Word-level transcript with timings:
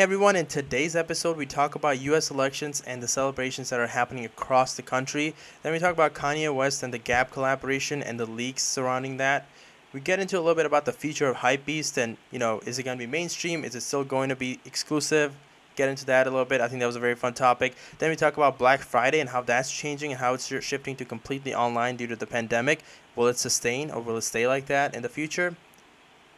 Hey 0.00 0.04
everyone, 0.04 0.34
in 0.34 0.46
today's 0.46 0.96
episode, 0.96 1.36
we 1.36 1.44
talk 1.44 1.74
about 1.74 2.00
US 2.00 2.30
elections 2.30 2.82
and 2.86 3.02
the 3.02 3.06
celebrations 3.06 3.68
that 3.68 3.80
are 3.80 3.86
happening 3.86 4.24
across 4.24 4.72
the 4.72 4.80
country. 4.80 5.34
Then 5.62 5.74
we 5.74 5.78
talk 5.78 5.92
about 5.92 6.14
Kanye 6.14 6.56
West 6.56 6.82
and 6.82 6.90
the 6.90 6.96
Gap 6.96 7.30
collaboration 7.30 8.02
and 8.02 8.18
the 8.18 8.24
leaks 8.24 8.62
surrounding 8.62 9.18
that. 9.18 9.46
We 9.92 10.00
get 10.00 10.18
into 10.18 10.38
a 10.38 10.40
little 10.40 10.54
bit 10.54 10.64
about 10.64 10.86
the 10.86 10.92
future 10.94 11.28
of 11.28 11.36
Hypebeast 11.36 11.98
and, 11.98 12.16
you 12.30 12.38
know, 12.38 12.62
is 12.64 12.78
it 12.78 12.84
going 12.84 12.96
to 12.96 13.06
be 13.06 13.10
mainstream? 13.10 13.62
Is 13.62 13.74
it 13.74 13.82
still 13.82 14.02
going 14.02 14.30
to 14.30 14.36
be 14.36 14.58
exclusive? 14.64 15.34
Get 15.76 15.90
into 15.90 16.06
that 16.06 16.26
a 16.26 16.30
little 16.30 16.46
bit. 16.46 16.62
I 16.62 16.68
think 16.68 16.80
that 16.80 16.86
was 16.86 16.96
a 16.96 17.00
very 17.00 17.14
fun 17.14 17.34
topic. 17.34 17.74
Then 17.98 18.08
we 18.08 18.16
talk 18.16 18.38
about 18.38 18.56
Black 18.56 18.80
Friday 18.80 19.20
and 19.20 19.28
how 19.28 19.42
that's 19.42 19.70
changing 19.70 20.12
and 20.12 20.18
how 20.18 20.32
it's 20.32 20.46
shifting 20.64 20.96
to 20.96 21.04
completely 21.04 21.54
online 21.54 21.96
due 21.96 22.06
to 22.06 22.16
the 22.16 22.26
pandemic. 22.26 22.82
Will 23.16 23.26
it 23.26 23.36
sustain 23.36 23.90
or 23.90 24.00
will 24.00 24.16
it 24.16 24.22
stay 24.22 24.48
like 24.48 24.64
that 24.64 24.94
in 24.94 25.02
the 25.02 25.10
future? 25.10 25.56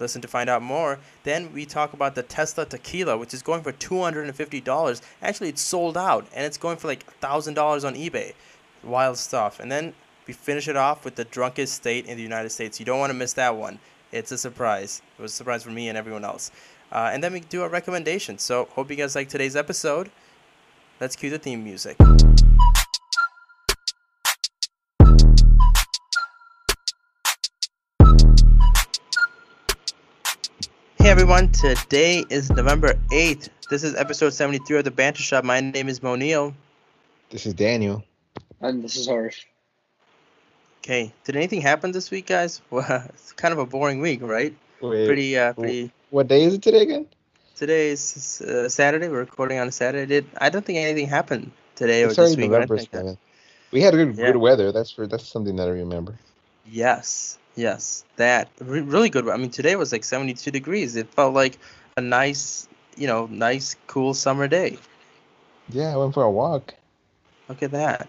Listen 0.02 0.20
to 0.20 0.28
find 0.28 0.50
out 0.50 0.62
more. 0.62 0.98
Then 1.22 1.52
we 1.52 1.64
talk 1.64 1.92
about 1.92 2.14
the 2.14 2.22
Tesla 2.22 2.66
Tequila, 2.66 3.16
which 3.16 3.32
is 3.32 3.40
going 3.40 3.62
for 3.62 3.72
$250. 3.72 5.00
Actually, 5.22 5.48
it's 5.48 5.62
sold 5.62 5.96
out 5.96 6.26
and 6.34 6.44
it's 6.44 6.58
going 6.58 6.76
for 6.76 6.88
like 6.88 7.06
$1,000 7.20 7.86
on 7.86 7.94
eBay. 7.94 8.34
Wild 8.82 9.16
stuff. 9.16 9.60
And 9.60 9.70
then 9.70 9.94
we 10.26 10.34
finish 10.34 10.68
it 10.68 10.76
off 10.76 11.04
with 11.04 11.14
the 11.14 11.24
drunkest 11.24 11.74
state 11.74 12.06
in 12.06 12.16
the 12.16 12.22
United 12.22 12.50
States. 12.50 12.78
You 12.80 12.86
don't 12.86 12.98
want 12.98 13.10
to 13.10 13.18
miss 13.18 13.32
that 13.34 13.56
one. 13.56 13.78
It's 14.10 14.32
a 14.32 14.38
surprise. 14.38 15.00
It 15.18 15.22
was 15.22 15.32
a 15.32 15.36
surprise 15.36 15.62
for 15.62 15.70
me 15.70 15.88
and 15.88 15.96
everyone 15.96 16.24
else. 16.24 16.50
Uh, 16.90 17.10
and 17.12 17.22
then 17.24 17.32
we 17.32 17.40
do 17.40 17.62
our 17.62 17.68
recommendations. 17.68 18.42
So, 18.42 18.68
hope 18.72 18.90
you 18.90 18.96
guys 18.96 19.14
like 19.14 19.28
today's 19.28 19.56
episode. 19.56 20.10
Let's 21.00 21.16
cue 21.16 21.30
the 21.30 21.38
theme 21.38 21.64
music. 21.64 21.96
Everyone, 31.12 31.52
today 31.52 32.24
is 32.30 32.48
November 32.48 32.94
8th. 33.10 33.50
This 33.68 33.84
is 33.84 33.94
episode 33.96 34.32
73 34.32 34.78
of 34.78 34.84
the 34.84 34.90
Banter 34.90 35.20
Shop. 35.22 35.44
My 35.44 35.60
name 35.60 35.90
is 35.90 36.00
Monil. 36.00 36.54
This 37.28 37.44
is 37.44 37.52
Daniel. 37.52 38.02
And 38.62 38.82
this 38.82 38.96
is 38.96 39.06
Harsh. 39.06 39.44
Okay, 40.78 41.12
did 41.24 41.36
anything 41.36 41.60
happen 41.60 41.92
this 41.92 42.10
week, 42.10 42.24
guys? 42.28 42.62
Well, 42.70 43.04
it's 43.10 43.32
kind 43.32 43.52
of 43.52 43.58
a 43.58 43.66
boring 43.66 44.00
week, 44.00 44.22
right? 44.22 44.54
Wait, 44.80 45.06
Pretty, 45.06 45.36
uh, 45.36 45.52
pretty. 45.52 45.92
What 46.08 46.28
day 46.28 46.44
is 46.44 46.54
it 46.54 46.62
today 46.62 46.80
again? 46.80 47.06
Today 47.56 47.90
is 47.90 48.40
uh, 48.40 48.70
Saturday. 48.70 49.08
We're 49.08 49.20
recording 49.20 49.58
on 49.58 49.68
a 49.68 49.72
Saturday. 49.72 50.06
Did 50.06 50.26
I 50.38 50.48
don't 50.48 50.64
think 50.64 50.78
anything 50.78 51.08
happened 51.08 51.52
today 51.76 52.04
It's 52.04 52.18
or 52.18 52.22
this 52.22 52.32
already 52.36 52.36
week. 52.42 52.50
I 52.52 52.52
November 52.54 52.76
don't 52.76 52.78
think 52.78 52.90
that- 52.92 52.98
seventh. 53.00 53.18
We 53.70 53.82
had 53.82 53.92
good 53.92 54.16
Yeah. 54.16 54.32
good 54.32 54.36
weather. 54.38 54.72
That's 54.72 54.90
for 54.90 55.06
that's 55.06 55.28
something 55.28 55.56
that 55.56 55.68
I 55.68 55.72
remember. 55.72 56.18
Yes, 56.66 57.36
yes, 57.56 58.04
that 58.16 58.48
re- 58.60 58.80
really 58.80 59.10
good. 59.10 59.28
I 59.28 59.36
mean, 59.36 59.50
today 59.50 59.76
was 59.76 59.92
like 59.92 60.04
72 60.04 60.50
degrees. 60.50 60.96
It 60.96 61.12
felt 61.14 61.34
like 61.34 61.58
a 61.96 62.00
nice, 62.00 62.68
you 62.96 63.06
know, 63.06 63.26
nice, 63.26 63.76
cool 63.86 64.14
summer 64.14 64.48
day. 64.48 64.78
Yeah, 65.68 65.92
I 65.94 65.96
went 65.96 66.14
for 66.14 66.22
a 66.24 66.30
walk. 66.30 66.74
Look 67.48 67.62
at 67.62 67.70
that. 67.72 68.08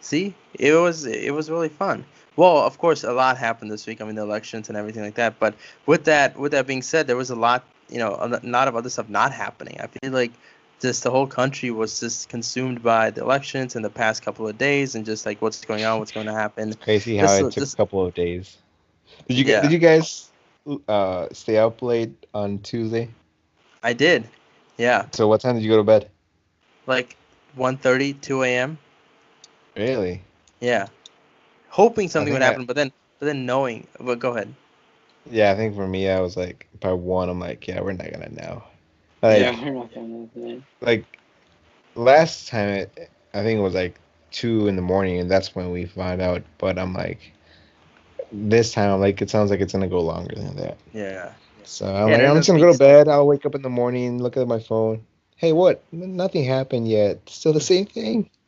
See, 0.00 0.34
it 0.54 0.72
was 0.74 1.04
it 1.04 1.34
was 1.34 1.50
really 1.50 1.68
fun. 1.68 2.04
Well, 2.36 2.58
of 2.58 2.78
course, 2.78 3.04
a 3.04 3.12
lot 3.12 3.36
happened 3.36 3.70
this 3.70 3.86
week. 3.86 4.00
I 4.00 4.04
mean, 4.04 4.14
the 4.14 4.22
elections 4.22 4.68
and 4.68 4.78
everything 4.78 5.02
like 5.02 5.16
that. 5.16 5.38
But 5.38 5.54
with 5.84 6.04
that, 6.04 6.38
with 6.38 6.52
that 6.52 6.66
being 6.66 6.80
said, 6.82 7.06
there 7.06 7.16
was 7.16 7.28
a 7.30 7.34
lot, 7.34 7.64
you 7.90 7.98
know, 7.98 8.16
a 8.18 8.40
lot 8.42 8.66
of 8.68 8.76
other 8.76 8.88
stuff 8.88 9.08
not 9.10 9.32
happening. 9.32 9.78
I 9.80 9.88
feel 9.88 10.12
like 10.12 10.32
just 10.80 11.02
the 11.02 11.10
whole 11.10 11.26
country 11.26 11.70
was 11.70 12.00
just 12.00 12.30
consumed 12.30 12.82
by 12.82 13.10
the 13.10 13.20
elections 13.20 13.76
in 13.76 13.82
the 13.82 13.90
past 13.90 14.22
couple 14.22 14.48
of 14.48 14.56
days, 14.56 14.94
and 14.94 15.04
just 15.04 15.26
like 15.26 15.42
what's 15.42 15.62
going 15.66 15.84
on, 15.84 15.98
what's 15.98 16.12
going 16.12 16.26
to 16.26 16.32
happen. 16.32 16.72
Crazy 16.74 17.18
how 17.18 17.26
This- 17.26 17.38
it 17.40 17.42
took 17.42 17.54
this- 17.56 17.74
a 17.74 17.76
couple 17.76 18.06
of 18.06 18.14
days. 18.14 18.56
Did 19.28 19.38
you 19.38 19.44
Yeah. 19.44 19.60
did 19.62 19.72
you 19.72 19.78
guys 19.78 20.30
uh 20.88 21.26
stay 21.32 21.58
up 21.58 21.82
late 21.82 22.26
on 22.34 22.58
Tuesday? 22.58 23.08
I 23.82 23.92
did, 23.92 24.28
yeah, 24.76 25.06
So 25.12 25.26
what 25.28 25.40
time 25.40 25.54
did 25.54 25.62
you 25.64 25.70
go 25.70 25.76
to 25.78 25.84
bed? 25.84 26.10
like 26.86 27.16
1:30, 27.56 28.12
2 28.12 28.54
a.m. 28.56 28.78
Really? 29.76 30.22
Yeah, 30.60 30.88
hoping 31.70 32.08
something 32.08 32.32
would 32.32 32.42
think 32.42 32.50
I- 32.50 32.52
happen, 32.52 32.66
but 32.66 32.76
then 32.76 32.92
but 33.18 33.26
then 33.26 33.46
knowing. 33.46 33.86
But 33.98 34.18
go 34.18 34.32
ahead. 34.32 34.52
Yeah, 35.30 35.50
I 35.52 35.54
think 35.56 35.74
for 35.74 35.86
me, 35.86 36.08
I 36.08 36.20
was 36.20 36.36
like 36.36 36.66
by 36.80 36.92
one. 36.92 37.28
I'm 37.28 37.38
like, 37.40 37.66
yeah, 37.68 37.80
we're 37.80 37.92
not 37.92 38.10
gonna 38.10 38.30
know. 38.30 38.62
Like, 39.22 39.40
yeah, 39.40 39.64
we're 39.64 39.72
not 39.74 39.94
gonna 39.94 40.26
tonight. 40.34 40.62
like 40.80 41.04
last 41.94 42.48
time, 42.48 42.68
it, 42.68 43.10
I 43.34 43.42
think 43.42 43.58
it 43.58 43.62
was 43.62 43.74
like 43.74 44.00
two 44.30 44.66
in 44.68 44.76
the 44.76 44.82
morning, 44.82 45.18
and 45.20 45.30
that's 45.30 45.54
when 45.54 45.70
we 45.70 45.84
found 45.86 46.20
out. 46.20 46.42
But 46.58 46.78
I'm 46.78 46.92
like, 46.94 47.32
this 48.32 48.72
time, 48.72 48.90
I'm 48.90 49.00
like, 49.00 49.20
it 49.22 49.30
sounds 49.30 49.50
like 49.50 49.60
it's 49.60 49.72
gonna 49.72 49.88
go 49.88 50.00
longer 50.00 50.34
than 50.34 50.56
that. 50.56 50.76
Yeah. 50.92 51.32
So 51.64 51.86
I'm 51.86 52.10
like, 52.10 52.20
I'm 52.22 52.36
just 52.36 52.48
gonna 52.48 52.60
go 52.60 52.72
to 52.72 52.78
bed. 52.78 53.08
I'll 53.08 53.26
wake 53.26 53.44
up 53.46 53.54
in 53.54 53.62
the 53.62 53.68
morning, 53.70 54.22
look 54.22 54.36
at 54.36 54.46
my 54.48 54.58
phone. 54.58 55.04
Hey, 55.36 55.52
what? 55.52 55.82
Nothing 55.92 56.44
happened 56.44 56.88
yet. 56.88 57.20
Still 57.28 57.52
the 57.52 57.60
same 57.60 57.86
thing. 57.86 58.30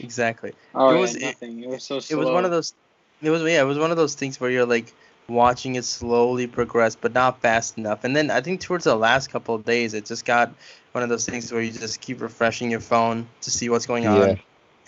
Exactly. 0.00 0.52
Oh, 0.74 0.90
It 0.90 0.94
yeah, 0.94 1.00
was- 1.00 1.16
nothing. 1.20 1.62
It, 1.62 1.68
was 1.68 1.84
so 1.84 2.00
slow. 2.00 2.16
it 2.16 2.20
was 2.24 2.30
one 2.32 2.44
of 2.44 2.50
those 2.50 2.74
it 3.20 3.30
was 3.30 3.42
yeah 3.42 3.60
it 3.60 3.64
was 3.66 3.78
one 3.78 3.90
of 3.90 3.96
those 3.96 4.14
things 4.14 4.40
where 4.40 4.50
you're 4.50 4.66
like 4.66 4.92
watching 5.28 5.74
it 5.74 5.84
slowly 5.84 6.46
progress 6.46 6.96
but 6.96 7.12
not 7.12 7.40
fast 7.42 7.76
enough 7.76 8.04
and 8.04 8.16
then 8.16 8.30
i 8.30 8.40
think 8.40 8.60
towards 8.60 8.84
the 8.84 8.94
last 8.94 9.28
couple 9.28 9.54
of 9.54 9.64
days 9.64 9.92
it 9.92 10.06
just 10.06 10.24
got 10.24 10.54
one 10.92 11.02
of 11.02 11.10
those 11.10 11.26
things 11.26 11.52
where 11.52 11.60
you 11.60 11.70
just 11.70 12.00
keep 12.00 12.20
refreshing 12.22 12.70
your 12.70 12.80
phone 12.80 13.28
to 13.42 13.50
see 13.50 13.68
what's 13.68 13.86
going 13.86 14.06
on 14.06 14.28
Yeah. 14.28 14.34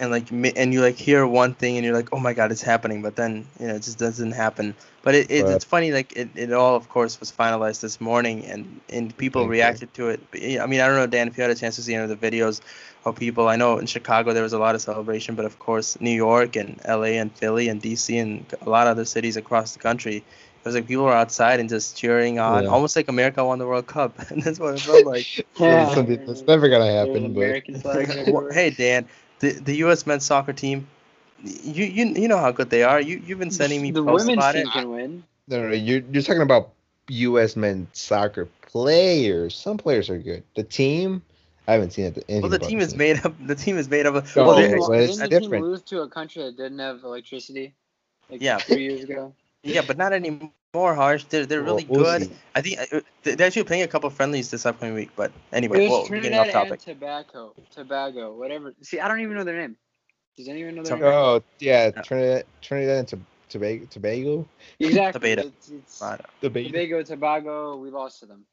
And 0.00 0.10
like 0.10 0.30
and 0.32 0.72
you 0.74 0.80
like 0.82 0.96
hear 0.96 1.26
one 1.26 1.54
thing 1.54 1.76
and 1.76 1.84
you're 1.84 1.94
like 1.94 2.08
oh 2.12 2.18
my 2.18 2.32
god 2.34 2.50
it's 2.52 2.62
happening 2.62 3.02
but 3.02 3.16
then 3.16 3.46
you 3.60 3.68
know 3.68 3.74
it 3.76 3.82
just 3.82 3.98
doesn't 3.98 4.32
happen 4.32 4.76
but 5.02 5.14
it, 5.14 5.30
it 5.30 5.48
Right. 5.48 5.50
it's 5.50 5.64
funny 5.64 5.92
like 5.92 6.12
it, 6.16 6.30
it 6.36 6.52
all 6.52 6.76
of 6.76 6.88
course 6.88 7.20
was 7.20 7.30
finalized 7.32 7.80
this 7.80 8.00
morning 8.00 8.44
and 8.46 8.80
and 8.90 9.16
people 9.18 9.46
Thank 9.46 9.58
you. 9.58 9.58
reacted 9.58 9.94
to 9.94 10.08
it 10.08 10.20
i 10.60 10.66
mean 10.66 10.80
i 10.80 10.86
don't 10.86 10.96
know 10.96 11.06
dan 11.06 11.28
if 11.28 11.36
you 11.36 11.42
had 11.42 11.50
a 11.50 11.54
chance 11.56 11.76
to 11.76 11.82
see 11.82 11.94
any 11.94 12.04
of 12.04 12.08
the 12.10 12.16
videos 12.30 12.60
of 13.04 13.16
people 13.16 13.48
i 13.48 13.56
know 13.56 13.78
in 13.78 13.86
chicago 13.86 14.32
there 14.32 14.42
was 14.42 14.52
a 14.52 14.58
lot 14.58 14.74
of 14.74 14.80
celebration 14.82 15.34
but 15.36 15.44
of 15.44 15.58
course 15.58 16.00
new 16.00 16.10
york 16.10 16.56
and 16.56 16.80
la 16.86 17.02
and 17.04 17.36
philly 17.36 17.68
and 17.68 17.82
dc 17.82 18.20
and 18.20 18.52
a 18.62 18.68
lot 18.70 18.86
of 18.86 18.92
other 18.92 19.04
cities 19.04 19.36
across 19.36 19.72
the 19.74 19.78
country 19.78 20.16
it 20.16 20.64
was 20.64 20.74
like 20.74 20.86
people 20.86 21.04
were 21.04 21.12
outside 21.12 21.60
and 21.60 21.68
just 21.68 21.96
cheering 21.96 22.38
on 22.38 22.64
Yeah. 22.64 22.68
almost 22.68 22.96
like 22.96 23.08
america 23.08 23.44
won 23.44 23.58
the 23.58 23.66
world 23.66 23.86
cup 23.86 24.18
and 24.30 24.42
that's 24.42 24.58
what 24.58 24.74
it 24.74 24.82
felt 24.82 25.04
like 25.04 25.26
Yeah. 25.58 25.88
Something 25.88 26.20
that's 26.26 26.46
never 26.46 26.68
gonna 26.68 26.90
happen. 26.90 27.32
But 27.32 27.42
American 27.42 27.74
flags 27.76 28.16
Well, 28.26 28.44
everywhere. 28.44 28.52
hey 28.52 28.70
Dan, 28.70 29.06
the 29.40 29.52
the 29.52 29.76
U.S. 29.78 30.06
men's 30.06 30.24
soccer 30.24 30.52
team, 30.52 30.86
you 31.42 31.84
you 31.84 32.06
you 32.06 32.28
know 32.28 32.38
how 32.38 32.52
good 32.52 32.70
they 32.70 32.82
are. 32.82 33.00
You 33.00 33.20
you've 33.24 33.38
been 33.38 33.50
sending 33.50 33.82
me 33.82 33.90
the 33.90 34.02
posts 34.04 34.26
women's 34.26 34.38
about 34.44 34.54
team 34.54 34.66
it. 34.68 34.72
can 34.72 34.90
win. 34.90 35.24
no, 35.48 35.62
no, 35.62 35.68
no, 35.68 35.74
you're 35.74 36.02
you're 36.12 36.22
talking 36.22 36.42
about 36.42 36.70
U.S. 37.08 37.56
men's 37.56 37.88
soccer 37.92 38.48
players. 38.62 39.54
Some 39.54 39.76
players 39.78 40.08
are 40.10 40.18
good. 40.18 40.44
The 40.54 40.62
team, 40.62 41.22
I 41.66 41.72
haven't 41.72 41.92
seen 41.92 42.04
it. 42.06 42.24
anything 42.28 42.42
Well, 42.42 42.50
the 42.50 42.58
team 42.58 42.80
is 42.80 42.94
made 42.94 43.24
up. 43.24 43.34
The 43.46 43.54
team 43.56 43.76
is 43.78 43.88
made 43.88 44.06
up. 44.06 44.14
Of, 44.14 44.36
No, 44.36 44.46
well, 44.46 44.56
they're- 44.56 44.78
but 44.78 44.96
Didn't 44.98 45.18
the 45.18 45.28
different. 45.28 45.52
team 45.52 45.62
lose 45.62 45.82
to 45.82 46.02
a 46.02 46.08
country 46.08 46.42
that 46.44 46.56
didn't 46.56 46.78
have 46.78 47.02
electricity? 47.02 47.74
Like 48.30 48.40
Yeah. 48.40 48.58
three 48.58 48.82
years 48.84 49.02
ago. 49.04 49.34
yeah, 49.64 49.82
but 49.86 49.96
not 49.96 50.12
anymore. 50.12 50.52
More 50.74 50.94
harsh. 50.94 51.24
They're 51.24 51.46
they're 51.46 51.62
really 51.62 51.84
We'll- 51.88 52.04
we'll 52.04 52.18
good. 52.18 52.28
see. 52.28 52.36
I 52.54 52.60
think 52.60 52.78
uh, 52.92 53.00
they're 53.24 53.46
actually 53.46 53.64
playing 53.64 53.82
a 53.82 53.88
couple 53.88 54.06
of 54.06 54.14
friendlies 54.14 54.50
this 54.52 54.64
upcoming 54.64 54.94
week. 54.94 55.10
But 55.16 55.32
anyway, 55.52 55.84
It 55.86 55.90
was 55.90 56.08
we're 56.08 56.20
getting 56.20 56.30
Trinidad 56.38 56.54
off 56.54 56.70
and 56.70 56.80
topic. 56.80 56.80
Tobago. 56.82 57.54
Tobago, 57.74 58.36
whatever. 58.38 58.72
See, 58.82 59.00
I 59.00 59.08
don't 59.08 59.18
even 59.20 59.34
know 59.36 59.42
their 59.42 59.56
name. 59.56 59.76
Does 60.36 60.46
anyone 60.46 60.76
know 60.76 60.84
their 60.84 60.96
Tobago. 60.96 61.10
name? 61.10 61.42
Oh 61.42 61.42
yeah, 61.58 61.90
Yeah. 61.96 62.02
Trinidad, 62.02 62.44
Trinidad 62.62 62.98
and 62.98 63.08
Tob- 63.08 63.24
Tobago, 63.48 63.86
Tobago, 63.90 64.48
Exactly. 64.78 65.30
Tobago. 65.34 65.48
It's, 65.48 65.68
it's 65.70 66.00
Right. 66.00 66.20
Tobago. 66.40 66.68
Tobago, 66.68 67.02
Tobago. 67.02 67.76
We 67.76 67.90
lost 67.90 68.20
to 68.20 68.26
them. 68.26 68.44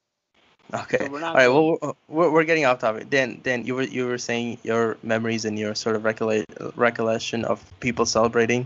Okay. 0.73 0.97
So 0.97 1.09
we're 1.11 1.13
All 1.17 1.19
not 1.22 1.35
right. 1.35 1.45
good. 1.45 1.53
Well, 1.53 1.78
we're, 2.07 2.23
we're, 2.25 2.31
we're 2.34 2.44
getting 2.45 2.66
off 2.66 2.79
topic. 2.79 3.11
Dan, 3.11 3.41
Dan, 3.44 3.63
you 3.63 3.75
were 3.75 3.84
you 3.84 4.07
were 4.07 4.17
saying 4.17 4.57
your 4.63 4.97
memories 5.03 5.45
and 5.45 5.57
your 5.59 5.75
sort 5.75 5.95
of 5.95 6.03
recollect, 6.03 6.51
recollection 6.75 7.45
of 7.45 7.63
people 7.79 8.07
celebrating. 8.07 8.66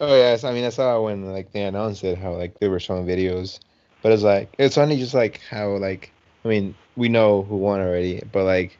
Oh 0.00 0.14
yes, 0.14 0.44
I 0.44 0.52
mean 0.52 0.64
I 0.64 0.70
saw 0.70 1.00
when 1.02 1.32
like 1.32 1.52
they 1.52 1.62
announced 1.62 2.04
it 2.04 2.18
how 2.18 2.32
like 2.34 2.58
they 2.58 2.68
were 2.68 2.80
showing 2.80 3.06
videos, 3.06 3.60
but 4.02 4.12
it's 4.12 4.22
like 4.22 4.54
it's 4.58 4.74
funny 4.74 4.98
just 4.98 5.14
like 5.14 5.40
how 5.48 5.76
like 5.76 6.12
I 6.44 6.48
mean 6.48 6.74
we 6.96 7.08
know 7.08 7.42
who 7.42 7.56
won 7.56 7.80
already, 7.80 8.22
but 8.30 8.44
like 8.44 8.78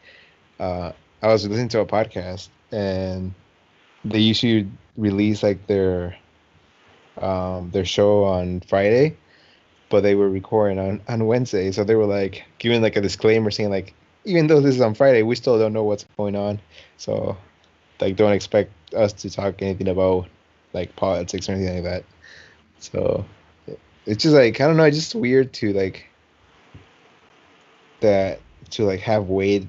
uh 0.60 0.92
I 1.22 1.28
was 1.28 1.46
listening 1.46 1.68
to 1.70 1.80
a 1.80 1.86
podcast 1.86 2.48
and 2.70 3.34
they 4.04 4.18
usually 4.18 4.68
release 4.96 5.42
like 5.42 5.66
their 5.66 6.16
um 7.18 7.70
their 7.70 7.86
show 7.86 8.24
on 8.24 8.60
Friday, 8.60 9.16
but 9.88 10.02
they 10.02 10.14
were 10.14 10.28
recording 10.28 10.78
on 10.78 11.00
on 11.08 11.26
Wednesday, 11.26 11.72
so 11.72 11.82
they 11.84 11.94
were 11.94 12.06
like 12.06 12.44
giving 12.58 12.82
like 12.82 12.96
a 12.96 13.00
disclaimer 13.00 13.50
saying 13.50 13.70
like 13.70 13.94
even 14.24 14.48
though 14.48 14.60
this 14.60 14.74
is 14.74 14.80
on 14.82 14.94
Friday, 14.94 15.22
we 15.22 15.34
still 15.34 15.58
don't 15.58 15.72
know 15.72 15.84
what's 15.84 16.04
going 16.18 16.36
on, 16.36 16.60
so 16.98 17.38
like 18.00 18.16
don't 18.16 18.32
expect 18.32 18.70
us 18.94 19.14
to 19.14 19.30
talk 19.30 19.62
anything 19.62 19.88
about 19.88 20.28
like 20.76 20.94
politics 20.94 21.48
or 21.48 21.52
anything 21.52 21.82
like 21.82 21.84
that. 21.84 22.04
So 22.78 23.24
it's 24.04 24.22
just 24.22 24.34
like 24.34 24.60
I 24.60 24.66
don't 24.66 24.76
know, 24.76 24.84
it's 24.84 24.96
just 24.96 25.14
weird 25.14 25.52
to 25.54 25.72
like 25.72 26.06
that 28.00 28.40
to 28.70 28.84
like 28.84 29.00
have 29.00 29.28
wait 29.28 29.66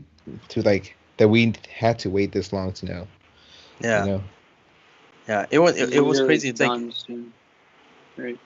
to 0.50 0.62
like 0.62 0.96
that 1.18 1.30
we 1.30 1.54
had 1.74 1.98
to 2.00 2.10
wait 2.10 2.32
this 2.32 2.54
long 2.54 2.74
to 2.74 2.86
know. 2.86 3.08
Yeah. 3.80 4.04
You 4.04 4.12
know? 4.12 4.24
Yeah. 5.28 5.46
It 5.50 5.60
was 5.60 5.78
it, 5.78 5.94
it 5.94 6.02
was 6.02 6.20
crazy. 6.22 6.50
It's 6.50 6.60
like. 6.62 6.82
Right. 8.18 8.40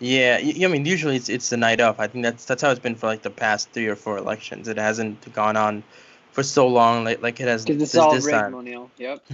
Yeah, 0.00 0.38
y- 0.42 0.64
I 0.64 0.66
mean, 0.66 0.84
usually 0.84 1.16
it's 1.16 1.28
it's 1.28 1.48
the 1.48 1.56
night 1.56 1.80
of. 1.80 2.00
I 2.00 2.08
think 2.08 2.24
that's 2.24 2.44
that's 2.44 2.60
how 2.60 2.70
it's 2.70 2.80
been 2.80 2.96
for 2.96 3.06
like 3.06 3.22
the 3.22 3.30
past 3.30 3.70
three 3.70 3.86
or 3.86 3.94
four 3.94 4.18
elections. 4.18 4.66
It 4.66 4.76
hasn't 4.76 5.32
gone 5.32 5.56
on 5.56 5.84
for 6.32 6.42
so 6.42 6.66
long, 6.66 7.04
like 7.04 7.22
like 7.22 7.40
it 7.40 7.46
has 7.46 7.64
Because 7.64 7.82
it's 7.82 7.92
this, 7.92 8.00
all 8.00 8.12
this 8.12 8.28
time. 8.28 8.90
Yep. 8.98 9.24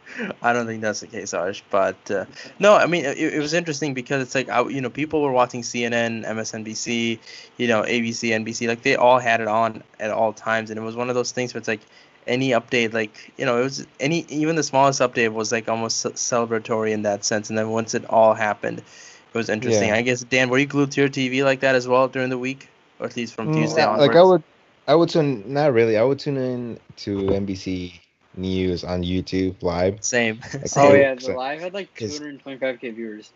I 0.42 0.52
don't 0.52 0.66
think 0.66 0.82
that's 0.82 1.00
the 1.00 1.06
case, 1.06 1.32
Harsh. 1.32 1.62
But 1.70 2.10
uh, 2.10 2.24
no, 2.58 2.74
I 2.74 2.86
mean, 2.86 3.04
it, 3.04 3.18
it 3.18 3.38
was 3.38 3.52
interesting 3.54 3.94
because 3.94 4.22
it's 4.22 4.34
like, 4.34 4.48
I, 4.48 4.66
you 4.68 4.80
know, 4.80 4.90
people 4.90 5.22
were 5.22 5.32
watching 5.32 5.62
CNN, 5.62 6.24
MSNBC, 6.26 7.18
you 7.56 7.68
know, 7.68 7.82
ABC, 7.82 8.30
NBC, 8.30 8.68
like 8.68 8.82
they 8.82 8.96
all 8.96 9.18
had 9.18 9.40
it 9.40 9.48
on 9.48 9.82
at 10.00 10.10
all 10.10 10.32
times, 10.32 10.70
and 10.70 10.78
it 10.78 10.82
was 10.82 10.96
one 10.96 11.08
of 11.08 11.14
those 11.14 11.32
things 11.32 11.54
where 11.54 11.58
it's 11.58 11.68
like 11.68 11.80
any 12.26 12.50
update, 12.50 12.92
like 12.92 13.32
you 13.36 13.44
know, 13.46 13.60
it 13.60 13.64
was 13.64 13.86
any 14.00 14.24
even 14.28 14.56
the 14.56 14.62
smallest 14.62 15.00
update 15.00 15.32
was 15.32 15.50
like 15.52 15.68
almost 15.68 16.04
celebratory 16.06 16.92
in 16.92 17.02
that 17.02 17.24
sense, 17.24 17.48
and 17.48 17.58
then 17.58 17.70
once 17.70 17.94
it 17.94 18.04
all 18.06 18.34
happened, 18.34 18.78
it 18.78 19.34
was 19.34 19.48
interesting. 19.48 19.88
Yeah. 19.88 19.96
I 19.96 20.02
guess 20.02 20.22
Dan, 20.22 20.48
were 20.50 20.58
you 20.58 20.66
glued 20.66 20.92
to 20.92 21.00
your 21.00 21.10
TV 21.10 21.44
like 21.44 21.60
that 21.60 21.74
as 21.74 21.88
well 21.88 22.08
during 22.08 22.30
the 22.30 22.38
week, 22.38 22.68
or 23.00 23.06
at 23.06 23.16
least 23.16 23.34
from 23.34 23.48
Mm, 23.48 23.54
Tuesday 23.54 23.82
onwards? 23.84 24.06
like 24.08 24.16
I 24.16 24.22
would, 24.22 24.42
I 24.86 24.94
would 24.94 25.08
tune 25.08 25.52
not 25.52 25.72
really. 25.72 25.96
I 25.96 26.02
would 26.04 26.18
tune 26.18 26.36
in 26.36 26.78
to 26.98 27.16
NBC 27.32 28.00
News 28.36 28.84
on 28.84 29.02
YouTube 29.02 29.62
live. 29.62 30.02
Same. 30.02 30.38
Like, 30.40 30.50
same. 30.50 30.60
Oh 30.62 30.66
So- 30.66 30.94
yeah, 30.94 31.14
the 31.14 31.32
live 31.32 31.60
had 31.60 31.74
like 31.74 31.94
225k 31.94 32.94
viewers. 32.94 33.30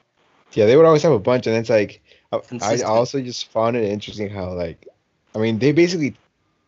Yeah, 0.53 0.67
they 0.67 0.77
would 0.77 0.87
always 0.87 1.03
have 1.03 1.13
a 1.13 1.19
bunch, 1.19 1.47
and 1.47 1.57
it's 1.57 1.69
like 1.69 2.01
uh, 2.33 2.41
I- 2.63 2.77
I 2.77 2.83
also 2.83 3.21
just 3.21 3.51
found 3.51 3.77
it 3.77 3.85
interesting 3.85 4.31
how 4.31 4.53
like, 4.53 4.87
I 5.35 5.39
mean, 5.39 5.59
they 5.59 5.73
basically 5.73 6.17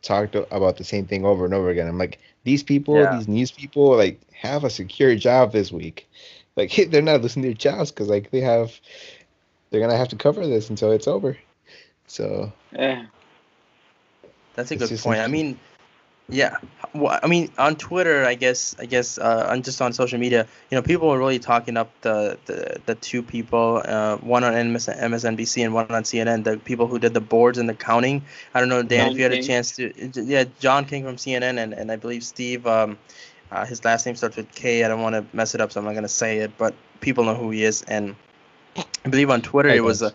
talked 0.02 0.34
about 0.34 0.76
the 0.76 0.84
same 0.84 1.06
thing 1.06 1.24
over 1.24 1.44
and 1.44 1.54
over 1.54 1.70
again. 1.70 1.88
I'm 1.88 1.98
like, 1.98 2.18
these 2.44 2.62
people, 2.62 2.96
Yeah. 2.96 3.16
these 3.16 3.28
news 3.28 3.50
people, 3.50 3.96
like 3.96 4.20
have 4.32 4.64
a 4.64 4.70
secure 4.70 5.14
job 5.16 5.52
this 5.52 5.72
week. 5.72 6.08
Like 6.56 6.72
they're 6.90 7.02
not 7.02 7.22
losing 7.22 7.42
their 7.42 7.54
jobs 7.54 7.90
because 7.92 8.08
like 8.08 8.30
they 8.30 8.40
have, 8.40 8.72
they're 9.70 9.80
gonna 9.80 9.96
have 9.96 10.08
to 10.08 10.16
cover 10.16 10.46
this 10.46 10.68
until 10.70 10.90
it's 10.92 11.08
over. 11.08 11.36
So 12.08 12.52
Yeah. 12.72 13.06
That's 14.54 14.70
a 14.72 14.76
good 14.76 14.98
point. 14.98 15.20
I 15.20 15.28
mean, 15.28 15.58
yeah. 16.28 16.56
Well, 16.94 17.18
I 17.22 17.26
mean, 17.26 17.50
on 17.58 17.76
Twitter, 17.76 18.24
I 18.24 18.34
guess, 18.34 18.76
I 18.78 18.86
guess, 18.86 19.18
uh, 19.18 19.46
on 19.50 19.62
just 19.62 19.80
on 19.80 19.92
social 19.92 20.18
media, 20.18 20.46
you 20.70 20.76
know, 20.76 20.82
people 20.82 21.08
were 21.08 21.18
really 21.18 21.38
talking 21.38 21.76
up 21.76 21.90
the 22.02 22.38
the, 22.46 22.80
the 22.86 22.94
two 22.94 23.22
people, 23.22 23.82
uh, 23.84 24.16
one 24.18 24.44
on 24.44 24.72
MS, 24.72 24.88
MSNBC 24.88 25.64
and 25.64 25.74
one 25.74 25.90
on 25.90 26.02
CNN, 26.02 26.44
the 26.44 26.58
people 26.58 26.86
who 26.86 26.98
did 26.98 27.14
the 27.14 27.20
boards 27.20 27.58
and 27.58 27.68
the 27.68 27.74
counting. 27.74 28.22
I 28.54 28.60
don't 28.60 28.68
know, 28.68 28.82
Dan, 28.82 29.06
John 29.06 29.12
if 29.12 29.18
you 29.18 29.22
had 29.22 29.32
a 29.32 29.42
chance 29.42 29.76
to, 29.76 29.92
yeah, 30.22 30.44
John 30.60 30.84
King 30.84 31.04
from 31.04 31.16
CNN, 31.16 31.58
and, 31.58 31.72
and 31.72 31.90
I 31.90 31.96
believe 31.96 32.22
Steve, 32.24 32.66
um, 32.66 32.98
uh, 33.50 33.64
his 33.64 33.84
last 33.84 34.04
name 34.04 34.14
starts 34.14 34.36
with 34.36 34.50
K. 34.52 34.84
I 34.84 34.88
don't 34.88 35.02
want 35.02 35.14
to 35.14 35.24
mess 35.36 35.54
it 35.54 35.60
up, 35.60 35.72
so 35.72 35.80
I'm 35.80 35.86
not 35.86 35.94
gonna 35.94 36.08
say 36.08 36.38
it, 36.38 36.52
but 36.58 36.74
people 37.00 37.24
know 37.24 37.34
who 37.34 37.50
he 37.50 37.64
is, 37.64 37.82
and 37.82 38.14
I 38.76 39.08
believe 39.08 39.30
on 39.30 39.40
Twitter 39.40 39.70
it 39.70 39.84
was 39.84 40.02
a. 40.02 40.12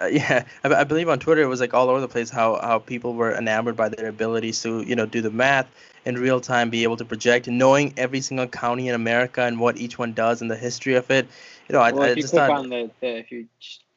Uh, 0.00 0.06
yeah, 0.12 0.44
I, 0.64 0.74
I 0.74 0.84
believe 0.84 1.08
on 1.08 1.18
Twitter 1.18 1.42
it 1.42 1.46
was 1.46 1.60
like 1.60 1.74
all 1.74 1.88
over 1.88 2.00
the 2.00 2.08
place 2.08 2.30
how, 2.30 2.58
how 2.60 2.78
people 2.78 3.14
were 3.14 3.34
enamored 3.34 3.76
by 3.76 3.88
their 3.88 4.08
abilities 4.08 4.60
to 4.62 4.82
you 4.82 4.96
know 4.96 5.06
do 5.06 5.20
the 5.20 5.30
math 5.30 5.66
in 6.04 6.16
real 6.16 6.40
time, 6.40 6.70
be 6.70 6.82
able 6.82 6.96
to 6.96 7.04
project, 7.04 7.48
knowing 7.48 7.94
every 7.96 8.20
single 8.20 8.46
county 8.46 8.88
in 8.88 8.94
America 8.94 9.42
and 9.42 9.58
what 9.58 9.76
each 9.78 9.98
one 9.98 10.12
does 10.12 10.42
and 10.42 10.50
the 10.50 10.56
history 10.56 10.94
of 10.94 11.10
it. 11.10 11.26
You 11.68 11.74
know, 11.74 11.80
I, 11.80 11.92
well, 11.92 12.02
I 12.02 12.08
if 12.10 12.16
you 12.16 12.22
just 12.22 12.34
click 12.34 12.48
thought, 12.48 12.58
on 12.58 12.68
the, 12.68 12.90
the 13.00 13.16
if 13.18 13.32
you 13.32 13.46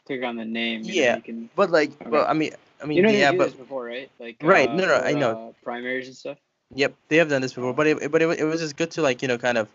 click 0.06 0.24
on 0.24 0.38
the 0.38 0.46
name, 0.46 0.84
you 0.84 0.88
know, 0.88 0.94
Yeah. 0.94 1.16
you 1.16 1.22
can. 1.22 1.50
but 1.56 1.70
like, 1.70 1.92
Okay. 2.02 2.10
well, 2.10 2.26
I 2.28 2.34
mean, 2.34 2.52
I 2.82 2.86
mean, 2.86 2.98
You 2.98 3.04
know 3.04 3.10
yeah, 3.10 3.32
but 3.32 3.58
before, 3.58 3.86
right? 3.86 4.10
Like 4.20 4.38
Right, 4.42 4.70
uh, 4.70 4.76
no, 4.76 4.86
no, 4.86 4.96
I 4.96 5.14
know. 5.14 5.32
Uh, 5.32 5.52
primaries 5.64 6.08
and 6.08 6.16
stuff. 6.16 6.38
Yep, 6.76 6.94
they 7.08 7.18
have 7.18 7.30
done 7.30 7.42
this 7.42 7.54
before, 7.54 7.74
but 7.74 7.88
it, 7.88 8.12
but 8.12 8.22
it, 8.22 8.40
it 8.40 8.44
was 8.44 8.62
just 8.62 8.76
good 8.78 8.92
to 8.92 9.02
like 9.02 9.22
you 9.22 9.28
know 9.28 9.38
kind 9.38 9.58
of 9.58 9.68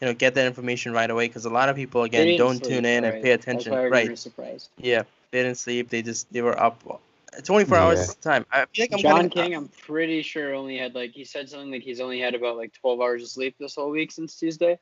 you 0.00 0.06
know 0.06 0.14
get 0.14 0.34
that 0.34 0.46
information 0.46 0.92
right 0.92 1.10
away 1.10 1.26
because 1.26 1.44
a 1.46 1.50
lot 1.50 1.68
of 1.68 1.76
people 1.76 2.02
again 2.02 2.36
don't 2.36 2.56
sleep, 2.58 2.70
tune 2.70 2.84
in 2.84 3.04
and 3.04 3.22
pay 3.22 3.30
attention. 3.32 3.72
That's 3.72 3.82
why 3.82 3.86
everyone 3.86 4.08
Right? 4.08 4.18
surprised. 4.18 4.68
Yeah, 4.78 5.02
they 5.34 5.42
didn't 5.42 5.58
sleep. 5.58 5.90
They 5.90 6.02
just 6.02 6.32
they 6.32 6.42
were 6.42 6.58
up 6.58 6.80
24 7.44 7.76
hours 7.76 7.98
Yeah. 7.98 8.04
at 8.04 8.16
a 8.16 8.20
time. 8.20 8.46
I 8.52 8.66
feel 8.66 8.84
like 8.84 8.92
I'm 8.92 8.98
John 9.00 9.20
kinda, 9.22 9.34
King, 9.34 9.54
I'm 9.54 9.68
pretty 9.68 10.22
sure 10.22 10.54
only 10.54 10.78
had 10.78 10.94
like 10.94 11.10
he 11.10 11.24
said 11.24 11.48
something 11.48 11.72
like 11.72 11.82
he's 11.82 12.00
only 12.00 12.20
had 12.20 12.34
about 12.34 12.56
like 12.56 12.72
12 12.80 13.00
hours 13.00 13.22
of 13.22 13.28
sleep 13.28 13.56
this 13.58 13.74
whole 13.74 13.90
week 13.90 14.12
since 14.12 14.36
Tuesday. 14.38 14.78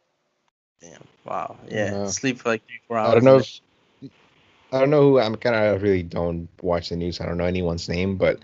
Damn. 0.82 1.02
Wow. 1.24 1.56
Yeah. 1.70 1.92
Wow. 1.94 2.06
Sleep 2.06 2.38
for 2.38 2.50
like 2.50 2.62
three, 2.66 2.80
four 2.86 2.98
hours. 2.98 3.10
I 3.10 3.14
don't 3.14 3.24
know 3.24 3.36
if 3.38 3.60
I 4.72 4.80
don't 4.80 4.90
know 4.90 5.02
who 5.02 5.18
I'm 5.18 5.36
kind 5.36 5.56
of 5.56 5.82
really 5.82 6.02
don't 6.02 6.48
watch 6.60 6.90
the 6.90 6.96
news. 6.96 7.20
I 7.20 7.26
don't 7.26 7.38
know 7.38 7.44
anyone's 7.44 7.88
name, 7.88 8.16
but 8.16 8.40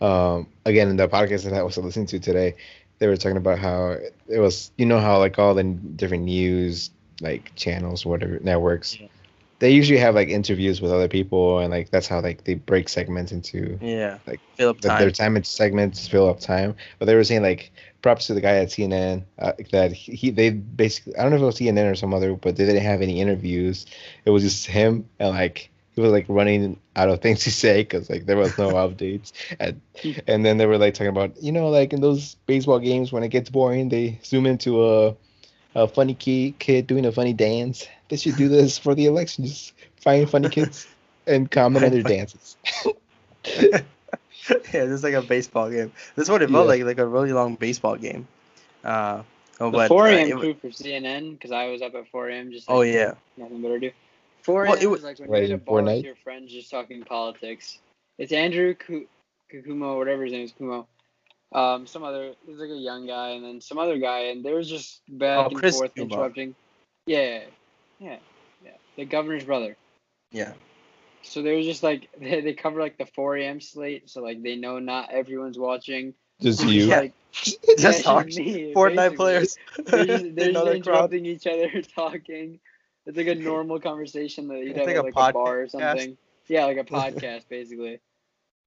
um, 0.00 0.46
again, 0.66 0.88
in 0.88 0.96
the 0.96 1.08
podcast 1.08 1.44
that 1.44 1.54
I 1.54 1.62
was 1.62 1.78
listening 1.78 2.06
to 2.06 2.18
today, 2.18 2.54
they 2.98 3.06
were 3.06 3.16
talking 3.16 3.36
about 3.36 3.58
how 3.58 3.96
it 4.28 4.38
was. 4.38 4.70
You 4.76 4.86
know 4.86 5.00
how 5.00 5.18
like 5.18 5.38
all 5.38 5.54
the 5.54 5.64
different 5.64 6.24
news 6.24 6.90
like 7.20 7.54
channels, 7.56 8.04
whatever 8.04 8.38
networks, 8.42 8.98
Yeah. 9.00 9.08
They 9.58 9.70
usually 9.70 9.98
have 9.98 10.14
like 10.14 10.28
interviews 10.28 10.80
with 10.80 10.92
other 10.92 11.08
people, 11.08 11.60
and 11.60 11.70
like 11.70 11.90
that's 11.90 12.06
how 12.06 12.20
like 12.20 12.44
they 12.44 12.54
break 12.54 12.88
segments 12.88 13.32
into 13.32 13.78
yeah. 13.80 14.18
like, 14.26 14.40
fill 14.56 14.70
up 14.70 14.80
the, 14.80 14.88
time. 14.88 15.00
their 15.00 15.10
time 15.10 15.36
into 15.36 15.48
segments 15.48 16.06
fill 16.06 16.28
up 16.28 16.40
time. 16.40 16.74
But 16.98 17.06
they 17.06 17.14
were 17.14 17.24
saying 17.24 17.42
like 17.42 17.72
props 18.02 18.26
to 18.26 18.34
the 18.34 18.40
guy 18.40 18.56
at 18.56 18.68
CNN 18.68 19.24
uh, 19.38 19.52
that 19.72 19.92
he, 19.92 20.12
he 20.14 20.30
they 20.30 20.50
basically 20.50 21.16
I 21.16 21.22
don't 21.22 21.30
know 21.30 21.36
if 21.36 21.42
it 21.42 21.46
was 21.46 21.58
CNN 21.58 21.90
or 21.90 21.94
some 21.94 22.12
other, 22.12 22.34
but 22.34 22.56
they 22.56 22.66
didn't 22.66 22.82
have 22.82 23.00
any 23.00 23.20
interviews. 23.20 23.86
It 24.24 24.30
was 24.30 24.42
just 24.42 24.66
him 24.66 25.08
and 25.18 25.30
like 25.30 25.70
he 25.96 26.02
was 26.02 26.12
like 26.12 26.26
running 26.28 26.78
out 26.94 27.08
of 27.08 27.22
things 27.22 27.42
to 27.44 27.50
say 27.50 27.82
because 27.82 28.10
like 28.10 28.26
there 28.26 28.36
was 28.36 28.56
no 28.58 28.72
updates 28.74 29.32
and 29.58 29.80
and 30.26 30.44
then 30.44 30.58
they 30.58 30.66
were 30.66 30.76
like 30.76 30.92
talking 30.92 31.08
about 31.08 31.42
you 31.42 31.50
know 31.50 31.68
like 31.68 31.94
in 31.94 32.02
those 32.02 32.34
baseball 32.46 32.78
games 32.78 33.10
when 33.10 33.22
it 33.22 33.28
gets 33.28 33.48
boring 33.48 33.88
they 33.88 34.20
zoom 34.22 34.46
into 34.46 34.86
a 34.86 35.16
a 35.76 35.86
funny 35.86 36.14
kid 36.14 36.58
kid 36.58 36.86
doing 36.86 37.04
a 37.04 37.12
funny 37.12 37.34
dance. 37.34 37.86
They 38.08 38.16
should 38.16 38.36
do 38.36 38.48
this 38.48 38.78
for 38.78 38.94
the 38.94 39.06
election. 39.06 39.44
Just 39.44 39.74
find 40.00 40.28
funny 40.28 40.48
kids 40.48 40.86
and 41.26 41.50
comment 41.50 41.84
on 41.84 41.90
their 41.92 42.02
dances. 42.14 42.56
yeah, 43.60 43.80
it's 44.72 45.02
like 45.02 45.14
a 45.14 45.22
baseball 45.22 45.70
game. 45.70 45.92
This 46.16 46.24
is 46.24 46.30
what 46.30 46.42
it 46.42 46.50
felt 46.50 46.66
Yeah. 46.66 46.72
like, 46.72 46.82
like 46.84 46.98
a 46.98 47.06
really 47.06 47.32
long 47.32 47.56
baseball 47.56 47.96
game. 47.96 48.26
Uh, 48.82 49.22
oh, 49.60 49.70
The 49.70 49.76
but 49.76 49.88
4 49.88 50.06
uh, 50.06 50.10
a.m. 50.12 50.28
it 50.28 50.34
wa- 50.34 50.40
crew 50.40 50.54
for 50.54 50.68
CNN 50.68 51.32
because 51.32 51.52
I 51.52 51.66
was 51.66 51.82
up 51.82 51.94
at 51.94 52.08
4 52.08 52.30
a.m. 52.30 52.50
just 52.52 52.70
oh 52.70 52.80
yeah, 52.82 53.14
nothing 53.36 53.60
better 53.60 53.78
to 53.78 53.90
do. 53.90 53.94
4 54.42 54.64
Well, 54.64 54.74
a.m. 54.74 54.82
it 54.82 54.86
was 54.86 55.02
wa- 55.02 55.08
like 55.08 55.18
when 55.18 55.30
Right, 55.30 55.42
you're 55.42 55.56
at 55.56 55.62
a 55.62 55.64
bar 55.64 55.82
with 55.82 56.00
Fortnite? 56.00 56.04
your 56.04 56.14
friends 56.24 56.52
just 56.52 56.70
talking 56.70 57.02
politics. 57.02 57.78
It's 58.18 58.32
Andrew 58.32 58.74
Ku- 58.74 59.06
Kukumo, 59.52 59.98
whatever 59.98 60.24
his 60.24 60.32
name 60.32 60.44
is, 60.44 60.52
Cuomo. 60.52 60.86
Um, 61.52 61.86
some 61.86 62.02
other, 62.02 62.34
there's 62.46 62.58
like 62.58 62.70
a 62.70 62.74
young 62.76 63.06
guy, 63.06 63.30
and 63.30 63.44
then 63.44 63.60
some 63.60 63.78
other 63.78 63.98
guy, 63.98 64.26
and 64.30 64.44
they 64.44 64.52
was 64.52 64.68
just 64.68 65.00
back 65.08 65.38
Oh, 65.46 65.48
and 65.48 65.56
Chris 65.56 65.76
forth 65.76 65.94
Cuomo. 65.94 66.10
interrupting. 66.10 66.54
Yeah, 67.06 67.42
yeah, 68.00 68.16
yeah. 68.64 68.72
The 68.96 69.04
governor's 69.04 69.44
brother. 69.44 69.76
yeah. 70.32 70.52
So 71.22 71.42
they 71.42 71.56
was 71.56 71.66
just 71.66 71.82
like 71.82 72.08
they, 72.20 72.40
they 72.40 72.52
cover 72.54 72.80
like 72.80 72.98
the 72.98 73.06
4 73.06 73.36
a.m. 73.38 73.60
slate, 73.60 74.08
so 74.10 74.22
like 74.22 74.42
they 74.42 74.56
know 74.56 74.78
not 74.78 75.10
everyone's 75.10 75.58
watching. 75.58 76.14
Just 76.40 76.64
you. 76.64 76.86
Like 76.86 77.12
Just 77.32 78.06
me, 78.06 78.72
Fortnite 78.74 78.94
basically. 78.96 79.16
players. 79.16 79.56
They're 79.86 80.04
just, 80.04 80.24
they 80.24 80.30
they're 80.30 80.52
know 80.52 80.64
just 80.66 80.84
crowd. 80.84 81.10
interrupting 81.10 81.26
each 81.26 81.46
other, 81.46 81.82
talking. 81.82 82.58
It's 83.06 83.16
like 83.16 83.26
a 83.28 83.34
normal 83.36 83.78
conversation 83.80 84.48
that 84.48 84.58
you'd 84.64 84.76
have 84.76 84.86
like 84.86 84.96
a 84.96 85.02
like 85.02 85.14
a 85.14 85.32
bar 85.32 85.60
or 85.62 85.68
something. 85.68 86.16
Yeah, 86.48 86.64
like 86.66 86.76
a 86.78 86.84
podcast 86.84 87.48
basically. 87.48 88.00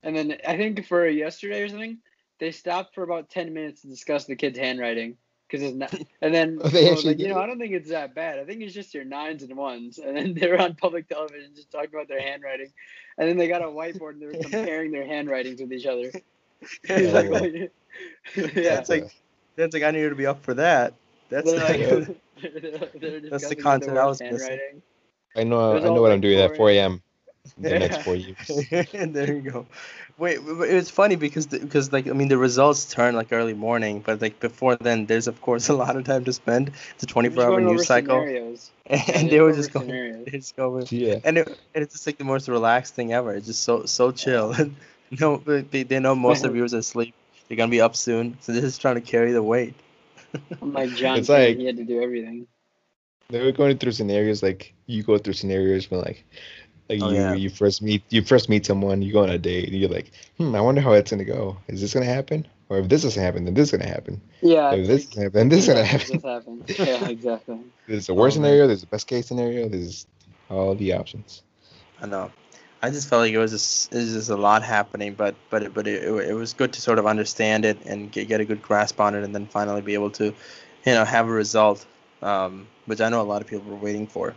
And 0.03 0.15
then 0.15 0.38
I 0.48 0.56
think 0.58 0.86
for 0.86 1.06
yesterday 1.08 1.62
or 1.62 1.70
something, 1.70 1.98
they 2.39 2.51
stopped 2.51 2.96
for 2.96 3.03
about 3.03 3.29
ten 3.29 3.53
minutes 3.53 3.81
to 3.81 3.88
discuss 3.88 4.25
the 4.25 4.36
kid's 4.36 4.58
handwriting 4.58 5.17
because 5.48 5.63
it's 5.65 5.75
not. 5.75 5.93
And 6.22 6.34
then 6.34 6.60
Oh, 6.62 6.67
they 6.69 6.79
someone 6.81 6.93
actually 6.93 7.13
like, 7.13 7.19
you 7.19 7.27
know, 7.29 7.36
did? 7.36 7.43
I 7.43 7.48
don't 7.48 7.60
think 7.60 7.74
it's 7.74 7.89
that 7.89 8.13
bad. 8.15 8.39
I 8.39 8.46
think 8.46 8.62
it's 8.62 8.74
just 8.74 8.93
your 8.93 9.05
nines 9.05 9.43
and 9.43 9.55
ones. 9.55 9.98
And 9.98 10.15
then 10.15 10.34
they 10.39 10.48
were 10.48 10.60
on 10.60 10.75
public 10.75 11.08
television 11.08 11.51
just 11.55 11.72
talking 11.72 11.89
about 11.93 12.08
their 12.08 12.22
handwriting. 12.22 12.72
And 13.17 13.27
then 13.27 13.38
they 13.38 13.48
got 13.48 13.62
a 13.62 13.65
whiteboard 13.65 14.12
and 14.13 14.22
they 14.22 14.25
were 14.27 14.34
comparing 14.50 14.91
their 14.91 15.05
handwritings 15.05 15.62
with 15.62 15.72
each 15.74 15.86
other. 15.86 16.12
He's 16.88 17.13
like, 17.13 17.29
Yeah. 17.31 17.67
yeah. 18.36 18.75
That's 18.75 18.89
like 18.89 19.15
that's 19.55 19.74
like 19.74 19.84
I 19.84 19.91
need 19.91 20.10
to 20.10 20.15
be 20.15 20.25
up 20.25 20.41
for 20.43 20.53
that. 20.55 20.93
That's 21.29 21.51
They're 21.51 21.60
like, 21.60 22.10
like- 22.10 23.01
they're 23.01 23.19
That's 23.29 23.50
the 23.50 23.55
content 23.55 23.98
I 23.98 24.05
was 24.05 24.22
missing. 24.22 24.81
I 25.36 25.43
know. 25.43 25.77
I 25.77 25.79
know 25.79 25.93
what 25.93 26.01
like 26.03 26.13
I'm 26.13 26.22
doing 26.22 26.39
at 26.39 26.50
4 26.50 26.55
4 26.58 26.69
a.m. 26.72 27.01
the 27.58 27.70
Yeah. 27.70 27.77
next 27.79 28.01
four 28.03 28.15
years. 28.15 28.48
there 28.91 29.34
you 29.34 29.41
go. 29.41 29.65
Wait, 30.18 30.39
but 30.46 30.68
it's 30.70 30.89
funny 30.89 31.15
because 31.15 31.48
because 31.48 31.94
like 31.94 32.08
I 32.08 32.12
mean 32.12 32.27
the 32.27 32.38
results 32.38 32.86
turn 32.91 33.15
like 33.15 33.32
early 33.32 33.53
morning, 33.53 34.01
but 34.06 34.22
like 34.22 34.39
before 34.39 34.75
then, 34.75 35.06
there's 35.06 35.27
of 35.27 35.41
course 35.41 35.70
a 35.74 35.74
lot 35.74 35.96
of 35.96 36.03
time 36.03 36.25
to 36.25 36.34
spend. 36.34 36.72
It's 36.96 37.03
a 37.03 37.08
24 37.08 37.44
hour 37.44 37.62
news 37.62 37.88
cycle, 37.88 38.20
scenarios. 38.20 38.72
and 38.86 39.24
Yeah, 39.25 39.29
they 39.29 39.39
were 39.41 39.53
just 39.53 39.72
going, 39.72 39.86
scenarios. 39.88 40.25
they 40.25 40.32
just 40.32 40.56
go 40.58 40.70
with, 40.72 40.91
Yeah. 40.91 41.20
and, 41.24 41.38
it, 41.38 41.48
and 41.74 41.84
it's 41.84 41.94
just 41.94 42.06
like 42.08 42.18
the 42.18 42.25
most 42.25 42.50
relaxed 42.50 42.96
thing 42.96 43.13
ever. 43.13 43.34
It's 43.34 43.48
just 43.48 43.63
so 43.63 43.86
so 43.86 44.12
chill. 44.12 44.53
no, 45.20 45.38
they, 45.38 45.84
they 45.84 46.00
know 46.00 46.15
most 46.15 46.44
of 46.44 46.50
the 46.51 46.53
viewers 46.56 46.74
are 46.74 46.79
asleep. 46.79 47.13
They're 47.48 47.58
gonna 47.58 47.72
be 47.72 47.82
up 47.82 47.96
soon, 47.96 48.38
so 48.41 48.51
they're 48.51 48.62
just 48.62 48.82
trying 48.82 48.96
to 48.96 49.01
carry 49.01 49.32
the 49.32 49.41
weight. 49.44 49.74
Unlike 50.62 50.89
John, 50.91 51.18
It's 51.20 51.27
King, 51.27 51.36
like- 51.36 51.58
he 51.58 51.65
had 51.65 51.77
to 51.77 51.86
do 51.86 52.01
everything. 52.03 52.46
They 53.29 53.44
were 53.44 53.51
going 53.51 53.77
through 53.77 53.91
scenarios 53.91 54.41
like 54.41 54.74
you 54.88 55.03
go 55.03 55.20
through 55.20 55.34
scenarios 55.34 55.89
when 55.91 56.01
like 56.01 56.25
like 56.89 57.00
Oh, 57.00 57.10
you 57.10 57.12
yeah. 57.12 57.34
you 57.34 57.50
first 57.50 57.81
meet 57.81 58.03
you 58.10 58.22
first 58.24 58.50
meet 58.50 58.65
someone, 58.65 59.01
you 59.01 59.13
go 59.13 59.24
on 59.24 59.29
a 59.29 59.38
date, 59.38 59.69
and 59.69 59.77
you're 59.79 59.89
like, 59.89 60.12
hmm, 60.38 60.55
I 60.55 60.62
wonder 60.62 60.81
how 60.81 60.93
it's 60.93 61.12
gonna 61.12 61.25
go. 61.25 61.58
Is 61.67 61.81
this 61.81 61.93
gonna 61.93 62.05
happen? 62.05 62.48
Or 62.69 62.79
if 62.79 62.89
this 62.89 63.03
doesn't 63.03 63.22
happen, 63.22 63.46
then 63.46 63.53
this 63.55 63.72
is 63.72 63.72
gonna 63.79 63.89
happen. 63.89 64.22
Yeah, 64.41 64.74
if 64.74 64.88
this 64.88 65.05
like, 65.05 65.10
doesn't 65.10 65.24
happen, 65.24 65.34
then 65.39 65.50
this 65.50 65.60
is 65.62 65.67
gonna 65.67 65.86
happen. 65.86 66.08
This 66.08 66.24
happened. 66.24 66.65
Yeah, 66.79 67.05
exactly. 67.10 67.60
There's 67.88 68.10
a 68.10 68.13
worst 68.13 68.36
Oh, 68.38 68.38
scenario, 68.38 68.67
there's 68.67 68.84
a 68.84 68.88
best 68.88 69.08
case 69.08 69.27
scenario, 69.27 69.69
there's 69.69 70.08
all 70.50 70.75
the 70.75 70.93
options. 70.93 71.43
I 72.00 72.05
know. 72.08 72.31
I 72.81 72.89
just 72.91 73.10
felt 73.10 73.22
like 73.22 73.34
it 73.34 73.38
was 73.38 73.51
just, 73.51 73.93
it 73.93 73.98
was 73.98 74.13
just 74.13 74.29
a 74.29 74.38
lot 74.38 74.63
happening, 74.63 75.15
but 75.15 75.36
but 75.50 75.63
it, 75.63 75.74
but 75.74 75.88
it, 75.88 76.03
it 76.03 76.34
was 76.34 76.53
good 76.53 76.74
to 76.74 76.81
sort 76.81 77.00
of 77.00 77.05
understand 77.05 77.65
it 77.65 77.81
and 77.86 78.12
get, 78.12 78.27
get 78.27 78.41
a 78.41 78.46
good 78.46 78.62
grasp 78.62 79.00
on 79.00 79.15
it, 79.15 79.24
and 79.24 79.34
then 79.36 79.48
finally 79.48 79.81
be 79.81 79.93
able 79.96 80.12
to, 80.12 80.25
you 80.25 80.93
know, 80.93 81.05
have 81.05 81.27
a 81.27 81.31
result, 81.31 81.86
um, 82.22 82.69
which 82.86 83.01
I 83.01 83.10
know 83.10 83.22
a 83.22 83.24
lot 83.24 83.41
of 83.41 83.48
people 83.48 83.69
were 83.69 83.77
waiting 83.77 84.08
for. 84.08 84.36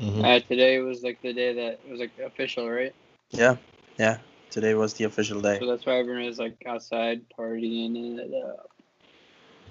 Mhm. 0.00 0.24
Uh, 0.24 0.40
today 0.40 0.78
was 0.78 1.02
like 1.02 1.20
the 1.22 1.32
day 1.32 1.52
that 1.52 1.72
it 1.84 1.90
was 1.90 2.00
like 2.00 2.12
official, 2.24 2.70
right? 2.70 2.94
Yeah, 3.30 3.56
yeah. 3.98 4.18
Today 4.50 4.74
was 4.74 4.94
the 4.94 5.04
official 5.04 5.40
day. 5.42 5.58
So 5.58 5.66
that's 5.66 5.84
why 5.84 5.98
everyone 5.98 6.24
was 6.24 6.38
like 6.38 6.56
outside 6.66 7.20
partying 7.38 8.18
it 8.18 8.32
up. 8.42 8.70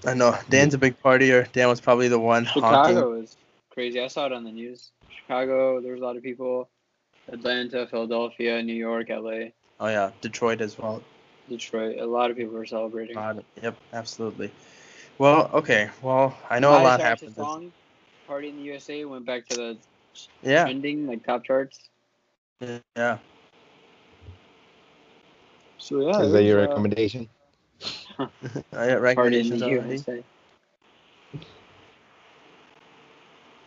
I 0.06 0.14
know 0.14 0.38
Dan's 0.50 0.76
a 0.76 0.78
big 0.78 1.02
partier. 1.02 1.52
Dan 1.52 1.68
was 1.68 1.82
probably 1.82 2.08
the 2.08 2.20
one 2.20 2.46
Chicago 2.46 2.76
haunting. 2.76 3.20
was 3.22 3.38
crazy. 3.72 4.00
I 4.00 4.08
saw 4.08 4.28
it 4.28 4.32
on 4.32 4.44
the 4.44 4.52
news. 4.52 4.92
Chicago, 5.10 5.82
there 5.82 5.94
was 5.94 6.02
a 6.02 6.06
lot 6.06 6.16
of 6.16 6.24
people. 6.24 6.70
Atlanta, 7.32 7.88
Philadelphia, 7.88 8.62
New 8.62 8.74
York, 8.74 9.10
LA, 9.10 9.52
Oh 9.80 9.88
yeah, 9.88 10.12
Detroit 10.22 10.62
as 10.62 10.78
well. 10.78 11.02
Detroit. 11.48 12.00
A 12.00 12.06
lot 12.06 12.32
of 12.32 12.38
people 12.38 12.54
were 12.54 12.66
celebrating. 12.66 13.18
Yep, 13.62 13.78
absolutely. 13.94 14.52
Well, 15.18 15.50
okay. 15.54 15.90
Well, 16.02 16.36
I 16.50 16.60
know 16.60 16.82
a 16.82 16.82
lot 16.82 17.00
happened. 17.00 17.36
Song, 17.36 17.72
Party 18.28 18.50
in 18.50 18.56
the 18.56 18.64
USA 18.64 19.06
went 19.06 19.26
back 19.26 19.48
to 19.48 19.56
the 19.56 19.78
Yeah, 20.42 20.64
trending 20.64 21.08
like 21.08 21.24
top 21.26 21.44
charts. 21.46 21.90
yeah. 22.96 23.18
So 25.78 26.02
yeah, 26.02 26.22
Is 26.22 26.34
that 26.34 26.44
your 26.44 26.58
uh, 26.60 26.68
recommendation? 26.68 27.30
I 28.20 28.88
got 28.88 29.02
Party 29.16 29.40
in 29.40 29.50
recommendations 29.50 29.62
the 29.62 29.66
already. 29.68 29.98
USA. 29.98 30.24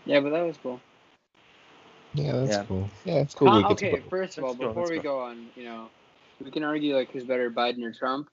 Yeah, 0.05 0.21
but 0.21 0.31
that 0.31 0.43
was 0.47 0.57
cool. 0.63 0.81
Yeah, 2.15 2.33
that's 2.33 2.57
Yeah. 2.57 2.63
cool. 2.65 2.91
Yeah, 3.05 3.15
it's 3.21 3.35
cool. 3.35 3.49
Con- 3.49 3.57
we 3.57 3.63
to 3.63 3.73
okay, 3.73 4.03
first 4.11 4.39
of 4.39 4.45
all, 4.45 4.51
Let's 4.51 4.61
before 4.61 4.77
let's 4.77 4.91
we 4.91 4.97
go. 4.97 5.03
go 5.03 5.21
on, 5.21 5.47
you 5.57 5.65
know, 5.65 5.91
we 6.45 6.51
can 6.51 6.65
argue 6.65 6.95
like 6.97 7.11
who's 7.13 7.25
better, 7.25 7.51
Biden 7.51 7.83
or 7.85 7.93
Trump, 7.93 8.29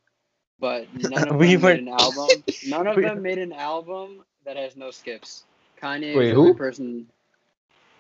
but 0.60 0.88
none 0.94 1.28
of 1.28 1.40
We 1.40 1.56
them 1.56 1.62
were- 1.62 1.76
made 1.76 1.80
an 1.80 1.88
album. 1.88 2.44
None 2.68 2.88
of 2.88 2.96
We- 2.98 3.04
them 3.04 3.22
made 3.22 3.38
an 3.38 3.54
album 3.54 4.24
that 4.46 4.58
has 4.58 4.76
no 4.76 4.92
skips. 4.92 5.44
Kanye 5.82 6.16
Wait, 6.16 6.26
is 6.26 6.30
the 6.30 6.36
who? 6.36 6.42
only 6.42 6.54
person. 6.56 7.08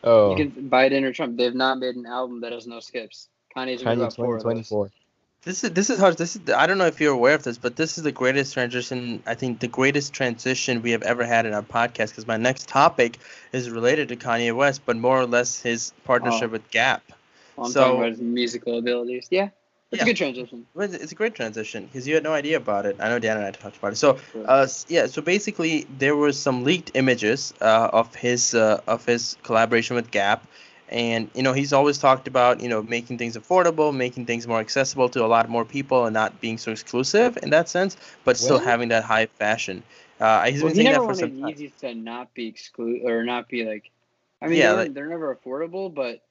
Oh, 0.04 0.36
You 0.36 0.50
can 0.50 0.70
Biden 0.70 1.04
or 1.04 1.12
Trump. 1.14 1.38
They've 1.38 1.54
not 1.56 1.80
made 1.80 1.96
an 1.96 2.06
album 2.06 2.42
that 2.42 2.52
has 2.52 2.68
no 2.68 2.80
skips. 2.80 3.28
Kanye's 3.56 3.84
made 3.84 3.98
Kanye 3.98 4.02
about 4.02 4.16
four 4.16 4.36
of 4.36 4.42
2024. 4.44 4.92
This 5.44 5.64
is 5.64 5.72
this 5.72 5.90
is 5.90 5.98
hard. 6.00 6.18
This 6.18 6.36
is 6.36 6.50
I 6.50 6.68
don't 6.68 6.78
know 6.78 6.86
if 6.86 7.00
you're 7.00 7.14
aware 7.14 7.34
of 7.34 7.44
this, 7.44 7.58
but 7.58 7.78
this 7.78 7.98
is 7.98 8.04
the 8.04 8.12
greatest 8.12 8.54
transition. 8.54 9.24
I 9.26 9.36
think 9.36 9.60
the 9.62 9.70
greatest 9.70 10.12
transition 10.14 10.82
we 10.82 10.92
have 10.92 11.02
ever 11.04 11.24
had 11.24 11.46
in 11.46 11.54
our 11.54 11.62
podcast. 11.64 12.10
Because 12.10 12.28
my 12.28 12.36
next 12.38 12.68
topic 12.68 13.18
is 13.54 13.70
related 13.70 14.10
to 14.10 14.18
Kanye 14.18 14.54
West, 14.56 14.82
but 14.86 14.98
more 14.98 15.18
or 15.20 15.26
less 15.26 15.62
his 15.62 15.94
partnership 16.04 16.50
Oh. 16.50 16.54
with 16.54 16.70
Gap. 16.72 17.04
Well, 17.56 17.68
I'm 17.68 17.72
So- 17.72 17.80
talking 17.84 17.98
about 18.00 18.12
his 18.12 18.20
musical 18.22 18.78
abilities. 18.78 19.28
Yeah, 19.32 19.50
it's 19.92 20.00
Yeah. 20.00 20.04
a 20.04 20.06
good 20.06 20.18
transition. 20.18 20.66
It's 20.76 20.94
it's 20.94 21.12
a 21.12 21.16
great 21.16 21.34
transition 21.36 21.86
because 21.86 22.08
you 22.08 22.14
had 22.14 22.24
no 22.24 22.34
idea 22.34 22.58
about 22.58 22.86
it. 22.86 22.96
I 23.00 23.10
know 23.10 23.20
Dan 23.20 23.38
and 23.38 23.46
I 23.46 23.52
talked 23.52 23.78
about 23.78 23.94
it. 23.94 23.98
So 23.98 24.18
Uh, 24.46 24.68
yeah. 24.88 25.08
So 25.08 25.22
basically, 25.22 25.86
there 25.98 26.16
were 26.16 26.32
some 26.32 26.64
leaked 26.64 26.92
images 26.94 27.54
uh, 27.62 27.90
of 27.92 28.14
his 28.16 28.54
uh, 28.54 28.82
of 28.88 29.06
his 29.06 29.36
collaboration 29.44 29.96
with 29.96 30.12
Gap, 30.12 30.46
and 30.90 31.30
you 31.34 31.42
know 31.44 31.54
he's 31.54 31.74
always 31.74 31.98
talked 31.98 32.28
about 32.28 32.62
you 32.62 32.70
know 32.70 32.82
making 32.84 33.18
things 33.18 33.36
affordable, 33.36 33.94
making 33.96 34.26
things 34.26 34.48
more 34.48 34.60
accessible 34.60 35.10
to 35.10 35.26
a 35.26 35.30
lot 35.36 35.50
more 35.50 35.66
people, 35.66 36.06
and 36.06 36.14
not 36.14 36.40
being 36.42 36.58
so 36.58 36.72
exclusive 36.72 37.38
in 37.44 37.50
that 37.50 37.68
sense, 37.70 37.98
but 38.26 38.38
still 38.38 38.58
Well- 38.58 38.66
having 38.66 38.90
that 38.90 39.04
high 39.04 39.26
fashion. 39.26 39.82
Uh, 40.20 40.46
he's 40.52 40.62
well, 40.62 40.70
been 40.70 40.76
he 40.78 40.84
saying 40.84 40.92
never 40.94 41.08
that 41.08 41.16
for 41.16 41.22
wanted 41.24 41.40
some 41.40 41.42
time. 41.42 41.54
Yeezys 41.56 41.76
to 41.80 41.96
not 41.96 42.34
be 42.34 42.48
exclusive 42.48 43.06
or 43.06 43.24
not 43.24 43.48
be 43.48 43.64
like. 43.66 43.90
I 44.42 44.48
mean, 44.48 44.58
Yeah, 44.60 44.68
they're, 44.74 44.78
like- 44.84 44.94
they're 44.94 45.08
never 45.08 45.34
affordable, 45.36 45.94
but 45.94 46.22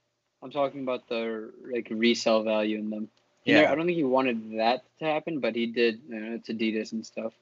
I'm 0.43 0.51
talking 0.51 0.83
about 0.83 1.09
the 1.09 1.51
like 1.73 1.89
resale 1.91 2.43
value 2.43 2.79
in 2.79 2.91
them. 2.91 3.09
Yeah. 3.49 3.61
never- 3.63 3.73
I 3.73 3.75
don't 3.77 3.87
think 3.87 3.97
he 3.97 4.05
wanted 4.05 4.59
that 4.59 4.85
to 5.01 5.05
happen, 5.05 5.41
but 5.41 5.55
he 5.55 5.67
did. 5.67 6.01
You 6.09 6.21
know, 6.21 6.35
it's 6.35 6.49
Adidas 6.49 6.93
and 6.93 7.05
stuff. 7.05 7.33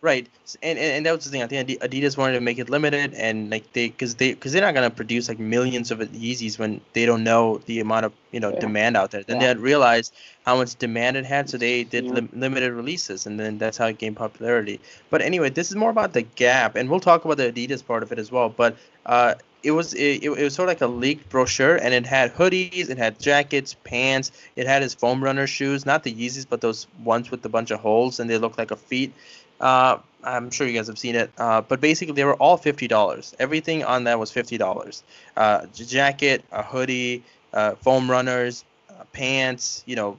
Right, 0.00 0.26
and, 0.64 0.78
and 0.80 0.92
and 0.96 1.06
that 1.06 1.14
was 1.14 1.24
the 1.24 1.30
thing. 1.30 1.42
I 1.44 1.46
think 1.46 1.68
Adidas 1.80 2.16
wanted 2.16 2.32
to 2.34 2.40
make 2.40 2.58
it 2.58 2.68
limited, 2.68 3.14
and 3.14 3.50
like 3.50 3.72
they, 3.72 3.86
because 3.88 4.16
they, 4.16 4.32
because 4.34 4.52
they're 4.52 4.62
not 4.62 4.74
gonna 4.74 4.90
produce 4.90 5.28
like 5.28 5.38
millions 5.38 5.92
of 5.92 6.00
Yeezys 6.00 6.58
when 6.58 6.80
they 6.92 7.06
don't 7.06 7.22
know 7.22 7.58
the 7.66 7.78
amount 7.78 8.06
of 8.06 8.12
you 8.32 8.40
know 8.40 8.50
Yeah. 8.52 8.58
demand 8.58 8.96
out 8.96 9.12
there. 9.12 9.22
Then 9.22 9.38
they 9.38 9.44
Yeah. 9.44 9.48
had 9.50 9.60
realized 9.60 10.12
how 10.44 10.56
much 10.56 10.74
demand 10.76 11.16
it 11.16 11.24
had, 11.24 11.48
so 11.48 11.56
they 11.56 11.84
did 11.84 12.04
Yeah. 12.06 12.12
lim- 12.14 12.30
limited 12.32 12.72
releases, 12.72 13.26
and 13.26 13.38
then 13.38 13.58
that's 13.58 13.78
how 13.78 13.86
it 13.86 13.98
gained 13.98 14.16
popularity. 14.16 14.80
But 15.08 15.22
anyway, 15.22 15.50
this 15.50 15.70
is 15.70 15.76
more 15.76 15.90
about 15.90 16.14
the 16.14 16.22
Gap, 16.22 16.74
and 16.74 16.90
we'll 16.90 16.98
talk 16.98 17.24
about 17.24 17.36
the 17.36 17.52
Adidas 17.52 17.86
part 17.86 18.02
of 18.02 18.10
it 18.10 18.18
as 18.18 18.32
well. 18.32 18.48
But 18.48 18.76
uh, 19.06 19.34
it 19.62 19.70
was 19.70 19.94
it, 19.94 20.22
it 20.22 20.30
was 20.30 20.54
sort 20.54 20.68
of 20.68 20.70
like 20.70 20.80
a 20.80 20.86
leaked 20.86 21.28
brochure, 21.28 21.76
and 21.76 21.94
it 21.94 22.06
had 22.06 22.34
hoodies, 22.34 22.90
it 22.90 22.98
had 22.98 23.18
jackets, 23.18 23.76
pants, 23.84 24.32
it 24.56 24.66
had 24.66 24.82
his 24.82 24.94
foam 24.94 25.22
runner 25.22 25.46
shoes, 25.46 25.86
not 25.86 26.04
the 26.04 26.12
Yeezys, 26.12 26.46
but 26.48 26.60
those 26.60 26.86
ones 27.04 27.30
with 27.30 27.44
a 27.44 27.48
bunch 27.48 27.70
of 27.70 27.80
holes, 27.80 28.20
and 28.20 28.28
they 28.28 28.38
look 28.38 28.58
like 28.58 28.70
a 28.70 28.76
feet. 28.76 29.12
Uh, 29.60 29.98
I'm 30.24 30.50
sure 30.50 30.66
you 30.66 30.72
guys 30.72 30.86
have 30.88 30.98
seen 30.98 31.14
it. 31.14 31.30
Uh, 31.38 31.60
but 31.62 31.80
basically, 31.80 32.14
they 32.14 32.24
were 32.24 32.34
all 32.34 32.56
fifty 32.56 32.88
dollars. 32.88 33.34
Everything 33.38 33.84
on 33.84 34.04
that 34.04 34.18
was 34.18 34.30
fifty 34.30 34.58
dollars. 34.58 35.02
Uh, 35.36 35.66
jacket, 35.74 36.44
a 36.52 36.62
hoodie, 36.62 37.22
uh, 37.52 37.74
foam 37.76 38.10
runners, 38.10 38.64
uh, 38.90 39.04
pants. 39.12 39.82
You 39.86 39.96
know, 39.96 40.16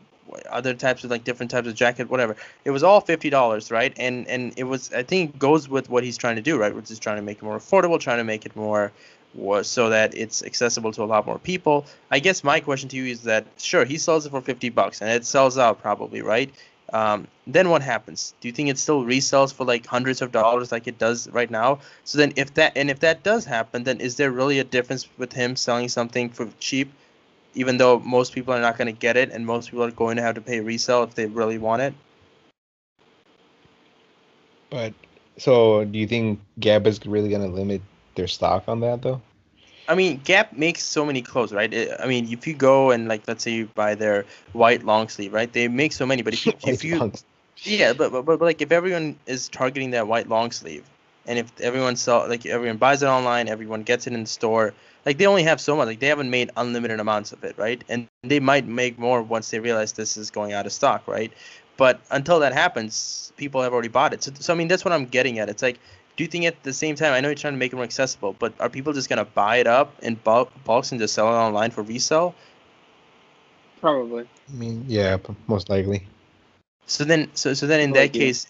other 0.49 0.73
types 0.73 1.03
of 1.03 1.11
like 1.11 1.23
different 1.23 1.51
types 1.51 1.67
of 1.67 1.75
jacket, 1.75 2.09
whatever. 2.09 2.35
It 2.65 2.71
was 2.71 2.83
all 2.83 3.01
fifty 3.01 3.29
dollars, 3.29 3.71
right? 3.71 3.93
And 3.97 4.27
and 4.27 4.53
it 4.57 4.63
was 4.63 4.91
I 4.93 5.03
think 5.03 5.37
goes 5.37 5.69
with 5.69 5.89
what 5.89 6.03
he's 6.03 6.17
trying 6.17 6.35
to 6.35 6.41
do, 6.41 6.57
right? 6.57 6.75
Which 6.75 6.91
is 6.91 6.99
trying 6.99 7.17
to 7.17 7.21
make 7.21 7.37
it 7.37 7.43
more 7.43 7.57
affordable, 7.57 7.99
trying 7.99 8.17
to 8.17 8.23
make 8.23 8.45
it 8.45 8.55
more 8.55 8.91
was 9.33 9.67
so 9.67 9.89
that 9.89 10.15
it's 10.15 10.43
accessible 10.43 10.91
to 10.93 11.03
a 11.03 11.05
lot 11.05 11.25
more 11.25 11.39
people. 11.39 11.85
I 12.11 12.19
guess 12.19 12.43
my 12.43 12.59
question 12.59 12.89
to 12.89 12.97
you 12.97 13.05
is 13.05 13.23
that 13.23 13.45
sure 13.57 13.85
he 13.85 13.97
sells 13.97 14.25
it 14.25 14.29
for 14.29 14.41
50 14.41 14.69
bucks 14.69 15.01
and 15.01 15.09
it 15.09 15.25
sells 15.25 15.57
out 15.57 15.81
probably, 15.81 16.21
right? 16.21 16.53
Um, 16.91 17.27
then 17.47 17.69
what 17.69 17.81
happens? 17.81 18.33
Do 18.39 18.47
you 18.47 18.53
think 18.53 18.69
it 18.69 18.77
still 18.77 19.03
resells 19.03 19.53
for 19.53 19.65
like 19.65 19.85
hundreds 19.85 20.21
of 20.21 20.31
dollars 20.31 20.71
like 20.71 20.87
it 20.87 20.99
does 20.99 21.27
right 21.29 21.49
now? 21.49 21.79
So 22.03 22.17
then 22.19 22.33
if 22.35 22.53
that 22.55 22.73
and 22.75 22.91
if 22.91 22.99
that 22.99 23.23
does 23.23 23.45
happen, 23.45 23.83
then 23.83 23.99
is 23.99 24.17
there 24.17 24.31
really 24.31 24.59
a 24.59 24.63
difference 24.63 25.07
with 25.17 25.33
him 25.33 25.55
selling 25.55 25.89
something 25.89 26.29
for 26.29 26.49
cheap 26.59 26.91
even 27.55 27.77
though 27.77 27.99
most 27.99 28.33
people 28.33 28.53
are 28.53 28.61
not 28.61 28.77
going 28.77 28.87
to 28.87 28.99
get 28.99 29.15
it 29.15 29.31
and 29.31 29.45
most 29.45 29.69
people 29.69 29.83
are 29.83 29.91
going 29.91 30.17
to 30.17 30.23
have 30.23 30.35
to 30.35 30.41
pay 30.41 30.59
resale 30.59 31.03
if 31.03 31.15
they 31.15 31.25
really 31.25 31.57
want 31.57 31.81
it? 31.81 31.93
But 34.69 34.93
so, 35.37 35.85
do 35.85 35.99
you 35.99 36.07
think 36.07 36.39
Gap 36.59 36.87
is 36.87 37.05
really 37.05 37.29
gonna 37.29 37.47
limit 37.47 37.81
their 38.15 38.27
stock 38.27 38.67
on 38.67 38.79
that 38.81 39.01
though? 39.01 39.21
I 39.87 39.95
mean, 39.95 40.21
Gap 40.23 40.53
makes 40.53 40.83
so 40.83 41.05
many 41.05 41.21
clothes, 41.21 41.51
right? 41.51 41.73
I 41.99 42.07
mean, 42.07 42.31
if 42.31 42.47
you 42.47 42.53
go 42.53 42.91
and 42.91 43.07
like, 43.07 43.23
let's 43.27 43.43
say 43.43 43.51
you 43.51 43.67
buy 43.75 43.95
their 43.95 44.25
white 44.53 44.83
long 44.83 45.09
sleeve, 45.09 45.33
right? 45.33 45.51
They 45.51 45.67
make 45.67 45.91
so 45.91 46.05
many, 46.05 46.21
but 46.21 46.33
if 46.33 46.45
you, 46.45 46.53
if 46.65 46.83
you, 46.85 47.11
yeah, 47.63 47.93
but, 47.93 48.11
but 48.11 48.25
but 48.25 48.41
like 48.41 48.61
if 48.61 48.71
everyone 48.71 49.17
is 49.25 49.49
targeting 49.49 49.91
that 49.91 50.07
white 50.07 50.29
long 50.29 50.51
sleeve, 50.51 50.85
and 51.25 51.39
if 51.39 51.59
everyone 51.61 51.95
sell 51.95 52.27
like 52.27 52.45
everyone 52.45 52.77
buys 52.77 53.03
it 53.03 53.07
online, 53.07 53.47
everyone 53.49 53.83
gets 53.83 54.07
it 54.07 54.13
in 54.13 54.21
the 54.21 54.29
store, 54.29 54.73
like 55.05 55.17
they 55.17 55.27
only 55.27 55.43
have 55.43 55.59
so 55.59 55.75
much, 55.75 55.87
like 55.87 55.99
they 55.99 56.07
haven't 56.07 56.29
made 56.29 56.51
unlimited 56.55 56.99
amounts 56.99 57.33
of 57.33 57.43
it, 57.43 57.57
right? 57.57 57.83
And 57.89 58.07
they 58.23 58.39
might 58.39 58.65
make 58.65 58.97
more 58.97 59.21
once 59.21 59.49
they 59.49 59.59
realize 59.59 59.91
this 59.93 60.15
is 60.17 60.31
going 60.31 60.53
out 60.53 60.65
of 60.65 60.71
stock, 60.71 61.07
right? 61.07 61.31
But 61.77 61.99
until 62.11 62.39
that 62.39 62.53
happens, 62.53 63.33
people 63.35 63.61
have 63.61 63.73
already 63.73 63.89
bought 63.89 64.13
it. 64.13 64.23
So, 64.23 64.31
so 64.39 64.53
I 64.53 64.55
mean, 64.55 64.67
that's 64.67 64.85
what 64.85 64.93
I'm 64.93 65.05
getting 65.05 65.39
at. 65.39 65.49
It's 65.49 65.63
like, 65.63 65.79
do 66.15 66.23
you 66.23 66.29
think 66.29 66.45
at 66.45 66.61
the 66.63 66.73
same 66.73 66.95
time, 66.95 67.13
I 67.13 67.19
know 67.21 67.29
you're 67.29 67.35
trying 67.35 67.53
to 67.53 67.57
make 67.59 67.73
it 67.73 67.75
more 67.75 67.85
accessible, 67.85 68.35
but 68.37 68.53
are 68.59 68.69
people 68.69 68.93
just 68.93 69.09
gonna 69.09 69.25
buy 69.25 69.57
it 69.57 69.67
up 69.67 69.93
in 70.01 70.15
bulk, 70.15 70.51
bulks 70.63 70.91
and 70.91 70.99
just 71.01 71.13
sell 71.13 71.27
it 71.27 71.37
online 71.37 71.71
for 71.71 71.81
resale? 71.83 72.35
Probably. 73.81 74.23
I 74.49 74.55
mean, 74.55 74.85
yeah, 74.87 75.17
most 75.47 75.69
likely. 75.69 76.07
So 76.85 77.03
then, 77.03 77.29
so 77.33 77.53
so 77.53 77.65
then 77.67 77.79
in 77.79 77.89
People 77.89 78.01
that 78.01 78.15
you. 78.15 78.21
case, 78.21 78.47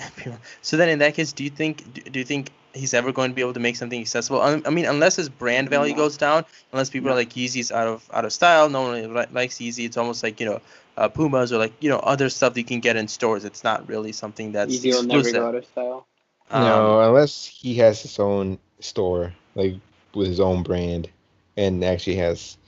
so 0.62 0.76
then 0.76 0.88
in 0.88 0.98
that 1.00 1.14
case, 1.14 1.32
do 1.32 1.44
you 1.44 1.50
think 1.50 1.92
do, 1.94 2.00
do 2.02 2.18
you 2.18 2.24
think 2.24 2.50
he's 2.74 2.94
ever 2.94 3.12
going 3.12 3.30
to 3.30 3.34
be 3.34 3.42
able 3.42 3.52
to 3.54 3.60
make 3.60 3.76
something 3.76 4.00
accessible? 4.00 4.40
I, 4.40 4.60
I 4.64 4.70
mean, 4.70 4.86
unless 4.86 5.16
his 5.16 5.28
brand 5.28 5.68
value 5.68 5.92
No. 5.92 5.98
goes 5.98 6.16
down, 6.16 6.44
unless 6.72 6.90
people 6.90 7.08
No. 7.08 7.12
are 7.12 7.16
like 7.16 7.30
Yeezy's 7.30 7.70
out 7.70 7.86
of 7.86 8.08
out 8.12 8.24
of 8.24 8.32
style, 8.32 8.68
no 8.68 8.82
one 8.82 8.92
really 8.92 9.26
likes 9.32 9.56
Yeezy. 9.56 9.84
It's 9.84 9.96
almost 9.96 10.22
like 10.22 10.40
you 10.40 10.46
know, 10.46 10.60
uh, 10.96 11.08
Pumas 11.08 11.52
or 11.52 11.58
like 11.58 11.72
you 11.80 11.90
know 11.90 11.98
other 11.98 12.28
stuff 12.30 12.54
that 12.54 12.60
you 12.60 12.64
can 12.66 12.80
get 12.80 12.96
in 12.96 13.08
stores. 13.08 13.44
It's 13.44 13.62
not 13.64 13.88
really 13.88 14.12
something 14.12 14.52
that's 14.52 14.78
Yeezy 14.78 14.92
will 14.92 15.02
never 15.02 15.18
exclusive. 15.18 15.34
go 15.34 15.46
out 15.48 15.54
of 15.54 15.66
style. 15.66 16.06
Um, 16.52 16.64
no, 16.64 17.00
unless 17.00 17.44
he 17.46 17.76
has 17.76 18.02
his 18.02 18.18
own 18.18 18.58
store, 18.80 19.34
like 19.54 19.74
with 20.14 20.28
his 20.28 20.40
own 20.40 20.62
brand, 20.62 21.10
and 21.56 21.84
actually 21.84 22.16
has 22.16 22.58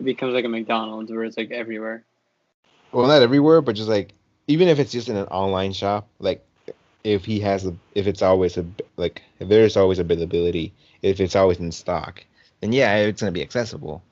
It 0.00 0.04
becomes 0.04 0.34
like 0.34 0.44
a 0.44 0.48
McDonald's 0.48 1.10
where 1.12 1.24
it's 1.24 1.36
like 1.38 1.50
everywhere. 1.52 2.06
well, 2.92 3.06
not 3.08 3.22
everywhere, 3.22 3.62
but 3.62 3.76
just 3.76 3.88
like 3.88 4.14
even 4.48 4.68
if 4.68 4.78
it's 4.80 4.92
just 4.92 5.08
in 5.08 5.16
an 5.16 5.26
online 5.28 5.72
shop, 5.72 6.08
like 6.20 6.46
if 7.04 7.24
he 7.26 7.40
has 7.40 7.66
a, 7.66 7.76
if 7.94 8.06
it's 8.06 8.22
always 8.22 8.56
a 8.58 8.66
like 8.96 9.22
if 9.40 9.48
there's 9.48 9.76
always 9.76 9.98
availability, 9.98 10.74
if 11.02 11.20
it's 11.20 11.36
always 11.36 11.58
in 11.58 11.72
stock, 11.72 12.24
then 12.60 12.72
yeah, 12.72 12.96
it's 12.96 13.20
gonna 13.20 13.32
be 13.32 13.42
accessible. 13.42 14.04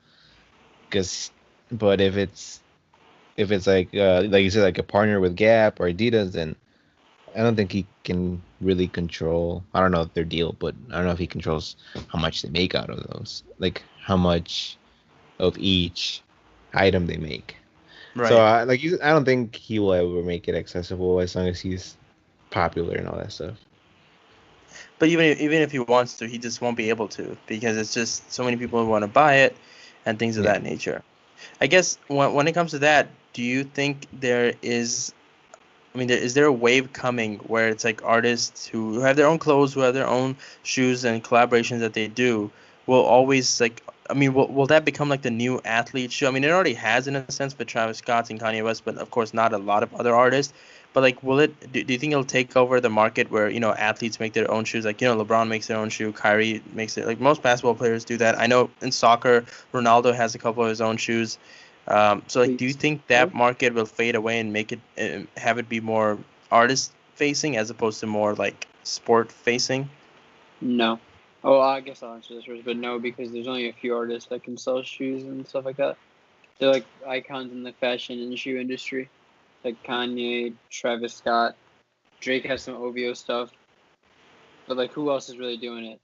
Cause, 0.91 1.31
but 1.71 2.01
if 2.01 2.17
it's 2.17 2.61
if 3.37 3.51
it's 3.51 3.67
like 3.67 3.93
uh 3.95 4.23
like 4.27 4.43
you 4.43 4.51
said 4.51 4.63
like 4.63 4.77
a 4.79 4.83
partner 4.83 5.19
with 5.19 5.35
Gap 5.35 5.79
or 5.79 5.89
Adidas, 5.91 6.33
then 6.33 6.55
I 7.35 7.39
don't 7.39 7.55
think 7.55 7.71
he 7.71 7.85
can 8.03 8.41
really 8.61 8.87
control. 8.87 9.63
I 9.73 9.81
don't 9.81 9.91
know 9.91 10.05
their 10.05 10.23
deal, 10.23 10.53
but 10.53 10.73
I 10.89 10.95
don't 10.95 11.05
know 11.05 11.11
if 11.11 11.19
he 11.19 11.27
controls 11.27 11.75
how 12.07 12.19
much 12.19 12.41
they 12.41 12.49
make 12.49 12.75
out 12.75 12.89
of 12.89 13.03
those, 13.09 13.43
like 13.59 13.83
how 14.01 14.15
much 14.17 14.77
of 15.39 15.57
each 15.57 16.21
item 16.73 17.07
they 17.07 17.17
make. 17.17 17.55
Right. 18.15 18.29
So 18.29 18.37
I 18.37 18.63
like 18.63 18.81
I 19.03 19.09
don't 19.09 19.25
think 19.25 19.55
he 19.55 19.79
will 19.79 19.93
ever 19.93 20.23
make 20.23 20.47
it 20.47 20.55
accessible 20.55 21.19
as 21.19 21.35
long 21.35 21.47
as 21.47 21.59
he's 21.59 21.95
popular 22.51 22.95
and 22.95 23.07
all 23.07 23.17
that 23.17 23.31
stuff. 23.31 23.57
But 24.99 25.09
even 25.09 25.25
if, 25.25 25.41
even 25.41 25.61
if 25.61 25.71
he 25.71 25.79
wants 25.79 26.17
to, 26.19 26.27
he 26.27 26.37
just 26.37 26.61
won't 26.61 26.77
be 26.77 26.89
able 26.89 27.07
to 27.09 27.35
because 27.47 27.75
it's 27.77 27.93
just 27.93 28.31
so 28.31 28.43
many 28.43 28.55
people 28.55 28.85
want 28.85 29.03
to 29.03 29.07
buy 29.07 29.35
it 29.35 29.55
and 30.05 30.17
things 30.17 30.37
of 30.37 30.45
Yeah. 30.45 30.53
that 30.53 30.63
nature. 30.63 31.01
I 31.59 31.67
guess 31.67 31.97
when 32.07 32.33
when 32.33 32.47
it 32.47 32.53
comes 32.53 32.71
to 32.71 32.79
that, 32.79 33.09
do 33.33 33.43
you 33.43 33.63
think 33.65 34.07
there 34.13 34.53
is 34.61 35.13
I 35.95 35.97
mean, 35.97 36.09
is 36.09 36.33
there 36.33 36.45
a 36.45 36.51
wave 36.51 36.91
coming 36.91 37.37
where 37.47 37.69
it's 37.69 37.85
like 37.85 38.03
artists 38.03 38.67
who 38.67 38.99
have 38.99 39.15
their 39.15 39.27
own 39.27 39.39
clothes, 39.39 39.73
who 39.73 39.79
have 39.79 39.93
their 39.93 40.07
own 40.07 40.35
shoes 40.63 41.05
and 41.05 41.23
collaborations 41.23 41.79
that 41.79 41.93
they 41.93 42.09
do, 42.09 42.51
will 42.85 43.01
always 43.01 43.61
like? 43.61 43.81
I 44.09 44.13
mean, 44.13 44.33
will, 44.33 44.49
will 44.49 44.67
that 44.67 44.83
become 44.83 45.07
like 45.07 45.21
the 45.21 45.31
new 45.31 45.61
athlete 45.63 46.11
shoe? 46.11 46.27
I 46.27 46.31
mean, 46.31 46.43
it 46.43 46.51
already 46.51 46.73
has 46.73 47.07
in 47.07 47.15
a 47.15 47.31
sense 47.31 47.57
with 47.57 47.69
Travis 47.69 47.99
Scott 47.99 48.29
and 48.29 48.39
Kanye 48.39 48.61
West, 48.61 48.83
but 48.83 48.97
of 48.97 49.09
course 49.09 49.33
not 49.33 49.53
a 49.53 49.57
lot 49.57 49.83
of 49.83 49.93
other 49.95 50.13
artists. 50.13 50.53
But 50.91 51.01
like, 51.01 51.23
will 51.23 51.39
it? 51.39 51.71
Do, 51.71 51.81
do 51.81 51.93
you 51.93 51.99
think 51.99 52.11
it'll 52.11 52.25
take 52.25 52.57
over 52.57 52.81
the 52.81 52.89
market 52.89 53.31
where 53.31 53.49
you 53.49 53.61
know 53.61 53.71
athletes 53.73 54.19
make 54.19 54.33
their 54.33 54.51
own 54.51 54.65
shoes? 54.65 54.83
Like 54.83 54.99
you 54.99 55.07
know, 55.07 55.23
LeBron 55.23 55.47
makes 55.47 55.67
their 55.67 55.77
own 55.77 55.89
shoe, 55.89 56.11
Kyrie 56.11 56.61
makes 56.73 56.97
it. 56.97 57.07
Like 57.07 57.21
most 57.21 57.41
basketball 57.41 57.75
players 57.75 58.03
do 58.03 58.17
that. 58.17 58.37
I 58.37 58.47
know 58.47 58.69
in 58.81 58.91
soccer, 58.91 59.45
Ronaldo 59.73 60.13
has 60.13 60.35
a 60.35 60.39
couple 60.39 60.63
of 60.63 60.69
his 60.69 60.81
own 60.81 60.97
shoes. 60.97 61.37
Um, 61.87 62.23
so 62.27 62.41
like, 62.41 62.57
do 62.57 62.65
you 62.65 62.73
think 62.73 63.05
that 63.07 63.33
market 63.33 63.73
will 63.73 63.85
fade 63.85 64.15
away 64.15 64.39
and 64.39 64.51
make 64.51 64.71
it 64.71 64.79
uh, 64.97 65.25
have 65.39 65.57
it 65.59 65.69
be 65.69 65.79
more 65.79 66.17
artist 66.51 66.93
facing 67.15 67.57
as 67.57 67.69
opposed 67.69 67.99
to 67.99 68.07
more 68.07 68.33
like 68.33 68.67
sport 68.83 69.31
facing? 69.31 69.89
No. 70.61 70.99
Oh, 71.43 71.59
I 71.59 71.81
guess 71.81 72.01
I'll 72.01 72.15
answer 72.15 72.33
this 72.33 72.45
first, 72.45 72.65
but 72.65 72.75
no, 72.77 72.97
because 72.97 73.31
there's 73.31 73.47
only 73.47 73.69
a 73.69 73.73
few 73.73 73.95
artists 73.95 74.29
that 74.29 74.43
can 74.43 74.57
sell 74.57 74.81
shoes 74.81 75.23
and 75.23 75.47
stuff 75.47 75.65
like 75.65 75.77
that. 75.77 75.95
They're 76.57 76.71
like 76.71 76.85
icons 77.07 77.51
in 77.51 77.61
the 77.61 77.73
fashion 77.73 78.19
and 78.19 78.37
shoe 78.39 78.57
industry, 78.57 79.09
like 79.63 79.81
Kanye, 79.83 80.53
Travis 80.71 81.13
Scott, 81.13 81.55
Drake 82.19 82.45
has 82.45 82.63
some 82.63 82.75
OVO 82.75 83.13
stuff, 83.13 83.51
but 84.67 84.77
like 84.77 84.91
who 84.91 85.11
else 85.11 85.29
is 85.29 85.37
really 85.37 85.57
doing 85.57 85.85
it? 85.85 85.99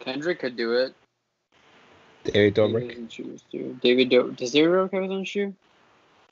Kendrick 0.00 0.40
could 0.40 0.56
do 0.56 0.72
it. 0.72 0.94
David 2.32 2.56
He 2.56 2.60
Dobrik. 2.62 3.02
has 3.02 3.12
shoes 3.12 3.42
too. 3.50 3.78
David 3.82 4.08
Do- 4.10 4.32
does 4.36 4.52
David 4.52 4.70
Dobrik 4.70 4.92
have 4.92 5.02
his 5.02 5.12
own 5.12 5.24
shoe? 5.24 5.54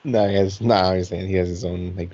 No, 0.05 0.29
he 0.29 0.35
has 0.37 0.61
no. 0.61 0.75
I 0.75 0.97
was 0.99 1.09
saying 1.09 1.27
he 1.29 1.35
has 1.35 1.49
his 1.49 1.65
own 1.65 1.95
like 1.97 2.11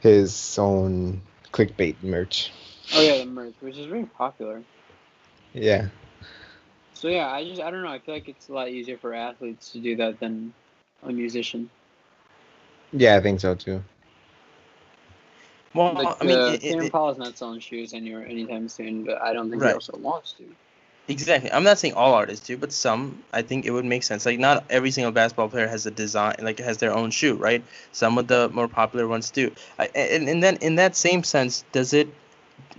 his 0.00 0.58
own 0.58 1.20
clickbait 1.52 1.96
merch. 2.02 2.52
Oh 2.94 3.00
yeah, 3.00 3.18
the 3.18 3.26
merch, 3.26 3.54
which 3.60 3.76
is 3.76 3.86
very 3.86 4.04
popular. 4.04 4.62
Yeah. 5.54 5.88
So 6.94 7.08
yeah, 7.08 7.30
I 7.30 7.44
just 7.44 7.60
I 7.60 7.70
don't 7.70 7.82
know. 7.82 7.88
I 7.90 7.98
feel 7.98 8.14
like 8.14 8.28
it's 8.28 8.48
a 8.48 8.52
lot 8.52 8.68
easier 8.68 8.96
for 8.98 9.14
athletes 9.14 9.70
to 9.72 9.78
do 9.80 9.96
that 9.96 10.20
than 10.20 10.52
a 11.02 11.12
musician. 11.12 11.70
Yeah, 12.92 13.16
I 13.16 13.20
think 13.20 13.40
so 13.40 13.54
too. 13.54 13.82
Well, 15.74 15.92
Like 15.94 16.20
I 16.20 16.24
mean, 16.24 16.38
uh, 16.38 16.46
it, 16.46 16.54
it, 16.54 16.60
Tame 16.62 16.80
it- 16.80 16.84
Impala's 16.86 17.18
not 17.18 17.36
selling 17.36 17.60
shoes 17.60 17.92
anywhere 17.92 18.26
anytime 18.26 18.68
soon, 18.68 19.04
but 19.04 19.20
I 19.20 19.32
don't 19.32 19.50
think 19.50 19.62
Right. 19.62 19.68
he 19.70 19.74
also 19.74 19.96
wants 19.98 20.32
to. 20.34 20.44
Exactly. 21.08 21.50
I'm 21.52 21.64
not 21.64 21.78
saying 21.78 21.94
all 21.94 22.14
artists 22.14 22.46
do, 22.46 22.56
but 22.56 22.72
some. 22.72 23.22
I 23.32 23.42
think 23.42 23.66
it 23.66 23.70
would 23.70 23.84
make 23.84 24.02
sense. 24.02 24.26
Like 24.26 24.38
not 24.38 24.64
every 24.70 24.90
single 24.90 25.12
basketball 25.12 25.48
player 25.48 25.66
has 25.66 25.86
a 25.86 25.90
design, 25.90 26.36
like 26.40 26.58
has 26.60 26.78
their 26.78 26.94
own 26.94 27.10
shoe, 27.10 27.34
right? 27.34 27.62
Some 27.92 28.18
of 28.18 28.26
the 28.28 28.48
more 28.50 28.68
popular 28.68 29.08
ones 29.08 29.30
do. 29.30 29.50
And 29.78 30.28
and 30.28 30.42
then 30.42 30.56
in 30.56 30.76
that 30.76 30.96
same 30.96 31.24
sense, 31.24 31.64
does 31.72 31.92
it? 31.92 32.08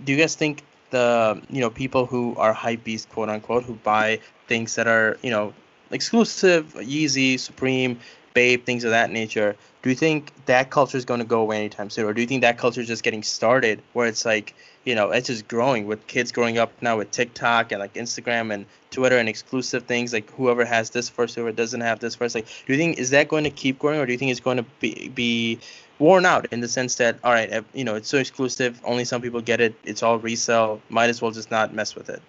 Do 0.04 0.12
you 0.12 0.18
guys 0.18 0.34
think 0.34 0.62
the 0.90 1.40
you 1.50 1.60
know 1.60 1.70
people 1.70 2.06
who 2.06 2.34
are 2.36 2.52
hype 2.52 2.84
beast, 2.84 3.08
quote 3.10 3.28
unquote, 3.28 3.64
who 3.64 3.74
buy 3.74 4.20
things 4.48 4.74
that 4.76 4.86
are 4.86 5.18
you 5.22 5.30
know 5.30 5.52
exclusive, 5.90 6.74
Yeezy, 6.74 7.38
Supreme, 7.38 7.98
Bape, 8.34 8.64
things 8.64 8.84
of 8.84 8.90
that 8.90 9.10
nature? 9.10 9.56
Do 9.82 9.88
you 9.88 9.96
think 9.96 10.32
that 10.46 10.70
culture 10.70 10.98
is 10.98 11.04
going 11.04 11.20
to 11.20 11.26
go 11.26 11.40
away 11.40 11.56
anytime 11.56 11.90
soon, 11.90 12.04
or 12.04 12.12
do 12.12 12.20
you 12.20 12.26
think 12.26 12.42
that 12.42 12.58
culture 12.58 12.80
is 12.80 12.86
just 12.86 13.02
getting 13.02 13.22
started, 13.22 13.82
where 13.92 14.06
it's 14.06 14.24
like 14.24 14.54
you 14.84 14.94
know 14.94 15.10
it's 15.10 15.26
just 15.28 15.48
growing 15.48 15.86
with 15.86 16.06
kids 16.06 16.32
growing 16.32 16.58
up 16.58 16.72
now 16.82 16.98
with 16.98 17.10
TikTok 17.10 17.72
and 17.72 17.80
like 17.80 17.94
Instagram 17.94 18.52
and 18.52 18.66
Twitter 18.90 19.16
and 19.18 19.28
exclusive 19.28 19.84
things 19.84 20.12
like 20.12 20.30
whoever 20.32 20.64
has 20.64 20.90
this 20.90 21.08
first, 21.08 21.34
whoever 21.34 21.52
doesn't 21.52 21.80
have 21.80 22.00
this 22.00 22.14
first. 22.14 22.34
Like, 22.34 22.46
do 22.66 22.72
you 22.72 22.78
think 22.78 22.98
is 22.98 23.10
that 23.10 23.28
going 23.28 23.44
to 23.44 23.50
keep 23.50 23.78
growing, 23.78 24.00
or 24.00 24.06
do 24.06 24.12
you 24.12 24.18
think 24.18 24.30
it's 24.30 24.40
going 24.40 24.58
to 24.58 24.66
be 24.80 25.08
be 25.08 25.58
worn 25.98 26.26
out 26.26 26.46
in 26.50 26.60
the 26.60 26.68
sense 26.68 26.96
that 26.96 27.18
all 27.22 27.32
right, 27.32 27.64
you 27.72 27.84
know, 27.84 27.94
it's 27.94 28.08
so 28.08 28.18
exclusive, 28.18 28.80
only 28.84 29.04
some 29.04 29.22
people 29.22 29.40
get 29.40 29.60
it, 29.60 29.74
it's 29.84 30.02
all 30.02 30.18
resell, 30.18 30.80
might 30.88 31.10
as 31.10 31.22
well 31.22 31.30
just 31.30 31.50
not 31.50 31.72
mess 31.72 31.94
with 31.94 32.10
it. 32.10 32.22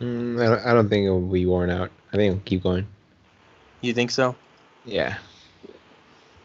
Mm, 0.00 0.40
I, 0.40 0.46
don't, 0.46 0.66
I 0.66 0.74
don't 0.74 0.88
think 0.88 1.06
it 1.06 1.10
will 1.10 1.20
be 1.20 1.46
worn 1.46 1.70
out. 1.70 1.90
I 2.12 2.16
think 2.16 2.32
it'll 2.32 2.44
keep 2.44 2.62
going. 2.62 2.86
You 3.80 3.94
think 3.94 4.10
so? 4.10 4.36
Yeah. 4.86 5.18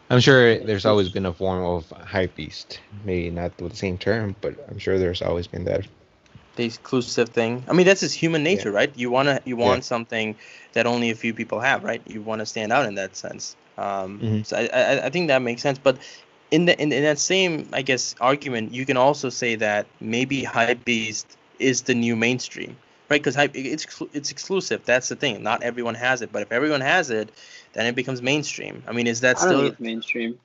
I'm 0.10 0.20
sure 0.20 0.58
there's 0.60 0.86
always 0.86 1.10
been 1.10 1.26
a 1.26 1.34
form 1.34 1.64
of 1.64 1.90
hype 1.92 2.36
beast. 2.36 2.82
Maybe 3.06 3.30
not 3.32 3.52
with 3.62 3.72
the 3.72 3.78
same 3.78 3.98
term, 3.98 4.36
but 4.42 4.56
I'm 4.70 4.78
sure 4.78 5.00
there's 5.00 5.22
always 5.22 5.48
been 5.48 5.66
that. 5.66 5.86
the 6.58 6.66
exclusive 6.66 7.30
thing. 7.30 7.64
I 7.70 7.74
mean, 7.74 7.86
that's 7.86 8.02
just 8.02 8.16
human 8.16 8.42
Yeah. 8.44 8.52
nature, 8.56 8.72
right? 8.72 8.92
You 8.96 9.10
wanna 9.10 9.40
you 9.46 9.56
want 9.56 9.86
something 9.86 10.36
that 10.74 10.86
only 10.86 11.10
a 11.10 11.16
few 11.16 11.34
people 11.34 11.62
have, 11.62 11.84
right? 11.84 12.02
You 12.08 12.22
want 12.22 12.40
to 12.40 12.46
stand 12.46 12.74
out 12.74 12.86
in 12.86 12.96
that 12.96 13.16
sense. 13.16 13.56
Um, 13.78 14.20
Mhm. 14.22 14.46
So 14.46 14.58
I, 14.58 14.64
I 14.74 15.06
I 15.06 15.10
think 15.10 15.30
that 15.30 15.42
makes 15.42 15.62
sense. 15.62 15.80
But 15.80 15.98
in 16.52 16.66
the 16.66 16.76
in, 16.82 16.92
in 16.92 17.04
that 17.04 17.20
same 17.20 17.70
I 17.74 17.82
guess 17.84 18.16
argument, 18.20 18.74
you 18.74 18.86
can 18.86 18.98
also 18.98 19.30
say 19.30 19.56
that 19.56 19.86
maybe 20.02 20.44
hype 20.44 20.84
beast 20.84 21.26
is 21.60 21.84
the 21.84 21.96
new 21.96 22.16
mainstream, 22.18 22.76
right? 23.12 23.22
Because 23.22 23.36
it's 23.54 24.02
it's 24.14 24.32
exclusive. 24.32 24.84
That's 24.86 25.10
the 25.10 25.18
thing. 25.18 25.44
Not 25.44 25.62
everyone 25.64 25.96
has 25.96 26.22
it, 26.22 26.32
but 26.32 26.42
if 26.42 26.52
everyone 26.52 26.82
has 26.82 27.10
it, 27.10 27.30
then 27.74 27.86
it 27.86 27.96
becomes 27.96 28.22
mainstream. 28.22 28.84
I 28.88 28.94
mean, 28.94 29.06
is 29.06 29.20
that 29.22 29.38
I 29.38 29.42
don't 29.42 29.50
still? 29.50 29.62
think 29.62 29.74
it's 29.74 29.82
mainstream. 29.82 30.40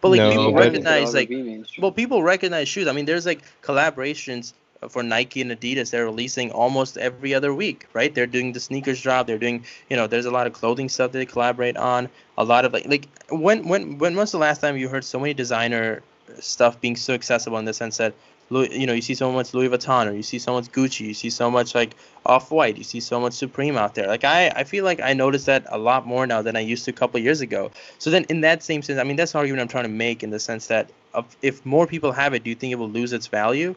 But 0.00 0.08
like 0.08 0.18
No, 0.18 0.30
people 0.30 0.52
but- 0.52 0.62
I 0.62 0.64
don't 0.64 0.72
think 0.74 0.86
it'll 0.86 0.92
recognize 0.92 1.14
like 1.14 1.30
well, 1.78 1.92
people 1.92 2.22
recognize 2.22 2.68
shoes. 2.68 2.88
I 2.88 2.92
mean, 2.92 3.04
there's 3.04 3.26
like 3.26 3.42
collaborations 3.62 4.54
for 4.88 5.02
Nike 5.02 5.40
and 5.42 5.50
Adidas. 5.50 5.90
They're 5.90 6.04
releasing 6.04 6.50
almost 6.50 6.96
every 6.98 7.32
other 7.34 7.54
week, 7.54 7.86
right? 7.92 8.14
They're 8.14 8.26
doing 8.26 8.52
the 8.52 8.60
sneakers 8.60 9.00
drop. 9.00 9.26
They're 9.26 9.38
doing, 9.38 9.64
you 9.90 9.96
know, 9.96 10.06
there's 10.06 10.26
a 10.26 10.30
lot 10.30 10.46
of 10.46 10.52
clothing 10.52 10.88
stuff 10.88 11.12
that 11.12 11.18
they 11.18 11.26
collaborate 11.26 11.76
on. 11.76 12.08
A 12.36 12.44
lot 12.44 12.64
of 12.64 12.72
like, 12.72 12.86
like 12.86 13.08
when 13.30 13.68
when 13.68 13.98
when 13.98 14.16
was 14.16 14.32
the 14.32 14.38
last 14.38 14.60
time 14.60 14.76
you 14.76 14.88
heard 14.88 15.04
so 15.04 15.18
many 15.20 15.34
designer 15.34 16.02
stuff 16.40 16.80
being 16.80 16.96
so 16.96 17.12
accessible 17.14 17.58
in 17.58 17.64
the 17.64 17.72
sense 17.74 17.98
that, 17.98 18.12
Louis, 18.12 18.33
you 18.62 18.86
know, 18.86 18.92
you 18.92 19.02
see 19.02 19.14
so 19.14 19.30
much 19.32 19.54
Louis 19.54 19.68
Vuitton 19.68 20.10
or 20.10 20.14
you 20.14 20.22
see 20.22 20.38
so 20.38 20.52
much 20.52 20.70
Gucci, 20.72 21.00
you 21.00 21.14
see 21.14 21.30
so 21.30 21.50
much 21.50 21.74
like 21.74 21.96
Off 22.26 22.50
White, 22.50 22.76
you 22.76 22.84
see 22.84 23.00
so 23.00 23.20
much 23.20 23.32
Supreme 23.32 23.76
out 23.76 23.94
there. 23.94 24.06
Like 24.06 24.24
I, 24.24 24.48
I 24.48 24.64
feel 24.64 24.84
like 24.84 25.00
I 25.00 25.12
notice 25.12 25.44
that 25.46 25.66
a 25.68 25.78
lot 25.78 26.06
more 26.06 26.26
now 26.26 26.42
than 26.42 26.56
I 26.56 26.60
used 26.60 26.84
to 26.86 26.90
a 26.90 26.94
couple 26.94 27.20
years 27.20 27.40
ago. 27.40 27.70
So 27.98 28.10
then, 28.10 28.24
in 28.28 28.40
that 28.42 28.62
same 28.62 28.82
sense, 28.82 28.98
I 28.98 29.04
mean, 29.04 29.16
that's 29.16 29.32
the 29.32 29.38
argument 29.38 29.62
I'm 29.62 29.68
trying 29.68 29.84
to 29.84 29.90
make 29.90 30.22
in 30.22 30.30
the 30.30 30.40
sense 30.40 30.68
that 30.68 30.90
of, 31.12 31.36
if 31.42 31.64
more 31.64 31.86
people 31.86 32.12
have 32.12 32.34
it, 32.34 32.44
do 32.44 32.50
you 32.50 32.56
think 32.56 32.72
it 32.72 32.76
will 32.76 32.90
lose 32.90 33.12
its 33.12 33.26
value? 33.26 33.74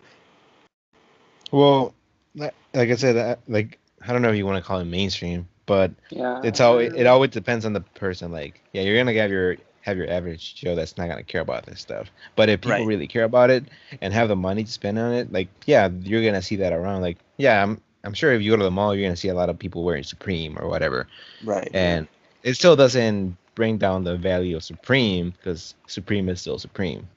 Well, 1.52 1.94
like 2.36 2.54
like 2.74 2.90
I 2.90 2.96
said, 2.96 3.16
that, 3.16 3.40
like 3.48 3.80
I 4.08 4.14
don't 4.14 4.22
know 4.22 4.30
if 4.30 4.38
you 4.38 4.46
want 4.46 4.64
to 4.64 4.68
call 4.68 4.80
it 4.80 4.86
mainstream, 4.86 5.48
but 5.66 5.92
yeah, 6.10 6.42
it's 6.44 6.60
I 6.62 6.66
all 6.66 6.78
it, 6.80 7.08
always 7.08 7.32
depends 7.32 7.66
on 7.66 7.74
the 7.74 7.82
person. 7.82 8.32
Like, 8.32 8.62
yeah, 8.74 8.82
you're 8.82 8.98
gonna 8.98 9.14
have 9.20 9.32
your 9.32 9.58
have 9.88 9.98
your 9.98 10.10
average 10.10 10.56
Joe 10.56 10.76
that's 10.76 10.98
not 10.98 11.10
gonna 11.10 11.24
care 11.24 11.42
about 11.42 11.66
this 11.66 11.82
stuff. 11.82 12.12
But 12.36 12.50
if 12.50 12.62
people 12.62 12.86
Right. 12.86 12.86
really 12.86 13.08
care 13.08 13.24
about 13.26 13.50
it 13.50 13.66
and 14.02 14.14
have 14.14 14.30
the 14.30 14.36
money 14.36 14.64
to 14.64 14.72
spend 14.72 15.00
on 15.00 15.14
it, 15.14 15.32
like, 15.32 15.50
yeah, 15.66 15.90
you're 16.04 16.24
gonna 16.24 16.42
see 16.44 16.58
that 16.58 16.74
around. 16.74 17.02
Like, 17.02 17.18
yeah, 17.38 17.64
I'm 17.64 17.82
I'm 18.04 18.14
sure 18.14 18.34
if 18.34 18.42
you 18.42 18.52
go 18.52 18.58
to 18.58 18.64
the 18.64 18.72
mall, 18.72 18.96
you're 18.96 19.06
gonna 19.08 19.18
see 19.18 19.30
a 19.30 19.36
lot 19.36 19.50
of 19.50 19.60
people 19.60 19.84
wearing 19.84 20.04
Supreme 20.04 20.58
or 20.60 20.68
whatever, 20.70 21.08
Right. 21.44 21.70
and 21.74 22.08
it 22.44 22.56
still 22.56 22.76
doesn't 22.76 23.38
bring 23.56 23.78
down 23.78 24.04
the 24.04 24.18
value 24.18 24.56
of 24.56 24.64
Supreme 24.64 25.32
because 25.32 25.76
Supreme 25.88 26.30
is 26.30 26.42
still 26.42 26.60
Supreme. 26.60 27.08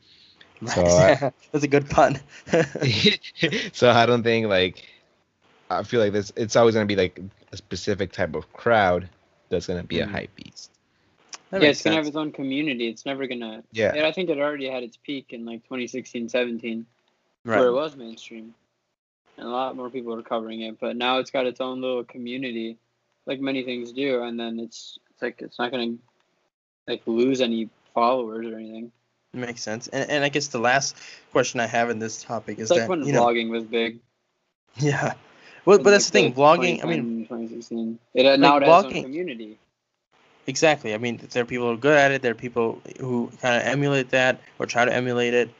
So 0.67 0.83
I- 0.99 1.33
that's 1.53 1.65
a 1.65 1.69
good 1.69 1.89
pun. 1.91 2.21
so 3.73 3.91
I 3.91 4.07
don't 4.07 4.23
think 4.23 4.47
like 4.49 4.85
I 5.71 5.83
feel 5.85 6.01
like 6.01 6.13
this 6.13 6.33
it's 6.37 6.57
always 6.57 6.75
gonna 6.75 6.87
be 6.87 6.97
like 6.97 7.21
a 7.53 7.57
specific 7.57 8.13
type 8.13 8.35
of 8.35 8.53
crowd 8.53 9.09
that's 9.51 9.67
gonna 9.67 9.85
be 9.85 9.99
Mhm. 9.99 10.05
a 10.05 10.07
hype 10.07 10.35
beast. 10.37 10.71
That 11.51 11.63
yeah, 11.63 11.69
it's 11.71 11.83
gonna 11.83 11.97
have 11.97 12.07
its 12.07 12.17
own 12.17 12.31
community. 12.31 12.87
It's 12.87 13.05
never 13.05 13.27
gonna. 13.27 13.65
Yeah. 13.73 13.93
And 13.95 14.07
I 14.07 14.13
think 14.13 14.31
it 14.31 14.39
already 14.39 14.69
had 14.69 14.85
its 14.85 14.97
peak 14.97 15.27
in 15.31 15.45
like 15.45 15.65
2016, 15.65 16.29
17, 16.29 16.87
where 17.43 17.67
it 17.67 17.73
was 17.73 17.97
mainstream, 17.97 18.55
and 19.37 19.47
a 19.49 19.51
lot 19.51 19.75
more 19.75 19.91
people 19.91 20.15
were 20.15 20.23
covering 20.23 20.61
it. 20.61 20.79
But 20.79 20.97
now 20.97 21.19
it's 21.19 21.31
got 21.31 21.47
its 21.47 21.61
own 21.61 21.81
little 21.81 22.05
community, 22.05 22.79
like 23.27 23.41
many 23.41 23.65
things 23.65 23.93
do. 23.93 24.23
And 24.23 24.39
then 24.39 24.61
it's 24.61 24.99
it's 25.11 25.23
like 25.23 25.43
it's 25.43 25.59
not 25.59 25.73
gonna 25.73 25.95
like 26.87 27.03
lose 27.07 27.41
any 27.41 27.69
followers 27.95 28.47
or 28.47 28.57
anything. 28.57 28.93
Makes 29.33 29.63
sense. 29.63 29.89
And 29.89 30.09
and 30.09 30.25
I 30.25 30.29
guess 30.29 30.49
the 30.49 30.61
last 30.61 30.97
question 31.33 31.59
I 31.59 31.67
have 31.67 31.91
in 31.91 31.99
this 31.99 32.23
topic 32.23 32.61
It's 32.61 32.65
is 32.65 32.71
like 32.71 32.81
that 32.81 32.89
when 32.89 33.05
you 33.05 33.13
know, 33.13 33.27
vlogging 33.27 33.51
was 33.51 33.65
big. 33.65 33.99
yeah. 34.77 35.15
Well, 35.65 35.79
but 35.79 35.91
that's 35.91 36.07
like, 36.07 36.13
the 36.13 36.31
thing. 36.31 36.35
Vlogging. 36.35 36.85
I 36.85 36.87
mean, 36.87 37.27
2016. 37.27 37.99
It 38.15 38.39
now 38.39 38.57
it 38.57 38.63
has 38.63 38.85
its 38.85 38.93
vlogging- 38.93 38.97
own 38.99 39.03
community. 39.03 39.59
Exactly. 40.47 40.95
I 40.95 40.99
mean, 40.99 41.21
there 41.31 41.43
are 41.43 41.47
people 41.47 41.67
who 41.67 41.75
are 41.75 41.77
good 41.77 41.97
at 41.97 42.11
it. 42.11 42.23
There 42.23 42.33
are 42.33 42.35
people 42.35 42.81
who 42.99 43.31
kind 43.41 43.61
of 43.61 43.67
emulate 43.67 44.11
that 44.11 44.41
or 44.59 44.67
try 44.67 44.85
to 44.85 44.93
emulate 44.93 45.35
it. 45.35 45.51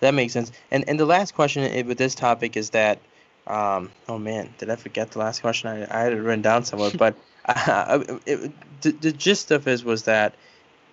That 0.00 0.14
makes 0.14 0.32
sense. 0.32 0.52
And 0.70 0.88
and 0.88 0.98
the 0.98 1.06
last 1.06 1.34
question 1.34 1.86
with 1.86 1.98
this 1.98 2.14
topic 2.14 2.56
is 2.56 2.70
that, 2.70 3.00
um, 3.46 3.90
oh 4.08 4.18
man, 4.18 4.54
did 4.58 4.70
I 4.70 4.76
forget 4.76 5.10
the 5.10 5.18
last 5.18 5.40
question? 5.40 5.68
I, 5.68 5.82
I 5.90 6.02
had 6.04 6.12
it 6.12 6.20
written 6.20 6.42
down 6.42 6.64
somewhere. 6.64 6.92
but 6.96 7.16
uh, 7.44 8.04
it, 8.26 8.52
the, 8.82 8.92
the 8.92 9.12
gist 9.12 9.50
of 9.50 9.66
it 9.66 9.82
was 9.82 10.04
that, 10.04 10.34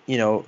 you 0.06 0.18
know, 0.18 0.44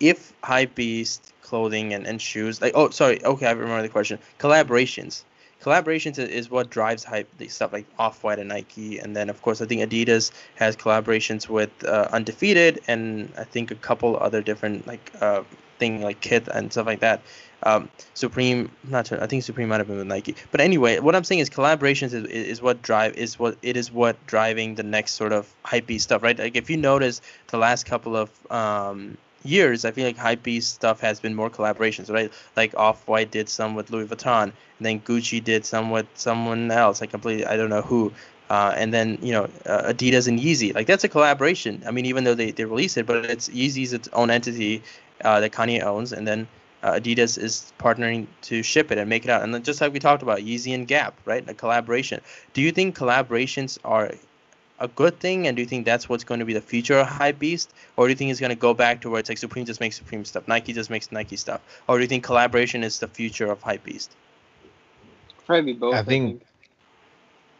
if 0.00 0.32
Hypebeast 0.42 1.20
clothing 1.42 1.92
and, 1.92 2.06
and 2.06 2.20
shoes, 2.20 2.60
like, 2.60 2.72
oh, 2.74 2.88
sorry, 2.90 3.22
okay, 3.24 3.46
I 3.46 3.50
remember 3.52 3.82
the 3.82 3.88
question. 3.88 4.18
Collaborations. 4.38 5.22
Collaborations 5.62 6.18
is 6.18 6.50
what 6.50 6.70
drives 6.70 7.04
hype, 7.04 7.28
the 7.36 7.48
stuff 7.48 7.72
like 7.72 7.86
Off 7.98 8.24
White 8.24 8.38
and 8.38 8.48
Nike, 8.48 8.98
and 8.98 9.14
then 9.14 9.28
of 9.28 9.42
course 9.42 9.60
I 9.60 9.66
think 9.66 9.82
Adidas 9.82 10.30
has 10.56 10.74
collaborations 10.74 11.48
with 11.48 11.70
uh, 11.84 12.08
Undefeated, 12.12 12.80
and 12.88 13.30
I 13.36 13.44
think 13.44 13.70
a 13.70 13.74
couple 13.74 14.16
other 14.16 14.40
different 14.40 14.86
like 14.86 15.12
uh, 15.20 15.42
thing 15.78 16.02
like 16.02 16.20
Kith 16.20 16.48
and 16.48 16.72
stuff 16.72 16.86
like 16.86 17.00
that. 17.00 17.20
Um, 17.62 17.90
Supreme, 18.14 18.70
not 18.84 19.08
sure, 19.08 19.22
I 19.22 19.26
think 19.26 19.42
Supreme 19.42 19.68
might 19.68 19.78
have 19.78 19.86
been 19.86 19.98
with 19.98 20.06
Nike, 20.06 20.34
but 20.50 20.62
anyway, 20.62 20.98
what 20.98 21.14
I'm 21.14 21.24
saying 21.24 21.40
is 21.40 21.50
collaborations 21.50 22.14
is, 22.14 22.24
is 22.24 22.62
what 22.62 22.80
drive 22.80 23.14
is 23.16 23.38
what 23.38 23.58
it 23.60 23.76
is 23.76 23.92
what 23.92 24.16
driving 24.26 24.76
the 24.76 24.82
next 24.82 25.12
sort 25.12 25.32
of 25.32 25.52
hypey 25.64 26.00
stuff, 26.00 26.22
right? 26.22 26.38
Like 26.38 26.56
if 26.56 26.70
you 26.70 26.78
notice 26.78 27.20
the 27.48 27.58
last 27.58 27.84
couple 27.84 28.16
of 28.16 28.30
um, 28.50 29.18
years, 29.42 29.84
I 29.84 29.90
feel 29.90 30.06
like 30.06 30.16
hypebeast 30.16 30.64
stuff 30.64 31.00
has 31.00 31.20
been 31.20 31.34
more 31.34 31.50
collaborations, 31.50 32.10
right? 32.10 32.32
Like 32.56 32.74
Off 32.76 33.06
White 33.08 33.30
did 33.30 33.48
some 33.48 33.74
with 33.74 33.90
Louis 33.90 34.06
Vuitton, 34.06 34.44
and 34.44 34.52
then 34.80 35.00
Gucci 35.00 35.42
did 35.42 35.64
some 35.64 35.90
with 35.90 36.06
someone 36.14 36.70
else. 36.70 37.02
I 37.02 37.06
completely, 37.06 37.46
I 37.46 37.56
don't 37.56 37.70
know 37.70 37.82
who. 37.82 38.12
Uh, 38.48 38.74
and 38.76 38.92
then 38.92 39.16
you 39.22 39.32
know 39.32 39.44
uh, 39.66 39.92
Adidas 39.92 40.26
and 40.26 40.40
Yeezy, 40.40 40.74
like 40.74 40.88
that's 40.88 41.04
a 41.04 41.08
collaboration. 41.08 41.82
I 41.86 41.92
mean, 41.92 42.06
even 42.06 42.24
though 42.24 42.34
they, 42.34 42.50
they 42.50 42.64
release 42.64 42.96
it, 42.96 43.06
but 43.06 43.24
it's 43.24 43.48
Yeezy's 43.48 43.92
its 43.92 44.08
own 44.12 44.28
entity 44.28 44.82
uh, 45.24 45.38
that 45.38 45.52
Kanye 45.52 45.82
owns, 45.82 46.12
and 46.12 46.26
then 46.26 46.48
uh, 46.82 46.92
Adidas 46.94 47.38
is 47.38 47.72
partnering 47.78 48.26
to 48.42 48.62
ship 48.62 48.90
it 48.90 48.98
and 48.98 49.08
make 49.08 49.24
it 49.24 49.30
out. 49.30 49.42
And 49.42 49.54
then 49.54 49.62
just 49.62 49.80
like 49.80 49.92
we 49.92 49.98
talked 49.98 50.22
about, 50.22 50.40
Yeezy 50.40 50.74
and 50.74 50.88
Gap, 50.88 51.14
right? 51.24 51.48
A 51.48 51.54
collaboration. 51.54 52.20
Do 52.52 52.60
you 52.60 52.72
think 52.72 52.96
collaborations 52.96 53.78
are 53.84 54.12
a 54.80 54.88
good 54.88 55.20
thing? 55.20 55.46
And 55.46 55.56
do 55.56 55.62
you 55.62 55.68
think 55.68 55.84
that's 55.84 56.08
what's 56.08 56.24
going 56.24 56.40
to 56.40 56.46
be 56.46 56.54
the 56.54 56.60
future 56.60 56.98
of 56.98 57.06
Hypebeast? 57.06 57.68
Or 57.96 58.06
do 58.06 58.10
you 58.10 58.16
think 58.16 58.30
it's 58.30 58.40
going 58.40 58.50
to 58.50 58.56
go 58.56 58.74
back 58.74 59.02
to 59.02 59.10
where 59.10 59.20
it's 59.20 59.28
like 59.28 59.38
Supreme 59.38 59.64
just 59.64 59.80
makes 59.80 59.96
Supreme 59.96 60.24
stuff, 60.24 60.48
Nike 60.48 60.72
just 60.72 60.90
makes 60.90 61.12
Nike 61.12 61.36
stuff? 61.36 61.60
Or 61.86 61.98
do 61.98 62.02
you 62.02 62.08
think 62.08 62.24
collaboration 62.24 62.82
is 62.82 62.98
the 62.98 63.08
future 63.08 63.50
of 63.50 63.62
Hypebeast? 63.62 64.08
Probably 65.46 65.74
both. 65.74 65.94
I 65.94 66.02
think, 66.02 66.42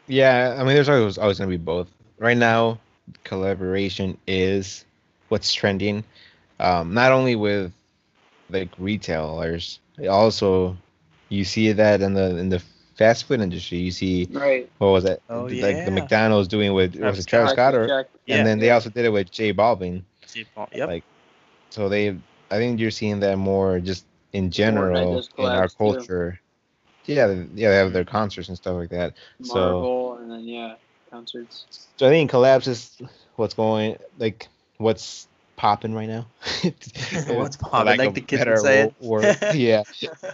yeah, 0.06 0.56
I 0.58 0.64
mean, 0.64 0.74
there's 0.74 0.88
always 0.88 1.18
always 1.18 1.38
gonna 1.38 1.50
be 1.50 1.56
both. 1.56 1.88
Right 2.18 2.36
now, 2.36 2.78
collaboration 3.24 4.16
is 4.26 4.84
what's 5.28 5.52
trending. 5.52 6.04
Um, 6.60 6.94
not 6.94 7.12
only 7.12 7.36
with 7.36 7.72
like 8.50 8.68
retailers, 8.78 9.80
also 10.08 10.76
you 11.30 11.44
see 11.44 11.72
that 11.72 12.00
in 12.00 12.14
the 12.14 12.36
in 12.36 12.48
the 12.48 12.62
fast 13.00 13.24
food 13.24 13.40
industry. 13.40 13.78
You 13.78 13.90
see, 13.90 14.28
Right. 14.30 14.68
what 14.78 14.88
was 14.88 15.06
it? 15.06 15.22
Oh, 15.30 15.44
like 15.44 15.52
yeah. 15.54 15.84
the 15.86 15.90
McDonald's 15.90 16.48
doing 16.48 16.74
with 16.74 16.92
was 16.92 17.00
Travis 17.00 17.20
it 17.20 17.26
Travis 17.26 17.52
Scott 17.52 17.74
or 17.74 17.86
Jack- 17.88 18.10
Yeah. 18.26 18.36
and 18.36 18.46
then 18.46 18.58
they 18.58 18.70
also 18.70 18.90
did 18.90 19.06
it 19.06 19.08
with 19.08 19.30
J 19.30 19.54
Balvin. 19.54 20.02
Yep. 20.34 20.88
Like, 20.88 21.04
So 21.70 21.88
they, 21.88 22.10
I 22.50 22.56
think 22.58 22.78
you're 22.78 22.90
seeing 22.90 23.18
that 23.20 23.36
more 23.38 23.80
just 23.80 24.04
in 24.34 24.50
general 24.50 25.18
in 25.38 25.44
our 25.46 25.66
collabs, 25.66 25.70
too. 25.70 25.76
culture. 25.78 26.40
Yeah, 27.06 27.26
they- 27.26 27.46
yeah, 27.54 27.70
they 27.70 27.76
have 27.76 27.92
their 27.94 28.04
concerts 28.04 28.48
and 28.48 28.56
stuff 28.56 28.76
like 28.76 28.90
that. 28.90 29.14
So, 29.42 29.54
Marvel, 29.54 30.14
and 30.20 30.30
then 30.30 30.46
yeah, 30.46 30.74
concerts. 31.10 31.88
so 31.96 32.06
I 32.06 32.10
think 32.10 32.30
collabs 32.30 32.68
is 32.68 32.98
what's 33.36 33.54
going 33.54 33.96
like 34.18 34.46
what's 34.76 35.26
popping 35.60 35.92
right 35.92 36.08
now. 36.08 36.26
What's 37.28 37.56
For 37.56 37.68
poppin', 37.68 37.98
like 37.98 38.14
the 38.14 38.22
kids 38.22 38.40
better 38.40 38.52
would 38.52 38.60
say 38.60 38.80
it. 38.84 38.94
word. 38.98 39.36
yeah, 39.54 39.82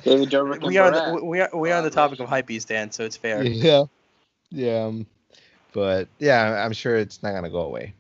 David 0.05 0.31
Dobrik 0.31 0.59
and 0.59 0.62
we 0.62 0.79
are 0.79 0.93
the, 0.93 1.25
we 1.25 1.41
are 1.41 1.51
we 1.53 1.73
are 1.73 1.79
on 1.79 1.85
the 1.85 1.91
topic 1.91 2.21
of 2.21 2.29
Hypebeast, 2.29 2.69
Dan, 2.69 2.93
so 2.93 3.05
it's 3.05 3.17
fair. 3.17 3.43
yeah, 3.43 3.87
yeah. 4.51 4.85
Um, 4.85 5.07
but 5.73 6.07
yeah, 6.21 6.65
I'm 6.65 6.73
sure 6.73 6.95
it's 6.95 7.25
not 7.25 7.33
gonna 7.33 7.51
go 7.51 7.62
away. 7.62 7.93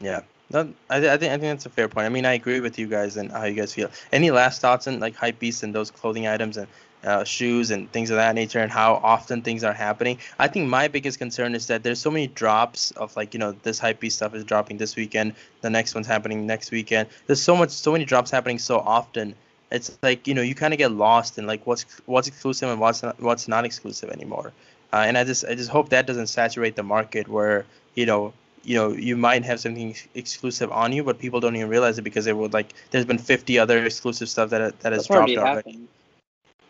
Yeah. 0.00 0.22
No, 0.50 0.72
I, 0.88 0.96
I 0.96 1.00
think 1.18 1.32
I 1.32 1.36
think 1.36 1.42
that's 1.42 1.66
a 1.66 1.70
fair 1.70 1.88
point. 1.88 2.06
I 2.06 2.08
mean, 2.08 2.24
I 2.24 2.32
agree 2.32 2.60
with 2.60 2.78
you 2.78 2.86
guys 2.86 3.16
and 3.16 3.30
how 3.30 3.44
you 3.44 3.54
guys 3.54 3.74
feel. 3.74 3.90
Any 4.12 4.30
last 4.30 4.62
thoughts 4.62 4.86
on 4.86 4.98
like 4.98 5.14
hype 5.14 5.38
beasts 5.38 5.62
and 5.62 5.74
those 5.74 5.90
clothing 5.90 6.26
items 6.26 6.56
and 6.56 6.66
uh, 7.04 7.22
shoes 7.24 7.70
and 7.70 7.90
things 7.92 8.10
of 8.10 8.16
that 8.16 8.34
nature 8.34 8.58
and 8.58 8.70
how 8.70 8.94
often 8.94 9.42
things 9.42 9.62
are 9.62 9.74
happening? 9.74 10.18
I 10.38 10.48
think 10.48 10.68
my 10.68 10.88
biggest 10.88 11.18
concern 11.18 11.54
is 11.54 11.66
that 11.66 11.82
there's 11.82 12.00
so 12.00 12.10
many 12.10 12.28
drops 12.28 12.92
of 12.92 13.14
like 13.14 13.34
you 13.34 13.40
know 13.40 13.52
this 13.62 13.78
hype 13.78 14.00
beast 14.00 14.16
stuff 14.16 14.34
is 14.34 14.42
dropping 14.44 14.78
this 14.78 14.96
weekend, 14.96 15.34
the 15.60 15.68
next 15.68 15.94
one's 15.94 16.06
happening 16.06 16.46
next 16.46 16.70
weekend. 16.70 17.08
There's 17.26 17.42
so 17.42 17.54
much, 17.54 17.70
so 17.70 17.92
many 17.92 18.06
drops 18.06 18.30
happening 18.30 18.58
so 18.58 18.78
often. 18.78 19.34
It's 19.70 19.98
like 20.02 20.26
you 20.26 20.32
know 20.32 20.42
you 20.42 20.54
kind 20.54 20.72
of 20.72 20.78
get 20.78 20.92
lost 20.92 21.36
in 21.36 21.46
like 21.46 21.66
what's 21.66 21.84
what's 22.06 22.26
exclusive 22.26 22.70
and 22.70 22.80
what's 22.80 23.02
not, 23.02 23.20
what's 23.20 23.48
not 23.48 23.66
exclusive 23.66 24.08
anymore. 24.08 24.52
Uh, 24.94 25.04
and 25.06 25.18
I 25.18 25.24
just 25.24 25.44
I 25.44 25.54
just 25.54 25.68
hope 25.68 25.90
that 25.90 26.06
doesn't 26.06 26.28
saturate 26.28 26.74
the 26.74 26.82
market 26.82 27.28
where 27.28 27.66
you 27.94 28.06
know 28.06 28.32
you 28.64 28.74
know 28.76 28.92
you 28.92 29.16
might 29.16 29.44
have 29.44 29.60
something 29.60 29.94
exclusive 30.14 30.70
on 30.72 30.92
you, 30.92 31.02
but 31.04 31.18
people 31.18 31.40
don't 31.40 31.56
even 31.56 31.68
realize 31.68 31.98
it 31.98 32.02
because 32.02 32.24
they 32.24 32.32
would 32.32 32.52
like. 32.52 32.72
There's 32.90 33.04
been 33.04 33.18
50 33.18 33.58
other 33.58 33.84
exclusive 33.84 34.28
stuff 34.28 34.50
that 34.50 34.78
that 34.80 34.92
has 34.92 35.02
That's 35.06 35.10
already 35.10 35.34
dropped 35.34 35.66
already. 35.66 35.88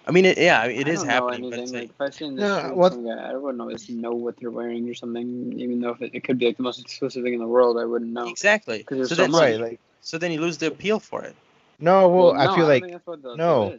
I 0.07 0.11
mean, 0.11 0.24
it, 0.24 0.38
yeah, 0.38 0.64
it 0.64 0.87
I 0.87 0.90
is 0.90 1.01
don't 1.01 1.07
know 1.09 1.12
happening. 1.12 1.53
Anything. 1.53 1.62
it's 1.64 1.72
Like, 1.72 1.83
like, 1.83 1.90
if 1.90 2.01
I 2.01 2.11
see 2.18 2.24
in 2.24 2.37
No, 2.37 2.70
what- 2.74 2.92
some 2.92 3.05
guy, 3.07 3.31
I 3.31 3.37
wouldn't 3.37 3.61
always 3.61 3.90
know 3.90 4.12
what 4.12 4.37
they're 4.38 4.51
wearing 4.51 4.88
or 4.88 4.94
something, 4.94 5.53
even 5.59 5.81
though 5.81 5.90
if 5.90 6.01
it, 6.01 6.12
it 6.14 6.24
could 6.24 6.38
be 6.38 6.46
like 6.46 6.57
the 6.57 6.62
most 6.62 6.81
exclusive 6.81 7.22
thing 7.24 7.35
in 7.35 7.40
the 7.40 7.46
world. 7.46 7.79
I 7.79 7.85
wouldn't 7.85 8.12
know. 8.12 8.27
exactly. 8.29 8.83
'Cause 8.85 8.96
there's 8.98 9.09
So 9.11 9.16
so 9.16 9.22
then. 9.22 9.33
Right, 9.33 9.61
like 9.61 9.81
so 10.01 10.16
then 10.16 10.33
you 10.33 10.40
lose 10.40 10.57
the 10.57 10.68
appeal 10.68 10.98
for 10.98 11.24
it. 11.24 11.37
no, 11.79 12.09
well, 12.09 12.33
no, 12.33 12.40
I 12.40 12.46
feel 12.46 12.57
don't 12.57 12.68
like 12.68 12.83
think 12.85 12.92
that's 12.94 13.07
what 13.07 13.22
the- 13.22 13.37
no. 13.37 13.79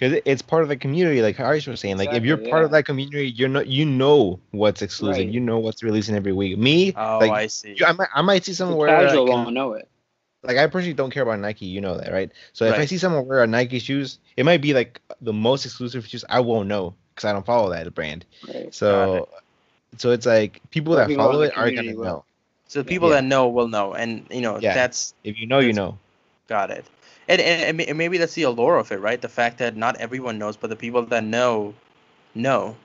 What 0.00 0.02
it 0.02 0.14
is. 0.14 0.14
because 0.14 0.22
it's 0.32 0.42
part 0.42 0.62
of 0.62 0.68
the 0.68 0.76
community. 0.76 1.22
Like 1.22 1.38
Arish 1.40 1.66
was 1.66 1.80
saying, 1.80 1.98
like 1.98 2.12
if 2.12 2.24
you're 2.24 2.34
Exactly, 2.36 2.50
part 2.50 2.64
of 2.64 2.70
that 2.72 2.84
community, 2.84 3.30
you're 3.30 3.48
not, 3.48 3.66
you 3.66 3.84
know 3.84 4.40
what's 4.50 4.82
exclusive, 4.82 5.24
Right. 5.24 5.32
you 5.32 5.40
know 5.40 5.58
what's 5.58 5.82
releasing 5.82 6.14
every 6.16 6.32
week. 6.32 6.58
Me, 6.58 6.92
Oh, 6.96 7.18
like 7.18 7.30
I 7.32 7.46
see. 7.46 7.74
you- 7.78 7.86
I 7.86 7.92
might, 7.92 8.08
I 8.14 8.22
might 8.22 8.44
see 8.44 8.52
The 8.52 8.56
someone 8.56 8.78
wear 8.78 8.88
casual 8.88 9.26
like, 9.26 9.34
won't 9.34 9.54
know 9.54 9.72
it. 9.74 9.88
like 10.42 10.56
I 10.56 10.66
personally 10.66 10.94
don't 10.94 11.10
care 11.10 11.22
about 11.22 11.38
Nike, 11.40 11.66
you 11.66 11.80
know 11.80 11.96
that, 11.98 12.12
right? 12.12 12.30
So 12.52 12.64
if 12.66 12.74
I 12.78 12.86
see 12.86 12.98
someone 12.98 13.26
wear 13.26 13.42
a 13.42 13.46
Nike 13.46 13.78
shoes, 13.78 14.18
it 14.36 14.44
might 14.44 14.60
be 14.60 14.74
like 14.74 15.00
the 15.20 15.32
most 15.32 15.64
exclusive 15.64 16.06
shoes. 16.06 16.24
I 16.28 16.40
won't 16.40 16.68
know 16.68 16.94
because 17.14 17.26
I 17.28 17.32
don't 17.32 17.46
follow 17.46 17.70
that 17.70 17.92
brand. 17.94 18.24
Right. 18.48 18.74
So, 18.74 19.28
so 19.98 20.10
it's 20.10 20.26
like 20.26 20.60
people 20.70 20.94
But 20.94 21.00
that 21.00 21.08
people 21.08 21.24
follow 21.24 21.42
it 21.42 21.52
are 21.56 21.70
gonna 21.70 21.94
will. 21.94 22.04
know. 22.04 22.24
So 22.68 22.80
the 22.80 22.88
people 22.88 23.08
Yeah. 23.10 23.16
that 23.16 23.24
know 23.24 23.48
will 23.48 23.68
know, 23.68 23.92
and 23.94 24.26
you 24.30 24.40
know 24.40 24.58
Yeah. 24.58 24.74
that's 24.74 25.14
If 25.24 25.38
you 25.38 25.46
know, 25.46 25.58
you 25.60 25.72
know. 25.74 25.98
got 26.48 26.70
it. 26.70 26.84
And, 27.28 27.40
and 27.40 27.80
and 27.80 27.98
maybe 27.98 28.18
that's 28.18 28.34
the 28.34 28.42
allure 28.42 28.76
of 28.78 28.90
it, 28.92 29.00
right? 29.00 29.20
The 29.20 29.28
fact 29.28 29.58
that 29.58 29.76
not 29.76 29.96
everyone 29.96 30.38
knows, 30.38 30.56
but 30.56 30.70
the 30.70 30.76
people 30.76 31.02
that 31.06 31.24
know, 31.24 31.74
know, 32.34 32.76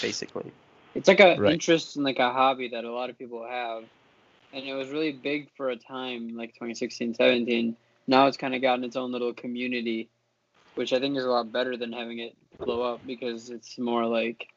basically. 0.00 0.52
It's 0.94 1.08
like 1.08 1.20
an 1.20 1.38
Right. 1.38 1.54
interest 1.54 1.96
and 1.96 2.04
like 2.04 2.18
a 2.18 2.32
hobby 2.32 2.68
that 2.68 2.84
a 2.84 2.92
lot 2.92 3.10
of 3.10 3.18
people 3.18 3.46
have, 3.48 3.84
and 4.52 4.64
it 4.64 4.74
was 4.74 4.90
really 4.90 5.12
big 5.12 5.48
for 5.56 5.70
a 5.70 5.76
time, 5.76 6.36
like 6.36 6.54
2016, 6.54 7.14
17. 7.14 7.76
Now 8.06 8.26
it's 8.26 8.36
kind 8.36 8.54
of 8.54 8.62
gotten 8.62 8.84
its 8.84 8.96
own 8.96 9.12
little 9.12 9.34
community, 9.34 10.08
which 10.74 10.92
I 10.92 11.00
think 11.00 11.16
is 11.16 11.24
a 11.24 11.28
lot 11.28 11.52
better 11.52 11.76
than 11.76 11.92
having 11.92 12.20
it 12.20 12.36
blow 12.64 12.82
up 12.82 13.06
because 13.06 13.50
it's 13.50 13.78
more 13.78 14.06
like 14.06 14.48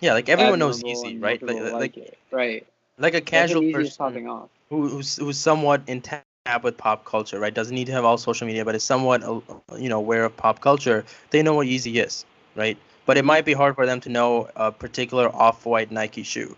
Yeah, 0.00 0.14
like 0.14 0.28
everyone 0.28 0.58
knows 0.58 0.82
admirable 0.82 0.90
easy, 0.90 1.18
right? 1.18 1.40
more 1.42 1.62
Like 1.72 1.72
like 1.72 1.96
it. 1.96 2.18
right. 2.30 2.66
like 2.98 3.14
a 3.14 3.20
casual 3.20 3.62
easiest 3.62 3.98
person 3.98 4.26
off. 4.26 4.50
who, 4.70 4.88
who's 4.88 5.16
who's 5.16 5.38
somewhat 5.38 5.82
in 5.86 6.00
tab 6.46 6.64
with 6.64 6.76
pop 6.76 7.04
culture, 7.04 7.38
right? 7.38 7.52
Doesn't 7.52 7.74
need 7.74 7.86
to 7.86 7.92
have 7.92 8.04
all 8.04 8.18
social 8.18 8.46
media, 8.46 8.64
but 8.64 8.74
is 8.74 8.84
somewhat 8.84 9.22
uh, 9.22 9.40
you 9.76 9.88
know 9.88 9.98
aware 9.98 10.24
of 10.24 10.36
pop 10.36 10.60
culture. 10.60 11.04
They 11.30 11.42
know 11.42 11.54
what 11.54 11.66
Yeezy 11.66 12.04
is, 12.04 12.24
right? 12.54 12.78
But 13.04 13.16
it 13.16 13.24
might 13.24 13.44
be 13.44 13.52
hard 13.52 13.74
for 13.74 13.86
them 13.86 14.00
to 14.00 14.08
know 14.08 14.48
a 14.56 14.72
particular 14.72 15.28
off-white 15.34 15.90
Nike 15.90 16.22
shoe. 16.22 16.56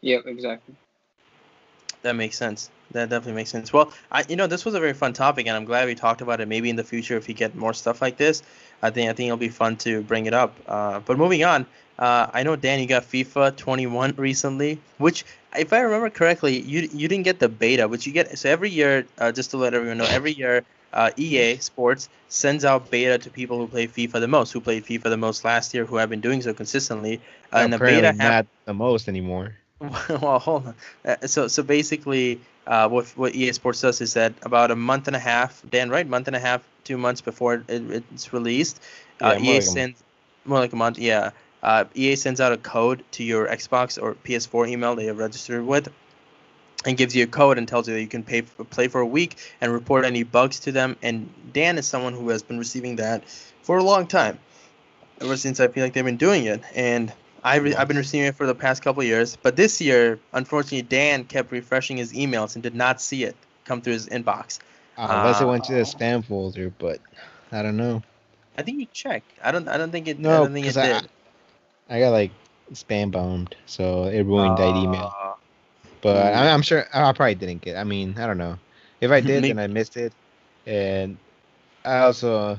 Yep, 0.00 0.26
exactly. 0.26 0.74
That 2.02 2.16
makes 2.16 2.36
sense. 2.36 2.70
That 2.92 3.10
definitely 3.10 3.34
makes 3.34 3.50
sense. 3.50 3.72
Well, 3.72 3.92
I 4.10 4.24
you 4.28 4.36
know 4.36 4.46
this 4.46 4.64
was 4.64 4.74
a 4.74 4.80
very 4.80 4.94
fun 4.94 5.12
topic, 5.12 5.46
and 5.46 5.56
I'm 5.56 5.64
glad 5.64 5.86
we 5.86 5.94
talked 5.94 6.20
about 6.20 6.40
it. 6.40 6.48
Maybe 6.48 6.70
in 6.70 6.76
the 6.76 6.84
future, 6.84 7.16
if 7.16 7.26
we 7.26 7.34
get 7.34 7.54
more 7.54 7.74
stuff 7.74 8.00
like 8.00 8.16
this, 8.16 8.42
I 8.82 8.90
think 8.90 9.10
I 9.10 9.12
think 9.12 9.26
it'll 9.26 9.36
be 9.36 9.48
fun 9.48 9.76
to 9.78 10.02
bring 10.02 10.26
it 10.26 10.34
up. 10.34 10.54
Uh, 10.66 11.00
but 11.00 11.18
moving 11.18 11.44
on, 11.44 11.66
uh, 11.98 12.30
I 12.32 12.42
know 12.42 12.56
Dan, 12.56 12.80
you 12.80 12.86
got 12.86 13.04
FIFA 13.04 13.56
21 13.56 14.14
recently, 14.16 14.80
which, 14.98 15.24
if 15.56 15.72
I 15.72 15.80
remember 15.80 16.10
correctly, 16.10 16.60
you 16.60 16.88
you 16.92 17.08
didn't 17.08 17.24
get 17.24 17.38
the 17.38 17.48
beta, 17.48 17.88
which 17.88 18.06
you 18.06 18.12
get. 18.12 18.38
So 18.38 18.48
every 18.50 18.70
year, 18.70 19.06
uh, 19.18 19.32
just 19.32 19.50
to 19.52 19.56
let 19.56 19.74
everyone 19.74 19.98
know, 19.98 20.06
every 20.06 20.32
year. 20.32 20.64
Uh, 20.90 21.10
EA 21.18 21.58
Sports 21.58 22.08
sends 22.28 22.64
out 22.64 22.90
beta 22.90 23.18
to 23.18 23.28
people 23.30 23.58
who 23.58 23.66
play 23.68 23.86
FIFA 23.86 24.20
the 24.20 24.26
most, 24.28 24.52
who 24.52 24.60
played 24.60 24.86
FIFA 24.86 25.04
the 25.10 25.18
most 25.18 25.44
last 25.44 25.74
year, 25.74 25.84
who 25.84 25.96
have 25.96 26.08
been 26.08 26.22
doing 26.22 26.40
so 26.40 26.54
consistently. 26.54 27.20
Uh, 27.52 27.58
and 27.58 27.72
the 27.72 27.78
beta 27.78 28.14
not 28.14 28.46
the 28.64 28.72
most 28.72 29.06
anymore. 29.06 29.54
well, 29.80 30.38
hold 30.38 30.66
on. 30.66 30.74
Uh, 31.04 31.26
so, 31.26 31.46
so 31.48 31.62
basically, 31.62 32.40
uh, 32.66 32.88
what 32.88 33.06
what 33.16 33.34
EA 33.34 33.52
Sports 33.52 33.80
does 33.80 34.00
is 34.00 34.14
that 34.14 34.32
about 34.42 34.70
a 34.70 34.76
month 34.76 35.06
and 35.06 35.16
a 35.16 35.20
half, 35.20 35.62
Dan, 35.68 35.90
right? 35.90 36.06
Month 36.06 36.26
and 36.26 36.36
a 36.36 36.40
half, 36.40 36.62
two 36.84 36.98
months 36.98 37.20
before 37.20 37.54
it, 37.68 38.04
it's 38.12 38.32
released, 38.32 38.82
uh, 39.20 39.34
Yeah, 39.34 39.38
more 39.38 39.54
EA 39.54 39.60
like 39.60 39.64
sends 39.64 40.02
more 40.44 40.58
like 40.58 40.72
a 40.72 40.76
month. 40.76 40.98
Yeah, 40.98 41.30
uh, 41.62 41.84
EA 41.94 42.16
sends 42.16 42.40
out 42.40 42.52
a 42.52 42.56
code 42.56 43.04
to 43.12 43.24
your 43.24 43.46
Xbox 43.48 44.00
or 44.00 44.14
PS4 44.14 44.68
email 44.68 44.94
that 44.96 45.04
you're 45.04 45.14
registered 45.14 45.64
with, 45.66 45.88
and 46.84 46.96
gives 46.96 47.14
you 47.16 47.24
a 47.24 47.26
code 47.26 47.58
and 47.58 47.66
tells 47.66 47.88
you 47.88 47.94
that 47.94 48.00
you 48.00 48.06
can 48.06 48.22
pay 48.22 48.42
for, 48.42 48.64
play 48.64 48.88
for 48.88 49.00
a 49.00 49.06
week 49.06 49.36
and 49.60 49.72
report 49.72 50.04
any 50.04 50.22
bugs 50.22 50.60
to 50.60 50.72
them. 50.72 50.96
And 51.02 51.28
Dan 51.52 51.76
is 51.78 51.86
someone 51.86 52.12
who 52.12 52.28
has 52.28 52.42
been 52.42 52.58
receiving 52.58 52.96
that 52.96 53.24
for 53.62 53.78
a 53.78 53.82
long 53.82 54.06
time, 54.06 54.38
ever 55.20 55.36
since 55.36 55.58
I 55.60 55.68
feel 55.68 55.82
like 55.84 55.92
they've 55.92 56.04
been 56.04 56.16
doing 56.16 56.44
it. 56.44 56.62
And 56.74 57.12
I 57.42 57.56
re- 57.56 57.74
I've 57.74 57.88
been 57.88 57.96
receiving 57.96 58.26
it 58.28 58.36
for 58.36 58.46
the 58.46 58.54
past 58.54 58.82
couple 58.82 59.02
years, 59.02 59.36
but 59.42 59.56
this 59.56 59.80
year, 59.80 60.18
unfortunately, 60.32 60.82
Dan 60.82 61.24
kept 61.24 61.50
refreshing 61.50 61.96
his 61.96 62.12
emails 62.12 62.54
and 62.54 62.62
did 62.62 62.74
not 62.76 63.00
see 63.00 63.24
it 63.24 63.34
come 63.64 63.80
through 63.80 63.94
his 63.94 64.06
inbox. 64.08 64.60
Uh, 64.96 65.06
unless 65.10 65.40
it 65.40 65.46
went 65.46 65.64
to 65.64 65.72
the 65.74 65.80
Oh. 65.80 65.84
spam 65.84 66.24
folder, 66.24 66.72
but 66.78 67.00
I 67.52 67.62
don't 67.62 67.76
know. 67.76 68.02
I 68.56 68.62
think 68.62 68.80
you 68.80 68.86
checked. 68.92 69.30
I 69.42 69.52
don't. 69.52 69.68
I 69.68 69.76
don't 69.76 69.92
think 69.92 70.08
it. 70.08 70.18
No, 70.18 70.38
don't 70.44 70.52
think 70.52 70.66
it 70.66 70.70
'cause 70.70 70.76
I- 70.76 71.00
did. 71.00 71.08
I 71.88 72.00
got 72.00 72.10
like 72.10 72.30
spam 72.72 73.10
bombed, 73.10 73.56
so 73.66 74.04
it 74.04 74.22
ruined 74.22 74.58
that 74.58 74.68
email. 74.76 75.12
Uh, 75.14 75.32
But 76.02 76.32
Mm. 76.34 76.36
I, 76.36 76.50
I'm 76.50 76.62
sure 76.62 76.84
I 76.94 77.12
probably 77.12 77.34
didn't 77.34 77.62
get. 77.62 77.76
I 77.76 77.84
mean, 77.84 78.18
I 78.18 78.26
don't 78.26 78.38
know. 78.38 78.56
If 79.00 79.10
I 79.10 79.20
did, 79.20 79.42
Maybe- 79.42 79.48
then 79.54 79.58
I 79.58 79.66
missed 79.66 79.96
it. 79.96 80.12
And 80.66 81.16
I 81.84 81.98
also, 82.00 82.58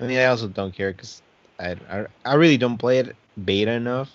I 0.00 0.04
mean, 0.06 0.18
I 0.18 0.26
also 0.26 0.48
don't 0.48 0.74
care 0.74 0.92
because 0.92 1.22
I, 1.58 1.76
I 1.90 2.06
I 2.24 2.34
really 2.34 2.58
don't 2.58 2.78
play 2.78 2.98
it 2.98 3.16
beta 3.44 3.72
enough. 3.72 4.10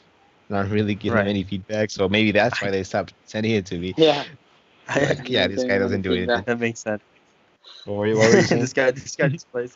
Not 0.49 0.69
really 0.69 0.93
getting 0.95 1.17
Right. 1.17 1.27
any 1.27 1.43
feedback, 1.43 1.89
so 1.91 2.07
maybe 2.07 2.31
that's 2.31 2.61
why 2.61 2.69
they 2.71 2.83
stopped 2.83 3.13
sending 3.25 3.53
it 3.53 3.65
to 3.67 3.79
me. 3.79 3.93
Yeah. 3.97 4.23
Like, 4.95 5.29
yeah, 5.29 5.47
this 5.47 5.63
guy 5.63 5.77
doesn't 5.79 6.01
do 6.01 6.11
anything. 6.11 6.27
Feedback. 6.29 6.45
that 6.45 6.59
makes 6.59 6.81
sense. 6.81 7.01
What 7.85 7.95
were 7.95 8.07
you, 8.07 8.17
what 8.17 8.29
were 8.31 8.39
you 8.39 8.47
this 8.61 8.73
guy. 8.73 8.91
This 8.91 9.15
guy 9.15 9.29
just 9.29 9.49
plays. 9.51 9.75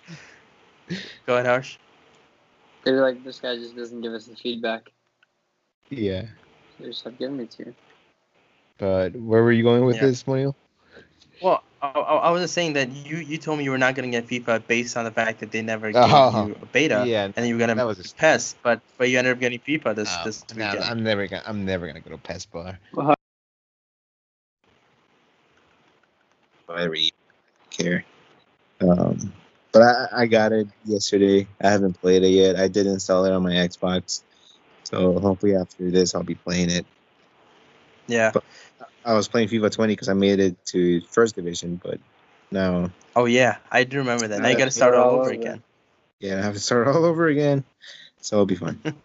Go 1.25 1.33
ahead, 1.35 1.45
Harsh. 1.47 1.77
They 2.87 2.93
were 2.93 3.01
like, 3.01 3.21
this 3.21 3.41
guy 3.41 3.57
just 3.57 3.75
doesn't 3.75 3.99
give 3.99 4.13
us 4.13 4.27
the 4.27 4.35
feedback. 4.37 4.89
yeah, 5.89 6.23
They 6.79 6.85
just 6.87 7.01
stop 7.01 7.19
giving 7.19 7.37
it 7.41 7.51
to 7.51 7.65
you. 7.65 7.75
but 8.77 9.13
where 9.13 9.43
were 9.43 9.51
you 9.51 9.63
going 9.63 9.83
with 9.83 9.97
Yeah. 9.97 10.03
this, 10.07 10.23
Monil? 10.23 10.55
Well, 11.41 11.63
I, 11.81 11.87
I 11.89 12.15
I 12.15 12.29
was 12.31 12.43
just 12.43 12.53
saying 12.53 12.73
that 12.79 12.89
you 13.05 13.17
you 13.17 13.37
told 13.37 13.57
me 13.57 13.65
you 13.65 13.71
were 13.71 13.77
not 13.77 13.95
going 13.95 14.09
to 14.09 14.21
get 14.21 14.25
FIFA 14.25 14.65
based 14.67 14.95
on 14.95 15.03
the 15.03 15.11
fact 15.11 15.41
that 15.41 15.51
they 15.51 15.61
never 15.61 15.91
gave 15.91 16.01
Oh, 16.13 16.45
you 16.47 16.55
a 16.61 16.65
beta, 16.67 17.03
yeah, 17.05 17.25
and 17.25 17.33
then 17.35 17.47
you 17.47 17.55
were 17.55 17.59
going 17.59 17.75
that 17.75 17.83
to 17.83 17.87
was 17.87 17.97
just. 17.97 18.17
PES, 18.17 18.55
but 18.63 18.79
but 18.97 19.09
you 19.09 19.17
ended 19.19 19.33
up 19.33 19.39
getting 19.41 19.59
FIFA 19.59 19.95
this 19.97 20.15
Oh, 20.15 20.23
this 20.23 20.45
nah, 20.55 20.71
weekend. 20.71 20.89
I'm 20.89 21.03
never 21.03 21.27
gonna. 21.27 21.43
I'm 21.45 21.65
never 21.65 21.87
gonna 21.87 21.99
go 21.99 22.11
to 22.11 22.17
PES 22.17 22.45
bar. 22.45 22.79
Well, 22.93 23.15
I 26.69 26.83
really 26.83 27.11
care. 27.69 28.05
Um, 28.79 29.33
but 29.77 30.11
I, 30.13 30.23
I 30.23 30.25
got 30.25 30.53
it 30.53 30.67
yesterday. 30.85 31.47
I 31.61 31.69
haven't 31.69 32.01
played 32.01 32.23
it 32.23 32.29
yet. 32.29 32.55
I 32.55 32.67
did 32.67 32.87
install 32.87 33.25
it 33.25 33.31
on 33.31 33.43
my 33.43 33.51
Xbox, 33.51 34.23
so 34.83 35.19
hopefully 35.19 35.55
after 35.55 35.91
this 35.91 36.15
I'll 36.15 36.23
be 36.23 36.35
playing 36.35 36.71
it. 36.71 36.85
yeah. 38.07 38.31
I 39.05 39.13
was 39.13 39.27
playing 39.27 39.49
FIFA 39.49 39.71
20 39.71 39.93
because 39.93 40.09
I 40.09 40.13
made 40.13 40.39
it 40.39 40.65
to 40.67 41.01
first 41.01 41.35
division, 41.35 41.79
but 41.81 41.99
now 42.51 42.89
Oh 43.15 43.25
yeah, 43.25 43.57
I 43.71 43.83
do 43.83 43.99
remember 43.99 44.27
that. 44.27 44.41
Now 44.41 44.49
you 44.49 44.57
got 44.57 44.65
to 44.65 44.71
start 44.71 44.93
start 44.93 45.05
all 45.05 45.11
all 45.11 45.19
over 45.19 45.31
over. 45.31 45.41
again. 45.41 45.63
yeah, 46.19 46.39
I 46.39 46.41
have 46.41 46.55
to 46.55 46.59
start 46.59 46.87
all 46.87 47.05
over 47.05 47.27
again. 47.27 47.63
So 48.21 48.37
it'll 48.37 48.45
be 48.47 48.55
fun. 48.55 48.81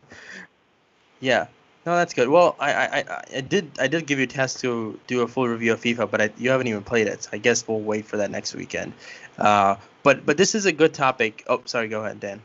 Yeah. 1.21 1.47
No, 1.85 1.97
that's 1.97 2.15
good. 2.15 2.29
Well, 2.29 2.55
I, 2.61 2.73
I, 2.73 3.05
I- 3.37 3.41
did 3.41 3.71
I 3.81 3.89
did 3.89 4.07
give 4.07 4.19
you 4.19 4.25
a 4.25 4.29
test 4.29 4.61
to 4.61 4.99
do 5.07 5.23
a 5.23 5.29
full 5.29 5.49
review 5.49 5.73
of 5.73 5.81
FIFA, 5.81 6.11
but 6.11 6.21
I, 6.21 6.31
you 6.39 6.51
haven't 6.51 6.69
even 6.69 6.83
played 6.83 7.09
it. 7.09 7.25
So 7.25 7.31
I 7.33 7.39
guess 7.39 7.67
we'll 7.67 7.81
wait 7.81 8.07
for 8.07 8.19
that 8.19 8.31
next 8.31 8.55
weekend. 8.55 8.93
Uh, 9.37 9.77
but 10.03 10.25
but 10.25 10.37
this 10.37 10.55
is 10.55 10.67
a 10.67 10.73
good 10.73 10.95
topic. 10.95 11.43
Oh, 11.49 11.63
sorry. 11.65 11.89
Go 11.89 12.05
ahead, 12.05 12.21
Dan. 12.21 12.41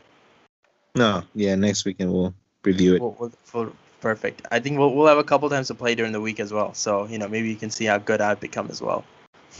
no, 0.96 1.22
yeah, 1.34 1.54
next 1.54 1.84
weekend 1.84 2.12
we'll 2.12 2.34
review 2.64 2.96
it. 2.96 3.00
We'll, 3.00 3.32
we'll, 3.52 3.72
perfect. 4.00 4.42
I 4.50 4.58
think 4.60 4.78
we'll 4.78 4.94
we'll 4.94 5.06
have 5.06 5.18
a 5.18 5.24
couple 5.24 5.48
times 5.50 5.68
to 5.68 5.74
play 5.74 5.94
during 5.94 6.12
the 6.12 6.20
week 6.20 6.40
as 6.40 6.52
well. 6.52 6.74
So 6.74 7.06
you 7.06 7.18
know 7.18 7.28
maybe 7.28 7.48
you 7.48 7.56
can 7.56 7.70
see 7.70 7.84
how 7.84 7.98
good 7.98 8.20
I've 8.20 8.40
become 8.40 8.68
as 8.70 8.80
well. 8.82 9.04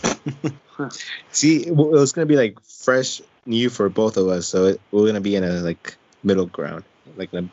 See, 1.33 1.67
it 1.67 1.75
was 1.75 2.13
gonna 2.13 2.27
be 2.27 2.37
like 2.37 2.59
fresh 2.61 3.21
new 3.47 3.71
for 3.71 3.89
both 3.89 4.17
of 4.17 4.29
us, 4.29 4.47
so 4.47 4.67
it, 4.67 4.81
we're 4.91 5.07
gonna 5.07 5.21
be 5.21 5.37
in 5.37 5.45
a 5.45 5.55
like 5.61 5.97
middle 6.23 6.47
ground. 6.47 6.85
Like 7.17 7.33
a, 7.33 7.45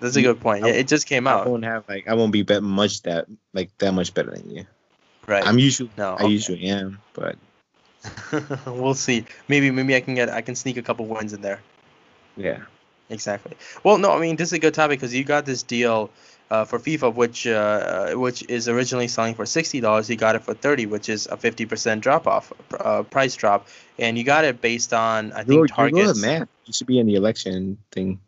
That's 0.00 0.16
a 0.16 0.22
good 0.22 0.40
point. 0.40 0.66
Yeah, 0.66 0.72
it 0.72 0.88
just 0.88 1.06
came 1.06 1.26
out. 1.26 1.46
I 1.46 1.50
won't 1.50 1.64
have 1.64 1.88
like 1.88 2.08
I 2.08 2.14
won't 2.14 2.32
be 2.32 2.42
bet 2.42 2.62
much 2.62 3.02
that 3.02 3.26
like 3.52 3.76
that 3.78 3.92
much 3.92 4.14
better 4.14 4.30
than 4.30 4.50
you. 4.50 4.66
Right. 5.26 5.46
I'm 5.46 5.58
usually 5.58 5.90
No, 5.96 6.16
I 6.18 6.24
usually 6.24 6.64
am, 6.64 7.00
but 7.14 7.36
we'll 8.66 8.94
see. 8.94 9.24
Maybe 9.48 9.70
maybe 9.70 9.94
I 9.94 10.00
can 10.00 10.14
get 10.14 10.28
I 10.28 10.40
can 10.42 10.54
sneak 10.54 10.76
a 10.76 10.82
couple 10.82 11.06
wins 11.06 11.32
in 11.32 11.40
there. 11.42 11.60
yeah. 12.36 12.60
Exactly. 13.10 13.56
Well, 13.84 13.98
no, 13.98 14.12
I 14.12 14.20
mean 14.20 14.36
this 14.36 14.48
is 14.48 14.52
a 14.54 14.58
good 14.58 14.74
topic 14.74 14.98
because 14.98 15.14
you 15.14 15.22
got 15.22 15.44
this 15.44 15.62
deal 15.62 16.10
uh, 16.50 16.64
for 16.64 16.78
FIFA, 16.78 17.14
which 17.14 17.46
uh, 17.46 18.12
which 18.14 18.42
is 18.48 18.68
originally 18.68 19.08
selling 19.08 19.34
for 19.34 19.44
sixty 19.46 19.80
dollars. 19.80 20.08
You 20.08 20.16
got 20.16 20.34
it 20.34 20.42
for 20.42 20.54
thirty, 20.54 20.86
which 20.86 21.08
is 21.08 21.26
a 21.26 21.36
fifty 21.36 21.66
percent 21.66 22.02
drop 22.02 22.26
off 22.26 22.52
uh, 22.78 23.02
price 23.02 23.36
drop, 23.36 23.68
and 23.98 24.16
you 24.16 24.24
got 24.24 24.44
it 24.44 24.60
based 24.60 24.92
on 24.94 25.32
I 25.32 25.38
You're, 25.38 25.44
think 25.44 25.48
you're 25.48 25.66
good 25.66 25.74
targets. 25.74 26.48
You 26.66 26.72
should 26.72 26.86
be 26.86 26.98
in 26.98 27.06
the 27.06 27.16
election 27.16 27.78
thing. 27.90 28.20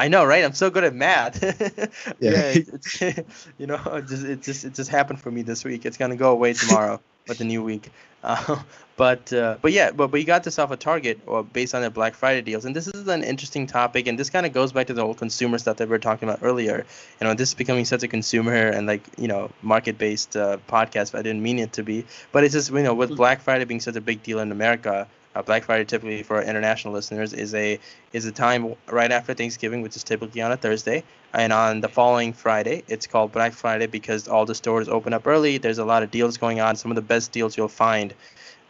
I 0.00 0.08
know, 0.08 0.24
right? 0.24 0.42
I'm 0.42 0.54
so 0.54 0.70
good 0.70 0.82
at 0.84 0.94
math. 0.94 1.42
yeah, 2.20 2.30
Yeah. 2.32 2.40
it's, 2.54 3.02
it's, 3.02 3.48
you 3.58 3.66
know, 3.66 3.78
it 3.92 4.06
just 4.08 4.24
it 4.24 4.42
just 4.42 4.64
it 4.64 4.74
just 4.74 4.88
happened 4.88 5.20
for 5.20 5.30
me 5.30 5.42
this 5.42 5.62
week. 5.62 5.84
It's 5.84 5.98
gonna 5.98 6.16
go 6.16 6.32
away 6.32 6.54
tomorrow 6.54 7.00
with 7.28 7.36
the 7.36 7.44
new 7.44 7.62
week. 7.62 7.90
Uh, 8.24 8.62
but 8.96 9.30
uh, 9.32 9.58
but 9.60 9.72
yeah, 9.72 9.90
but 9.90 10.08
but 10.10 10.18
you 10.18 10.26
got 10.26 10.42
this 10.42 10.58
off 10.58 10.70
a 10.70 10.76
Target 10.78 11.20
or 11.26 11.44
based 11.44 11.74
on 11.74 11.82
their 11.82 11.90
Black 11.90 12.14
Friday 12.14 12.40
deals, 12.40 12.64
and 12.64 12.74
this 12.74 12.86
is 12.86 13.08
an 13.08 13.22
interesting 13.22 13.66
topic, 13.66 14.06
and 14.06 14.18
this 14.18 14.30
kind 14.30 14.46
of 14.46 14.54
goes 14.54 14.72
back 14.72 14.86
to 14.86 14.94
the 14.94 15.02
whole 15.04 15.14
consumer 15.14 15.58
stuff 15.58 15.76
that 15.76 15.88
we 15.88 15.90
were 15.90 15.98
talking 15.98 16.28
about 16.28 16.40
earlier. 16.42 16.86
You 17.20 17.26
know, 17.26 17.34
this 17.34 17.50
is 17.50 17.54
becoming 17.54 17.84
such 17.84 18.02
a 18.02 18.08
consumer 18.08 18.54
and 18.54 18.86
like 18.86 19.02
you 19.18 19.28
know 19.28 19.50
market 19.60 19.98
based 19.98 20.34
uh, 20.34 20.56
podcast. 20.66 21.12
But 21.12 21.18
I 21.18 21.22
didn't 21.22 21.42
mean 21.42 21.58
it 21.58 21.74
to 21.74 21.82
be, 21.82 22.06
but 22.32 22.42
it's 22.42 22.54
just 22.54 22.70
you 22.70 22.82
know 22.82 22.94
with 22.94 23.16
Black 23.16 23.42
Friday 23.42 23.66
being 23.66 23.80
such 23.80 23.96
a 23.96 24.00
big 24.00 24.22
deal 24.22 24.38
in 24.40 24.50
America. 24.50 25.06
Uh, 25.34 25.42
Black 25.42 25.62
Friday 25.62 25.84
typically 25.84 26.22
for 26.24 26.42
international 26.42 26.92
listeners 26.92 27.32
is 27.32 27.54
a 27.54 27.78
is 28.12 28.24
a 28.24 28.32
time 28.32 28.74
right 28.88 29.12
after 29.12 29.32
Thanksgiving, 29.32 29.80
which 29.80 29.94
is 29.94 30.02
typically 30.02 30.42
on 30.42 30.50
a 30.50 30.56
Thursday, 30.56 31.04
and 31.32 31.52
on 31.52 31.80
the 31.80 31.88
following 31.88 32.32
Friday, 32.32 32.82
it's 32.88 33.06
called 33.06 33.30
Black 33.30 33.52
Friday 33.52 33.86
because 33.86 34.26
all 34.26 34.44
the 34.44 34.54
stores 34.54 34.88
open 34.88 35.12
up 35.12 35.26
early. 35.26 35.58
There's 35.58 35.78
a 35.78 35.84
lot 35.84 36.02
of 36.02 36.10
deals 36.10 36.36
going 36.36 36.60
on. 36.60 36.74
Some 36.74 36.90
of 36.90 36.96
the 36.96 37.02
best 37.02 37.30
deals 37.30 37.56
you'll 37.56 37.68
find 37.68 38.12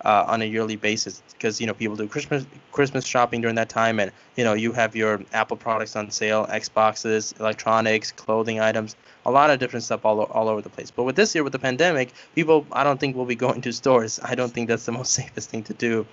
uh, 0.04 0.24
on 0.26 0.42
a 0.42 0.44
yearly 0.44 0.76
basis 0.76 1.22
because 1.32 1.60
you 1.60 1.66
know 1.66 1.74
people 1.74 1.96
do 1.96 2.06
Christmas 2.06 2.46
Christmas 2.72 3.06
shopping 3.06 3.40
during 3.40 3.56
that 3.56 3.68
time, 3.68 4.00
and 4.00 4.12
you 4.36 4.44
know 4.44 4.54
you 4.54 4.72
have 4.72 4.96
your 4.96 5.20
Apple 5.32 5.56
products 5.56 5.96
on 5.96 6.10
sale, 6.10 6.46
Xboxes, 6.46 7.38
electronics, 7.40 8.12
clothing 8.12 8.60
items, 8.60 8.96
a 9.26 9.30
lot 9.30 9.50
of 9.50 9.58
different 9.58 9.84
stuff 9.84 10.04
all, 10.04 10.20
all 10.22 10.48
over 10.48 10.62
the 10.62 10.70
place. 10.70 10.90
But 10.90 11.04
with 11.04 11.16
this 11.16 11.34
year, 11.34 11.44
with 11.44 11.52
the 11.52 11.58
pandemic, 11.58 12.12
people 12.34 12.66
I 12.72 12.84
don't 12.84 12.98
think 12.98 13.16
will 13.16 13.26
be 13.26 13.34
going 13.34 13.60
to 13.62 13.72
stores. 13.72 14.20
I 14.22 14.34
don't 14.34 14.52
think 14.52 14.68
that's 14.68 14.86
the 14.86 14.92
most 14.92 15.12
safest 15.20 15.50
thing 15.50 15.62
to 15.64 15.74
do, 15.74 16.06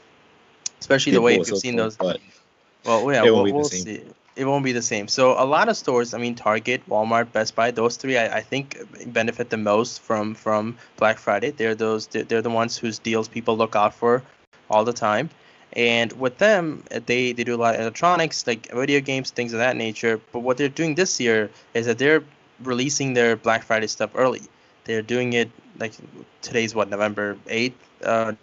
especially 0.79 1.13
the 1.13 1.21
way 1.21 1.35
if 1.37 1.47
you've 1.47 1.57
seen 1.59 1.75
those. 1.75 1.97
Well, 1.99 3.11
yeah, 3.11 3.23
It 3.23 3.25
we'll, 3.25 3.35
won't 3.35 3.45
be 3.45 3.51
the 3.51 3.57
we'll 3.57 3.63
same. 3.65 3.83
see. 3.83 4.01
It 4.37 4.45
won't 4.45 4.63
be 4.63 4.71
the 4.71 4.83
same. 4.83 5.07
So 5.07 5.31
a 5.31 5.43
lot 5.45 5.67
of 5.67 5.75
stores, 5.75 6.13
I 6.13 6.19
mean, 6.19 6.35
Target, 6.35 6.87
Walmart, 6.87 7.31
Best 7.31 7.55
Buy, 7.55 7.71
those 7.71 7.97
three, 7.97 8.17
I, 8.17 8.37
I 8.37 8.41
think 8.41 8.77
benefit 9.11 9.49
the 9.49 9.57
most 9.57 9.99
from 10.01 10.35
from 10.35 10.77
Black 10.97 11.17
Friday. 11.17 11.51
They're 11.51 11.75
those 11.75 12.07
they're, 12.07 12.41
the 12.41 12.49
ones 12.49 12.77
whose 12.77 12.99
deals 12.99 13.27
people 13.27 13.57
look 13.57 13.75
out 13.75 13.93
for 13.93 14.21
all 14.69 14.85
the 14.85 14.93
time. 14.93 15.29
And 15.73 16.13
with 16.13 16.37
them, 16.37 16.83
uh, 16.91 16.99
they 17.05 17.33
they 17.33 17.43
do 17.43 17.55
a 17.55 17.61
lot 17.65 17.75
of 17.75 17.81
electronics, 17.81 18.45
like 18.45 18.71
video 18.71 19.01
games, 19.01 19.31
things 19.31 19.53
of 19.53 19.59
that 19.59 19.75
nature. 19.75 20.21
But 20.31 20.39
what 20.39 20.57
they're 20.57 20.69
doing 20.69 20.95
this 20.95 21.19
year 21.19 21.49
is 21.73 21.87
that 21.87 21.97
they're 21.97 22.23
releasing 22.63 23.13
their 23.13 23.35
Black 23.35 23.63
Friday 23.63 23.87
stuff 23.87 24.11
early. 24.15 24.43
They're 24.85 25.01
doing 25.01 25.33
it 25.33 25.49
like 25.79 25.93
today's 26.41 26.73
what 26.75 26.89
November 26.89 27.37
eighth. 27.47 27.75
Uh, 28.03 28.33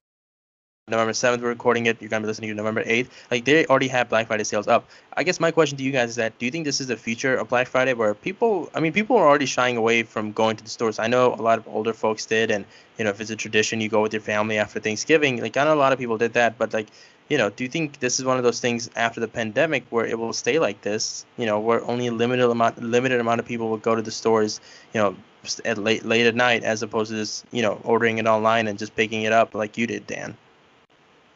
November 0.87 1.13
7th, 1.13 1.41
we're 1.41 1.49
recording 1.49 1.87
it. 1.87 1.97
You're 2.03 2.11
going 2.11 2.21
to 2.21 2.27
be 2.27 2.29
listening 2.29 2.51
to 2.51 2.55
November 2.55 2.85
8th. 2.85 3.09
Like, 3.31 3.47
they 3.47 3.65
already 3.65 3.89
have 3.89 4.11
Black 4.11 4.27
Friday 4.27 4.45
sales 4.45 4.69
up. 4.69 4.87
I 5.17 5.23
guess 5.23 5.41
my 5.41 5.51
question 5.51 5.79
to 5.79 5.83
you 5.83 5.91
guys 5.91 6.11
is 6.11 6.17
that 6.17 6.39
do 6.39 6.45
you 6.45 6.53
think 6.53 6.67
this 6.67 6.79
is 6.79 6.89
the 6.89 6.97
future 6.99 7.35
of 7.35 7.49
Black 7.49 7.69
Friday 7.69 7.95
where 7.95 8.13
people, 8.13 8.69
I 8.75 8.81
mean, 8.81 8.93
people 8.93 9.17
are 9.17 9.27
already 9.27 9.47
shying 9.47 9.79
away 9.79 10.03
from 10.03 10.33
going 10.33 10.57
to 10.57 10.63
the 10.63 10.69
stores? 10.69 10.99
I 10.99 11.07
know 11.07 11.33
a 11.33 11.41
lot 11.41 11.59
of 11.59 11.67
older 11.69 11.95
folks 11.95 12.27
did. 12.27 12.51
And, 12.51 12.67
you 12.99 13.05
know, 13.05 13.11
if 13.11 13.19
it's 13.19 13.31
a 13.31 13.37
tradition, 13.37 13.81
you 13.81 13.89
go 13.89 14.03
with 14.03 14.13
your 14.13 14.21
family 14.21 14.59
after 14.59 14.79
Thanksgiving. 14.79 15.41
Like, 15.41 15.57
I 15.57 15.65
know 15.65 15.73
a 15.73 15.75
lot 15.75 15.95
of 15.95 15.99
people 15.99 16.19
did 16.19 16.35
that. 16.35 16.59
But, 16.59 16.75
like, 16.75 16.89
you 17.31 17.39
know, 17.39 17.49
do 17.49 17.65
you 17.65 17.71
think 17.71 18.01
this 18.01 18.19
is 18.19 18.27
one 18.27 18.37
of 18.37 18.45
those 18.45 18.61
things 18.61 18.91
after 18.95 19.21
the 19.21 19.29
pandemic 19.29 19.87
where 19.89 20.05
it 20.05 20.19
will 20.19 20.35
stay 20.35 20.59
like 20.59 20.83
this? 20.83 21.25
You 21.39 21.47
know, 21.47 21.61
where 21.61 21.83
only 21.87 22.09
a 22.09 22.13
limited 22.13 22.51
amount, 22.51 22.83
limited 22.83 23.21
amount 23.21 23.41
of 23.41 23.47
people 23.47 23.71
will 23.71 23.79
go 23.79 23.95
to 23.95 24.03
the 24.03 24.11
stores, 24.11 24.61
you 24.93 25.01
know, 25.01 25.17
at 25.65 25.79
late, 25.79 26.05
late 26.05 26.27
at 26.27 26.35
night 26.35 26.63
as 26.63 26.83
opposed 26.83 27.11
to 27.11 27.17
just, 27.17 27.47
you 27.53 27.63
know, 27.63 27.81
ordering 27.85 28.19
it 28.19 28.27
online 28.27 28.69
and 28.69 28.79
just 28.79 28.95
picking 28.95 29.23
it 29.23 29.33
up 29.33 29.55
like 29.55 29.79
you 29.79 29.87
did, 29.87 30.07
Dan? 30.07 30.37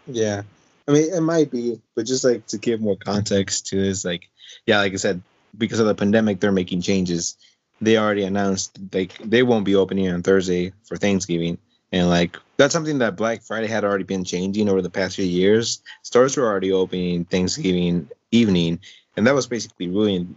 Yeah. 0.08 0.42
I 0.86 0.92
mean, 0.92 1.12
it 1.12 1.20
might 1.20 1.50
be, 1.50 1.80
but 1.94 2.06
just 2.06 2.24
like 2.24 2.46
to 2.46 2.58
give 2.58 2.80
more 2.80 2.96
context 2.96 3.66
to 3.68 3.76
this, 3.76 4.04
like, 4.04 4.28
yeah, 4.66 4.78
like 4.78 4.94
I 4.94 4.96
said, 4.96 5.20
because 5.56 5.80
of 5.80 5.86
the 5.86 5.94
pandemic, 5.94 6.40
they're 6.40 6.52
making 6.52 6.80
changes. 6.80 7.36
They 7.80 7.98
already 7.98 8.24
announced 8.24 8.78
like 8.92 9.18
they 9.18 9.42
won't 9.42 9.64
be 9.64 9.76
opening 9.76 10.10
on 10.10 10.22
Thursday 10.22 10.72
for 10.84 10.96
Thanksgiving, 10.96 11.58
and 11.92 12.08
like 12.08 12.36
that's 12.56 12.72
something 12.72 12.98
that 12.98 13.16
Black 13.16 13.42
Friday 13.42 13.68
had 13.68 13.84
already 13.84 14.04
been 14.04 14.24
changing 14.24 14.68
over 14.68 14.82
the 14.82 14.90
past 14.90 15.16
few 15.16 15.24
years. 15.24 15.80
Stores 16.02 16.36
were 16.36 16.46
already 16.46 16.72
opening 16.72 17.24
Thanksgiving 17.24 18.08
evening, 18.32 18.80
and 19.16 19.26
that 19.26 19.34
was 19.34 19.46
basically 19.46 19.88
ruining 19.88 20.36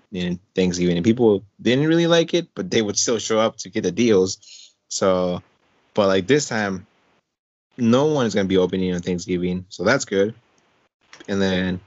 Thanksgiving. 0.53 0.97
And 0.97 1.05
people 1.05 1.43
didn't 1.61 1.87
really 1.87 2.07
like 2.07 2.33
it, 2.33 2.47
but 2.53 2.69
they 2.69 2.81
would 2.81 2.97
still 2.97 3.17
show 3.17 3.39
up 3.39 3.57
to 3.57 3.69
get 3.69 3.83
the 3.83 3.91
deals. 3.91 4.37
So, 4.89 5.41
but 5.93 6.07
like 6.07 6.27
this 6.27 6.47
time, 6.47 6.85
no 7.77 8.05
one 8.05 8.25
is 8.25 8.33
going 8.33 8.45
to 8.45 8.49
be 8.49 8.57
opening 8.57 8.93
on 8.93 9.01
Thanksgiving, 9.01 9.65
so 9.69 9.83
that's 9.83 10.05
good. 10.05 10.33
And 11.27 11.41
then, 11.41 11.79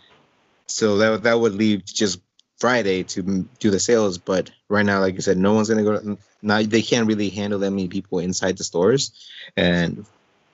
so 0.66 0.99
that 0.99 1.25
that 1.25 1.38
would 1.38 1.55
leave 1.55 1.85
just 1.85 2.20
Friday 2.59 3.03
to 3.03 3.47
do 3.59 3.70
the 3.70 3.81
sales, 3.81 4.18
but 4.18 4.51
right 4.68 4.87
now, 4.87 5.01
like 5.01 5.14
you 5.14 5.20
said, 5.20 5.37
no 5.37 5.53
one's 5.55 5.68
gonna 5.68 5.83
go. 5.83 6.16
Now 6.40 6.62
they 6.62 6.83
can't 6.83 7.07
really 7.07 7.29
handle 7.29 7.59
that 7.59 7.70
many 7.70 7.88
people 7.88 8.20
inside 8.20 8.57
the 8.57 8.64
stores, 8.64 9.12
and 9.57 10.07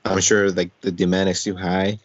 I'm 0.05 0.21
sure 0.21 0.51
like 0.51 0.71
the 0.81 0.91
demand 0.91 1.29
is 1.29 1.45
too 1.45 1.57
high 1.57 1.99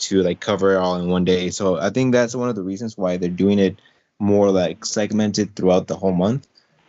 to 0.00 0.22
like 0.22 0.40
cover 0.40 0.74
it 0.74 0.78
all 0.78 0.96
in 0.96 1.08
one 1.08 1.24
day. 1.24 1.50
So 1.50 1.78
I 1.78 1.90
think 1.90 2.12
that's 2.12 2.34
one 2.34 2.48
of 2.48 2.56
the 2.56 2.62
reasons 2.62 2.96
why 2.96 3.16
they're 3.16 3.28
doing 3.28 3.58
it 3.58 3.80
more 4.18 4.50
like 4.50 4.84
segmented 4.84 5.56
throughout 5.56 5.86
the 5.86 5.96
whole 5.96 6.12
month. 6.12 6.46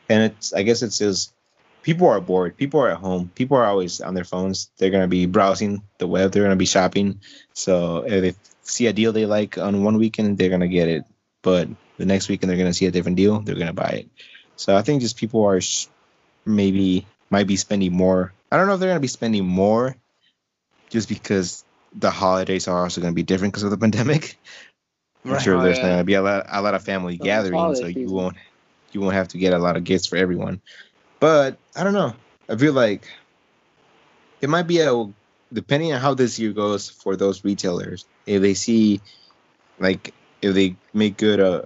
And 0.10 0.32
it's 0.32 0.54
I 0.54 0.64
guess 0.64 0.82
it's 0.82 0.98
just 0.98 1.34
people 1.84 2.08
are 2.08 2.22
bored. 2.22 2.58
People 2.58 2.80
are 2.82 2.90
at 2.90 2.98
home. 2.98 3.32
People 3.36 3.58
are 3.58 3.66
always 3.66 4.02
on 4.02 4.14
their 4.14 4.24
phones. 4.24 4.72
They're 4.78 4.90
gonna 4.92 5.08
be 5.08 5.26
browsing 5.26 5.84
the 5.98 6.08
web. 6.08 6.32
They're 6.32 6.44
gonna 6.44 6.56
be 6.56 6.66
shopping. 6.66 7.22
So 7.54 8.04
if 8.06 8.22
they 8.22 8.36
see 8.64 8.88
a 8.88 8.94
deal 8.94 9.12
they 9.12 9.26
like 9.26 9.58
on 9.58 9.84
one 9.84 9.98
weekend, 9.98 10.38
they're 10.38 10.50
gonna 10.50 10.68
get 10.68 10.88
it. 10.88 11.04
But 11.42 11.70
the 11.98 12.06
next 12.06 12.30
weekend 12.30 12.50
they're 12.50 12.58
gonna 12.58 12.74
see 12.74 12.86
a 12.86 12.92
different 12.92 13.18
deal. 13.18 13.40
They're 13.40 13.56
gonna 13.56 13.74
buy 13.74 14.06
it. 14.06 14.10
So 14.56 14.76
I 14.76 14.82
think 14.82 15.02
just 15.02 15.18
people 15.18 15.44
are 15.46 15.62
sh- 15.62 15.88
maybe 16.46 17.06
might 17.30 17.48
be 17.48 17.56
spending 17.58 17.94
more. 17.94 18.34
I 18.52 18.58
don't 18.58 18.68
know 18.68 18.74
if 18.76 18.80
they're 18.80 18.90
gonna 18.90 19.00
be 19.00 19.08
spending 19.08 19.46
more, 19.46 19.96
just 20.90 21.10
because 21.10 21.64
the 21.94 22.12
holidays 22.12 22.68
are 22.68 22.84
also 22.84 23.02
gonna 23.02 23.14
be 23.14 23.24
different 23.24 23.54
because 23.54 23.64
of 23.64 23.72
the 23.72 23.78
pandemic. 23.78 24.38
I'm 25.26 25.34
Right. 25.34 25.42
sure 25.42 25.58
Oh, 25.58 25.62
there's 25.64 25.78
yeah. 25.78 25.90
gonna 25.90 26.04
be 26.04 26.16
a 26.16 26.22
lot, 26.22 26.46
a 26.50 26.62
lot 26.62 26.74
of 26.74 26.84
family 26.84 27.16
it's 27.16 27.24
gatherings, 27.24 27.80
so 27.80 27.86
you 27.88 27.94
season. 27.94 28.16
won't, 28.16 28.38
you 28.92 29.02
won't 29.02 29.14
have 29.14 29.28
to 29.30 29.38
get 29.38 29.54
a 29.54 29.60
lot 29.60 29.78
of 29.78 29.84
gifts 29.84 30.08
for 30.08 30.16
everyone. 30.16 30.62
But 31.22 31.60
I 31.76 31.86
don't 31.86 31.94
know. 31.94 32.16
I 32.50 32.58
feel 32.58 32.74
like 32.74 33.08
it 34.42 34.50
might 34.50 34.68
be 34.68 34.82
a 34.82 35.06
depending 35.54 35.94
on 35.94 36.02
how 36.02 36.16
this 36.16 36.40
year 36.40 36.52
goes 36.52 36.90
for 36.90 37.16
those 37.16 37.46
retailers. 37.46 38.06
If 38.26 38.42
they 38.42 38.56
see, 38.56 39.02
like, 39.80 40.14
if 40.42 40.56
they 40.56 40.76
make 40.94 41.18
good, 41.18 41.40
uh, 41.40 41.64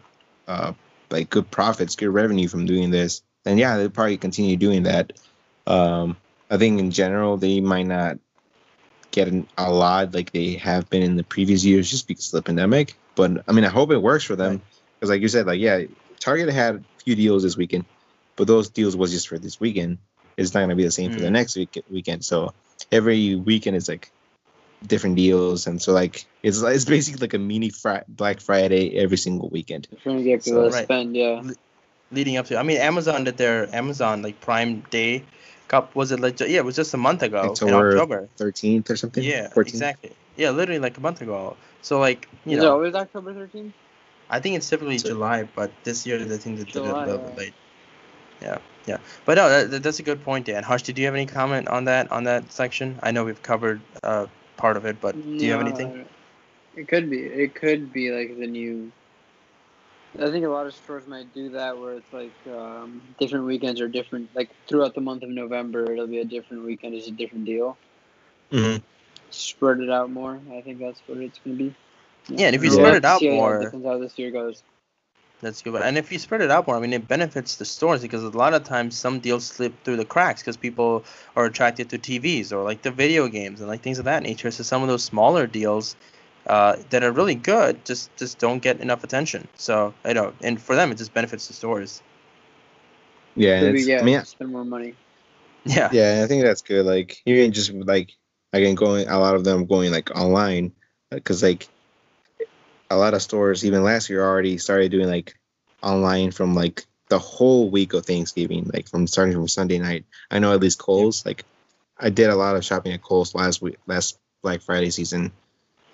uh, 0.48 0.74
like 1.10 1.30
good 1.30 1.50
profits, 1.50 1.96
good 1.96 2.10
revenue 2.10 2.50
from 2.50 2.66
doing 2.66 2.92
this, 2.92 3.24
then 3.44 3.58
yeah, 3.58 3.78
they'll 3.78 3.90
probably 3.90 4.18
continue 4.18 4.58
doing 4.58 4.84
that. 4.84 5.14
Um, 5.68 6.18
I 6.50 6.58
think 6.58 6.80
in 6.80 6.92
general 6.92 7.38
they 7.38 7.62
might 7.62 7.88
not 7.88 8.20
get 9.12 9.30
an- 9.30 9.48
a 9.58 9.72
lot 9.72 10.14
like 10.14 10.34
they 10.34 10.56
have 10.56 10.90
been 10.90 11.02
in 11.02 11.16
the 11.16 11.24
previous 11.24 11.64
years 11.64 11.90
just 11.90 12.08
because 12.08 12.34
of 12.34 12.44
the 12.44 12.48
pandemic. 12.48 12.96
But 13.16 13.44
I 13.48 13.54
mean, 13.54 13.64
I 13.64 13.70
hope 13.70 13.92
it 13.92 14.02
works 14.02 14.26
for 14.26 14.36
them 14.36 14.62
because, 15.00 15.10
like 15.10 15.22
you 15.22 15.30
said, 15.30 15.46
like 15.48 15.62
yeah, 15.62 15.84
Target 16.20 16.50
had 16.50 16.76
a 16.76 16.84
few 17.04 17.16
deals 17.16 17.44
this 17.44 17.56
weekend, 17.56 17.86
but 18.36 18.48
those 18.48 18.70
deals 18.70 18.96
was 18.96 19.12
just 19.12 19.28
for 19.28 19.38
this 19.40 19.60
weekend. 19.60 19.98
It's 20.38 20.54
not 20.54 20.62
gonna 20.62 20.76
be 20.76 20.84
the 20.84 20.92
same 20.92 21.12
for 21.14 21.20
the 21.20 21.28
Mm. 21.28 21.32
next 21.34 21.56
week 21.56 21.82
weekend. 21.90 22.26
So 22.26 22.54
every 22.92 23.36
weekend 23.36 23.78
is 23.78 23.88
like 23.88 24.12
different 24.86 25.16
deals, 25.16 25.68
and 25.68 25.82
so 25.82 25.94
like 25.94 26.26
it's 26.44 26.62
it's 26.62 26.86
basically 26.86 27.22
like 27.22 27.34
a 27.34 27.40
mini 27.40 27.70
fri- 27.70 28.04
Black 28.08 28.40
Friday 28.42 28.98
every 28.98 29.18
single 29.18 29.50
weekend. 29.50 29.88
Trying 30.04 30.18
to 30.18 30.24
get 30.24 30.44
people 30.44 30.64
So- 30.64 30.70
to 30.70 30.76
Right. 30.76 30.84
spend, 30.84 31.16
yeah. 31.16 31.42
leading 32.12 32.38
up 32.38 32.46
to. 32.48 32.58
I 32.58 32.64
mean, 32.64 32.78
Amazon 32.78 33.24
did 33.24 33.38
their 33.38 33.74
Amazon 33.76 34.22
like 34.22 34.40
Prime 34.42 34.84
Day. 34.92 35.24
Cup 35.68 35.96
was 35.96 36.12
it 36.12 36.20
like 36.20 36.40
yeah, 36.40 36.60
it 36.60 36.66
was 36.66 36.76
just 36.76 36.94
a 36.94 36.98
month 36.98 37.24
ago 37.24 37.42
in 37.42 37.50
October 37.50 37.92
October. 37.94 38.30
Thirteenth 38.38 38.90
or 38.92 38.96
something. 38.96 39.24
Yeah, 39.24 39.48
14th? 39.50 39.68
exactly. 39.70 40.12
Yeah, 40.38 40.52
literally 40.52 40.80
like 40.80 40.96
a 40.98 41.02
month 41.02 41.22
ago. 41.22 41.58
So 41.82 42.00
like 42.00 42.28
you 42.46 42.52
know. 42.52 42.58
Is 42.58 42.64
it 42.64 42.68
know, 42.68 42.74
always 42.74 42.94
October 42.94 43.34
13th? 43.34 43.72
I 44.30 44.40
think 44.40 44.56
it's 44.58 44.70
typically 44.70 45.00
So- 45.00 45.10
July, 45.10 45.48
but 45.56 45.72
this 45.84 46.06
year 46.06 46.20
I 46.22 46.38
think 46.38 46.58
they 46.60 46.64
did 46.66 46.76
it 46.76 46.76
a 46.76 46.84
little 46.84 47.18
bit 47.18 47.38
late. 47.38 47.54
Yeah, 48.42 48.58
yeah. 48.86 48.98
But 49.26 49.36
no, 49.38 49.50
that, 49.50 49.72
that- 49.72 49.84
that's 49.84 50.00
a 50.00 50.04
good 50.04 50.24
point, 50.24 50.46
Dan. 50.46 50.64
Harsh, 50.64 50.84
did 50.84 50.98
you 50.98 51.06
have 51.06 51.16
any 51.16 51.26
comment 51.26 51.68
on 51.68 51.86
that 51.86 52.12
on 52.12 52.24
that 52.26 52.52
section? 52.52 53.00
I 53.02 53.12
know 53.12 53.24
we've 53.24 53.42
covered 53.42 53.82
uh, 54.04 54.28
part 54.58 54.78
of 54.78 54.86
it, 54.86 55.00
but 55.02 55.14
do 55.16 55.46
you 55.46 55.52
have 55.52 55.62
anything? 55.62 56.06
It 56.76 56.88
could 56.88 57.10
be. 57.10 57.20
It 57.22 57.56
could 57.56 57.94
be 57.94 58.12
like 58.12 58.38
the 58.38 58.48
new. 58.48 58.92
I 60.20 60.30
think 60.32 60.46
a 60.46 60.50
lot 60.50 60.66
of 60.66 60.74
stores 60.74 61.08
might 61.08 61.34
do 61.34 61.50
that 61.50 61.78
where 61.78 61.94
it's 61.94 62.14
like 62.14 62.32
um, 62.48 63.02
different 63.20 63.46
weekends 63.46 63.82
are 63.82 63.88
different. 63.88 64.30
Like 64.36 64.50
throughout 64.68 64.94
the 64.96 65.02
month 65.02 65.24
of 65.24 65.30
November, 65.30 65.92
it'll 65.92 66.08
be 66.08 66.20
a 66.20 66.26
different 66.26 66.64
weekend. 66.66 66.96
It's 66.96 67.08
a 67.08 67.12
different 67.12 67.46
deal. 67.46 67.78
Mhm. 68.52 68.82
Spread 69.32 69.80
it 69.80 69.90
out 69.90 70.10
more. 70.12 70.40
I 70.54 70.62
think 70.62 70.80
that's 70.80 71.02
what 71.08 71.18
it's 71.18 71.40
gonna 71.40 71.58
be. 71.58 71.74
Yeah, 72.30 72.48
and 72.48 72.56
if 72.56 72.64
you 72.64 72.70
We'll 72.70 72.80
spread 72.80 72.96
it 72.96 73.06
out 73.06 73.20
see 73.20 73.28
how- 73.28 73.34
more- 73.36 73.60
depends 73.60 73.86
how 73.86 73.98
this 73.98 74.18
year 74.18 74.32
goes. 74.32 74.64
That's 75.46 75.62
good. 75.62 75.80
And 75.80 75.96
if 75.96 76.12
you 76.12 76.18
spread 76.18 76.42
it 76.42 76.50
out 76.50 76.66
more, 76.66 76.76
I 76.76 76.80
mean, 76.80 76.92
it 76.92 77.08
benefits 77.08 77.58
the 77.58 77.66
stores 77.66 78.02
because 78.02 78.24
a 78.24 78.30
lot 78.30 78.56
of 78.56 78.64
times 78.64 78.98
some 78.98 79.20
deals 79.20 79.46
slip 79.46 79.84
through 79.84 79.98
the 79.98 80.04
cracks 80.04 80.42
because 80.42 80.58
people 80.58 81.04
are 81.36 81.46
attracted 81.46 81.88
to 81.92 82.00
TVs 82.00 82.52
or 82.52 82.64
like 82.64 82.82
the 82.82 82.90
video 82.90 83.28
games 83.28 83.60
and 83.60 83.70
like 83.70 83.84
things 83.84 84.00
of 84.00 84.06
that 84.06 84.24
nature. 84.24 84.50
So 84.50 84.64
some 84.64 84.82
of 84.82 84.88
those 84.88 85.04
smaller 85.04 85.46
deals 85.46 85.96
uh, 86.48 86.78
that 86.90 87.04
are 87.04 87.12
really 87.12 87.36
good 87.36 87.86
just 87.86 88.10
just 88.18 88.40
don't 88.40 88.60
get 88.60 88.82
enough 88.82 89.04
attention. 89.04 89.48
So 89.56 89.94
you 90.04 90.16
know, 90.16 90.34
and 90.42 90.60
for 90.60 90.76
them, 90.76 90.92
it 90.92 90.98
just 90.98 91.14
benefits 91.14 91.48
the 91.48 91.54
stores. 91.54 92.02
Yeah, 93.36 93.60
Could 93.60 93.68
and 93.68 93.76
it's, 93.78 93.88
yeah, 93.88 94.02
I 94.02 94.04
mean, 94.04 94.26
spend 94.26 94.52
more 94.52 94.66
money. 94.66 94.96
Yeah. 95.66 95.92
Yeah, 95.94 96.22
I 96.24 96.28
think 96.28 96.44
that's 96.44 96.64
good. 96.64 96.88
Like 96.88 97.22
even 97.28 97.52
just 97.52 97.72
like 97.72 98.14
again 98.52 98.74
going 98.74 99.08
a 99.08 99.20
lot 99.20 99.36
of 99.36 99.44
them 99.44 99.68
going 99.68 99.92
like 99.92 100.10
online 100.18 100.72
because 101.12 101.44
like 101.44 101.68
a 102.90 102.98
lot 102.98 103.14
of 103.14 103.22
stores 103.22 103.66
even 103.66 103.84
last 103.84 104.10
year 104.10 104.24
already 104.24 104.58
started 104.58 104.92
doing 104.92 105.08
like 105.08 105.36
online 105.82 106.32
from 106.32 106.54
like 106.56 106.86
the 107.10 107.20
whole 107.20 107.70
week 107.70 107.94
of 107.94 108.06
Thanksgiving, 108.06 108.70
like 108.74 108.90
from 108.90 109.08
starting 109.08 109.34
from 109.36 109.48
Sunday 109.48 109.78
night. 109.80 110.06
I 110.32 110.40
know 110.40 110.54
at 110.54 110.60
least 110.60 110.80
Kohl's 110.80 111.26
like 111.26 111.44
I 112.00 112.10
did 112.10 112.30
a 112.30 112.36
lot 112.36 112.56
of 112.56 112.66
shopping 112.66 112.94
at 112.94 113.02
Kohl's 113.02 113.36
last 113.36 113.62
week, 113.62 113.78
last 113.88 114.18
Black 114.44 114.62
Friday 114.62 114.90
season, 114.90 115.32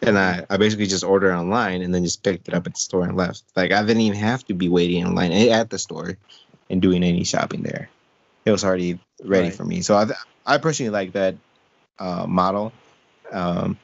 and 0.01 0.17
I 0.17 0.45
I 0.49 0.57
basically 0.57 0.87
just 0.87 1.03
ordered 1.03 1.33
online 1.33 1.81
and 1.81 1.93
then 1.93 2.03
just 2.03 2.23
picked 2.23 2.47
it 2.47 2.53
up 2.53 2.65
at 2.67 2.73
the 2.73 2.79
store 2.79 3.03
and 3.03 3.17
left. 3.17 3.43
Like 3.55 3.71
I 3.71 3.81
didn't 3.81 4.01
even 4.01 4.19
have 4.19 4.45
to 4.45 4.53
be 4.53 4.69
waiting 4.69 5.01
in 5.05 5.15
line 5.15 5.31
at 5.31 5.69
the 5.69 5.79
store 5.79 6.17
and 6.69 6.81
doing 6.81 7.03
any 7.03 7.23
shopping 7.23 7.61
there. 7.61 7.89
It 8.45 8.51
was 8.51 8.63
already 8.63 8.99
ready 9.23 9.47
Right. 9.49 9.53
for 9.55 9.63
me. 9.65 9.81
So 9.81 9.95
I 9.95 10.07
I 10.45 10.57
personally 10.57 10.89
like 10.89 11.13
that 11.13 11.35
uh, 11.99 12.25
model. 12.27 12.73
Um, 13.31 13.77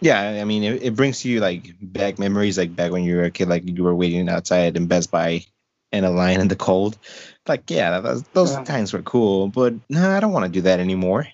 yeah, 0.00 0.20
I 0.40 0.44
mean, 0.44 0.62
it, 0.62 0.82
it 0.82 0.96
brings 0.96 1.24
you 1.24 1.40
like 1.40 1.74
back 1.80 2.18
memories, 2.18 2.56
like 2.58 2.74
back 2.74 2.90
when 2.92 3.04
you 3.04 3.16
were 3.16 3.24
a 3.24 3.30
kid, 3.30 3.48
like 3.48 3.62
you 3.66 3.82
were 3.84 3.94
waiting 3.94 4.28
outside 4.28 4.76
in 4.76 4.86
Best 4.86 5.10
Buy 5.10 5.44
in 5.92 6.04
a 6.04 6.10
line 6.10 6.40
in 6.40 6.48
the 6.48 6.56
cold. 6.56 6.98
Like, 7.46 7.70
yeah, 7.70 7.90
that, 7.90 8.02
was- 8.02 8.24
those 8.32 8.52
Yeah. 8.52 8.64
times 8.64 8.92
were 8.92 9.02
cool, 9.02 9.48
but 9.48 9.74
no, 9.88 10.10
I 10.10 10.20
don't 10.20 10.32
want 10.32 10.46
to 10.46 10.50
do 10.50 10.62
that 10.62 10.80
anymore. 10.80 11.26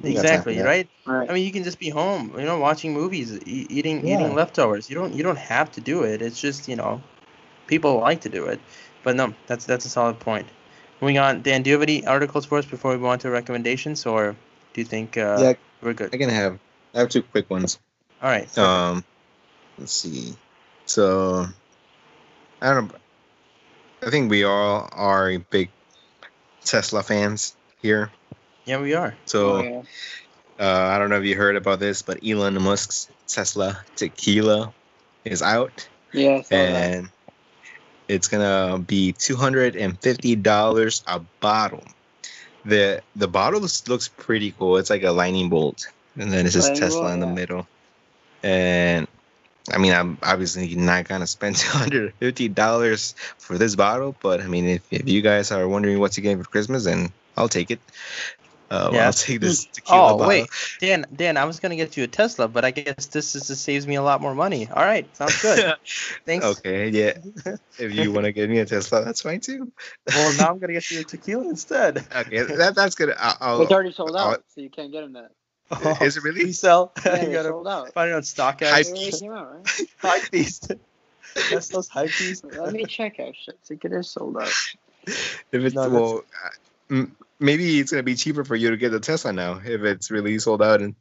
We 0.00 0.14
got 0.14 0.22
time 0.22 0.42
for 0.42 0.50
Exactly. 0.50 0.56
that. 0.56 0.64
Right. 0.64 0.88
All 1.06 1.14
right. 1.14 1.30
I 1.30 1.34
mean, 1.34 1.46
you 1.46 1.52
can 1.52 1.64
just 1.64 1.78
be 1.78 1.88
home, 1.88 2.34
you 2.38 2.44
know, 2.44 2.58
watching 2.58 2.92
movies, 2.92 3.32
e- 3.46 3.66
eating 3.70 4.06
Yeah. 4.06 4.14
eating 4.14 4.34
leftovers. 4.34 4.90
You 4.90 4.96
don't 4.96 5.14
you 5.14 5.22
don't 5.22 5.38
have 5.38 5.72
to 5.72 5.80
do 5.80 6.02
it. 6.02 6.20
It's 6.20 6.40
just 6.40 6.68
you 6.68 6.76
know, 6.76 7.00
people 7.68 8.00
like 8.00 8.20
to 8.22 8.28
do 8.28 8.46
it. 8.46 8.60
But 9.02 9.16
no, 9.16 9.32
that's 9.46 9.64
that's 9.64 9.84
a 9.84 9.88
solid 9.88 10.18
point. 10.20 10.46
Moving 11.00 11.18
on, 11.18 11.42
Dan, 11.42 11.62
do 11.62 11.70
you 11.70 11.74
have 11.74 11.82
any 11.82 12.06
articles 12.06 12.44
for 12.44 12.58
us 12.58 12.66
before 12.66 12.92
we 12.92 12.98
go 12.98 13.06
on 13.06 13.18
to 13.20 13.30
recommendations, 13.30 14.04
or 14.06 14.34
do 14.74 14.80
you 14.80 14.84
think 14.84 15.16
uh, 15.16 15.38
Yeah. 15.40 15.52
we're 15.82 15.92
good? 15.94 16.10
I 16.12 16.18
can 16.18 16.28
have 16.30 16.58
I 16.94 17.00
have 17.00 17.08
two 17.08 17.22
quick 17.22 17.50
ones. 17.50 17.78
All 18.22 18.30
right. 18.30 18.56
Um, 18.58 19.04
let's 19.78 19.92
see. 19.92 20.34
So, 20.86 21.46
I 22.62 22.74
don't. 22.74 22.88
know. 22.88 22.98
I 24.06 24.10
think 24.10 24.30
we 24.30 24.44
all 24.44 24.88
are 24.92 25.38
big 25.38 25.70
Tesla 26.64 27.02
fans 27.02 27.56
here. 27.80 28.10
yeah, 28.66 28.80
we 28.80 28.94
are. 28.94 29.14
So, 29.26 29.56
Oh, 29.56 29.62
yeah. 29.62 29.82
uh, 30.60 30.88
I 30.94 30.98
don't 30.98 31.10
know 31.10 31.18
if 31.18 31.24
you 31.24 31.34
heard 31.36 31.56
about 31.56 31.80
this, 31.80 32.02
but 32.02 32.20
Elon 32.26 32.60
Musk's 32.62 33.08
Tesla 33.26 33.78
tequila 33.96 34.72
is 35.24 35.40
out, 35.42 35.88
Yeah, 36.12 36.36
I 36.36 36.42
saw 36.42 36.48
that. 36.50 36.94
and 36.94 37.08
it's 38.08 38.28
gonna 38.28 38.78
be 38.78 39.12
two 39.12 39.36
hundred 39.36 39.74
and 39.76 39.98
fifty 40.00 40.36
dollars 40.36 41.02
a 41.06 41.20
bottle. 41.40 41.82
the 42.66 43.02
The 43.16 43.28
bottle 43.28 43.60
looks, 43.60 43.88
looks 43.88 44.08
pretty 44.08 44.52
cool. 44.52 44.76
It's 44.76 44.90
like 44.90 45.02
a 45.02 45.10
lightning 45.12 45.48
bolt, 45.48 45.86
and 46.16 46.32
then 46.32 46.46
it 46.46 46.52
says 46.52 46.64
Lightning 46.64 46.80
Tesla 46.80 47.00
bolt, 47.02 47.12
in 47.14 47.20
the 47.20 47.26
yeah. 47.26 47.32
middle. 47.34 47.66
And 48.42 49.08
I 49.72 49.78
mean, 49.78 49.92
I'm 49.94 50.18
obviously 50.22 50.74
not 50.74 51.08
gonna 51.08 51.26
spend 51.26 51.56
two 51.62 51.70
hundred 51.76 52.12
fifty 52.20 52.48
dollars 52.48 53.14
for 53.38 53.56
this 53.58 53.74
bottle, 53.76 54.14
but 54.22 54.40
I 54.40 54.46
mean, 54.46 54.66
if, 54.66 54.82
if 54.92 55.08
you 55.08 55.22
guys 55.22 55.50
are 55.52 55.66
wondering 55.66 55.98
what's 55.98 56.16
to 56.16 56.20
get 56.20 56.38
for 56.38 56.44
Christmas, 56.44 56.84
then 56.84 57.12
I'll 57.36 57.48
take 57.48 57.70
it. 57.70 57.80
Uh, 58.70 58.90
Yeah. 58.92 59.06
I'll 59.06 59.12
take 59.12 59.40
this 59.40 59.64
tequila 59.72 60.14
Oh 60.14 60.18
bottle. 60.18 60.28
wait, 60.28 60.48
Dan, 60.80 61.06
Dan, 61.14 61.36
I 61.36 61.44
was 61.44 61.60
gonna 61.60 61.76
get 61.76 61.96
you 61.96 62.04
a 62.04 62.06
Tesla, 62.06 62.48
but 62.48 62.64
I 62.64 62.70
guess 62.70 63.06
this 63.06 63.34
is 63.34 63.48
this 63.48 63.60
saves 63.60 63.86
me 63.86 63.94
a 63.94 64.02
lot 64.02 64.20
more 64.20 64.34
money. 64.34 64.68
All 64.68 64.82
right, 64.82 65.06
sounds 65.16 65.40
good. 65.40 65.74
Thanks. 66.26 66.44
Okay, 66.44 66.88
yeah. 66.88 67.18
If 67.78 67.92
you 67.94 68.12
want 68.12 68.24
to 68.24 68.32
get 68.32 68.48
me 68.50 68.58
a 68.58 68.66
Tesla, 68.66 69.04
that's 69.04 69.20
fine 69.22 69.40
too. 69.40 69.70
Well, 70.08 70.36
now 70.38 70.50
I'm 70.50 70.58
gonna 70.58 70.72
get 70.72 70.90
you 70.90 71.00
a 71.00 71.04
tequila 71.04 71.48
instead. 71.48 71.98
Okay, 72.14 72.42
that 72.42 72.74
that's 72.74 72.94
good. 72.94 73.14
I'll, 73.16 73.36
I'll, 73.40 73.62
it's 73.62 73.72
already 73.72 73.92
sold 73.92 74.16
I'll- 74.16 74.32
out, 74.32 74.44
so 74.54 74.60
you 74.60 74.70
can't 74.70 74.90
get 74.92 75.02
them 75.02 75.12
that. 75.14 75.30
Is 76.02 76.16
it 76.16 76.22
really? 76.22 76.44
Resell. 76.44 76.92
Yeah, 77.04 77.22
you 77.24 77.32
gotta 77.32 77.48
sold 77.50 77.68
out. 77.68 77.92
find 77.92 78.10
it 78.10 78.14
on 78.14 78.22
StockX. 78.22 78.58
They 78.58 78.90
already 78.92 79.10
came 79.12 79.32
out, 79.32 79.54
right? 79.54 79.80
Hype 79.98 80.30
beast. 80.30 80.72
That's 81.50 81.68
those 81.68 81.88
hype 81.88 82.10
beast. 82.18 82.44
Let 82.44 82.72
me 82.72 82.84
check 82.84 83.18
actually. 83.18 83.56
I 83.56 83.66
think 83.66 83.84
it 83.84 83.92
is 83.92 84.08
sold 84.10 84.36
out. 84.36 84.52
If 85.06 85.52
it's 85.52 85.74
No, 85.74 85.88
well, 85.88 86.24
uh, 86.44 86.48
m- 86.90 87.16
maybe 87.40 87.80
it's 87.80 87.90
gonna 87.90 88.02
be 88.04 88.14
cheaper 88.14 88.44
for 88.44 88.54
you 88.56 88.70
to 88.70 88.76
get 88.76 88.90
the 88.92 89.00
Tesla 89.00 89.32
now 89.32 89.60
if 89.64 89.82
it's 89.82 90.10
really 90.10 90.38
sold 90.38 90.62
out 90.62 90.80
and 90.80 90.94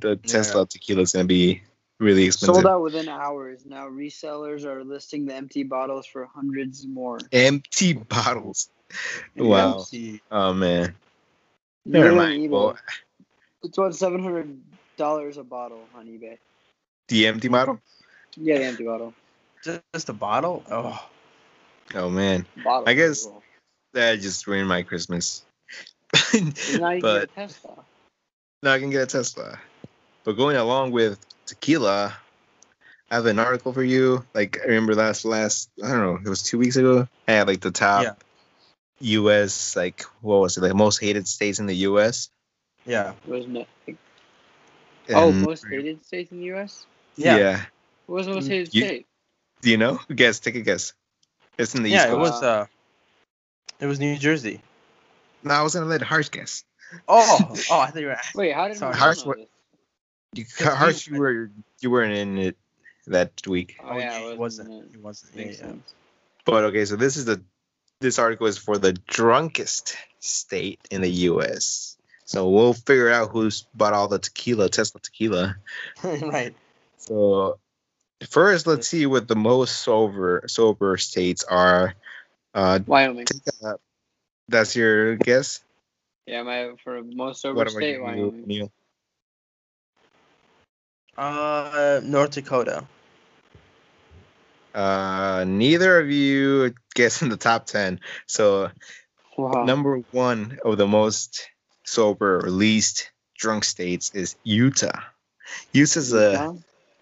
the 0.00 0.10
Yeah. 0.10 0.32
Tesla 0.32 0.66
tequila 0.66 1.02
is 1.02 1.12
gonna 1.12 1.24
be 1.26 1.62
really 2.00 2.24
expensive. 2.24 2.54
Sold 2.56 2.66
out 2.66 2.82
within 2.82 3.08
hours. 3.08 3.64
Now 3.64 3.88
resellers 3.88 4.64
are 4.64 4.82
listing 4.82 5.26
the 5.26 5.34
empty 5.34 5.62
bottles 5.62 6.06
for 6.06 6.26
hundreds 6.26 6.86
more. 6.86 7.18
Empty 7.32 7.92
bottles. 7.94 8.70
Wow. 9.36 9.78
MC. 9.78 10.20
Oh 10.32 10.52
man. 10.52 10.96
Never 11.86 12.10
go 12.10 12.16
mind. 12.16 12.42
eBay. 12.42 12.50
Well, 12.50 12.76
It's 13.62 13.76
about 13.78 13.94
seven 13.94 14.22
hundred 14.22 14.60
dollars 14.96 15.36
a 15.36 15.42
bottle 15.44 15.84
on 15.94 16.06
eBay. 16.06 16.38
the 17.08 17.26
empty 17.26 17.48
bottle. 17.48 17.80
Yeah, 18.36 18.58
the 18.58 18.64
empty 18.64 18.84
bottle. 18.84 19.14
Just 19.64 20.08
a 20.08 20.12
bottle? 20.12 20.62
Oh. 20.70 21.06
Oh 21.94 22.08
man, 22.08 22.46
Bottle. 22.64 22.88
I 22.88 22.94
guess- 22.94 23.28
that 23.92 24.20
just 24.20 24.46
ruined 24.46 24.68
my 24.68 24.82
Christmas. 24.82 25.42
Now 26.78 26.90
you 26.90 27.00
but 27.02 27.20
get 27.20 27.22
a 27.22 27.26
Tesla. 27.48 27.84
now 28.62 28.72
I 28.72 28.78
can 28.78 28.90
get 28.90 29.02
a 29.02 29.06
Tesla. 29.06 29.58
But 30.24 30.34
going 30.36 30.56
along 30.56 30.92
with 30.92 31.18
tequila, 31.46 32.14
I 33.10 33.14
have 33.14 33.26
an 33.26 33.40
article 33.40 33.72
for 33.72 33.82
you. 33.82 34.24
Like 34.34 34.58
I 34.62 34.66
remember 34.66 34.94
last 34.94 35.24
last 35.24 35.68
I 35.82 35.88
don't 35.88 36.00
know, 36.00 36.18
it 36.24 36.28
was 36.28 36.42
two 36.44 36.58
weeks 36.58 36.76
ago. 36.76 37.08
I 37.26 37.32
had 37.32 37.48
like 37.48 37.60
the 37.60 37.72
top 37.72 38.04
Yeah. 38.04 38.14
U.S. 39.00 39.74
like 39.76 40.02
what 40.20 40.38
was 40.40 40.56
it 40.56 40.62
like 40.62 40.74
most 40.74 41.00
hated 41.00 41.26
states 41.26 41.58
in 41.58 41.66
the 41.66 41.76
U.S. 41.90 42.28
Yeah. 42.86 43.12
Wasn't 43.26 43.56
it? 43.56 43.68
Like, 43.86 43.96
oh, 45.10 45.28
And- 45.30 45.42
most 45.42 45.66
hated 45.68 46.04
states 46.04 46.32
in 46.32 46.38
the 46.38 46.44
U.S. 46.46 46.86
Yeah. 47.16 47.36
yeah. 47.36 47.64
What 48.06 48.16
was 48.16 48.26
the 48.26 48.34
most 48.34 48.44
Mm, 48.46 48.48
hated 48.48 48.74
you- 48.74 48.84
state? 48.84 49.06
Do 49.62 49.70
you 49.70 49.76
know? 49.76 50.00
Guess. 50.14 50.40
Take 50.40 50.54
a 50.56 50.62
guess. 50.62 50.94
It's 51.58 51.74
in 51.74 51.82
the 51.82 51.90
Yeah, 51.90 52.04
East 52.04 52.12
it 52.14 52.16
was 52.18 52.42
uh 52.42 52.66
it 53.80 53.86
was 53.86 54.00
New 54.00 54.16
Jersey. 54.16 54.62
No, 55.42 55.54
I 55.54 55.62
was 55.62 55.74
gonna 55.74 55.86
let 55.86 56.00
Harsh 56.02 56.30
guess. 56.30 56.64
Oh, 57.06 57.38
oh, 57.70 57.80
I 57.80 57.86
thought 57.90 58.00
you 58.00 58.06
were 58.06 58.12
asking. 58.12 58.38
Wait, 58.38 58.52
how 58.54 58.68
did 58.68 58.76
Sorry. 58.78 58.96
Harsh 58.96 59.18
know 59.20 59.24
what- 59.26 59.48
You, 60.34 60.44
Harsh, 60.60 61.06
you- 61.06 61.14
you 61.14 61.20
were 61.20 61.50
you 61.80 61.90
weren't 61.90 62.14
in 62.14 62.38
it 62.38 62.56
that 63.06 63.32
week. 63.46 63.76
Oh, 63.84 63.98
yeah, 63.98 64.18
it 64.30 64.38
wasn't. 64.38 64.68
wasn't. 64.70 64.96
Wasn't. 65.02 65.34
Yeah, 65.36 65.44
yeah. 65.46 65.52
sense. 65.52 65.94
But 66.46 66.64
okay, 66.64 66.84
so 66.86 66.96
this 66.96 67.16
is 67.18 67.26
the 67.26 67.42
this 68.00 68.18
article 68.18 68.46
is 68.46 68.56
for 68.56 68.78
the 68.78 68.94
drunkest 68.94 69.96
state 70.20 70.80
in 70.90 71.02
the 71.02 71.10
U.S. 71.28 71.98
So 72.30 72.48
we'll 72.48 72.74
figure 72.74 73.10
out 73.10 73.30
who's 73.32 73.66
bought 73.74 73.92
all 73.92 74.06
the 74.06 74.20
tequila, 74.20 74.68
Tesla 74.68 75.00
tequila. 75.00 75.56
right. 76.04 76.54
So 76.96 77.58
first, 78.28 78.68
let's 78.68 78.86
see 78.86 79.04
what 79.04 79.26
the 79.26 79.34
most 79.34 79.78
sober 79.82 80.44
sober 80.46 80.96
states 80.96 81.42
are. 81.42 81.92
Uh, 82.54 82.78
Wyoming. 82.86 83.26
take 83.26 83.42
a, 83.64 83.74
that's 84.46 84.76
your 84.76 85.16
guess. 85.16 85.60
Yeah, 86.24 86.44
my 86.44 86.70
for 86.84 87.02
most 87.02 87.42
sober 87.42 87.56
What 87.56 87.66
about 87.66 87.78
state, 87.78 87.96
you, 87.98 88.02
Wyoming. 88.04 88.46
Neil? 88.46 88.72
Uh, 91.18 92.00
North 92.04 92.30
Dakota. 92.30 92.84
Uh, 94.72 95.44
neither 95.48 95.98
of 95.98 96.12
you 96.12 96.74
guess 96.94 97.22
in 97.22 97.28
the 97.28 97.36
top 97.36 97.66
ten. 97.66 97.98
So 98.28 98.70
Wow. 99.36 99.64
number 99.64 99.96
one 100.12 100.60
of 100.64 100.78
the 100.78 100.86
most 100.86 101.48
sober 101.90 102.38
or 102.44 102.50
least 102.50 103.10
drunk 103.36 103.64
states 103.64 104.12
is 104.14 104.36
Utah. 104.44 105.00
Utah's 105.72 106.10
the 106.10 106.30
Utah? 106.32 106.54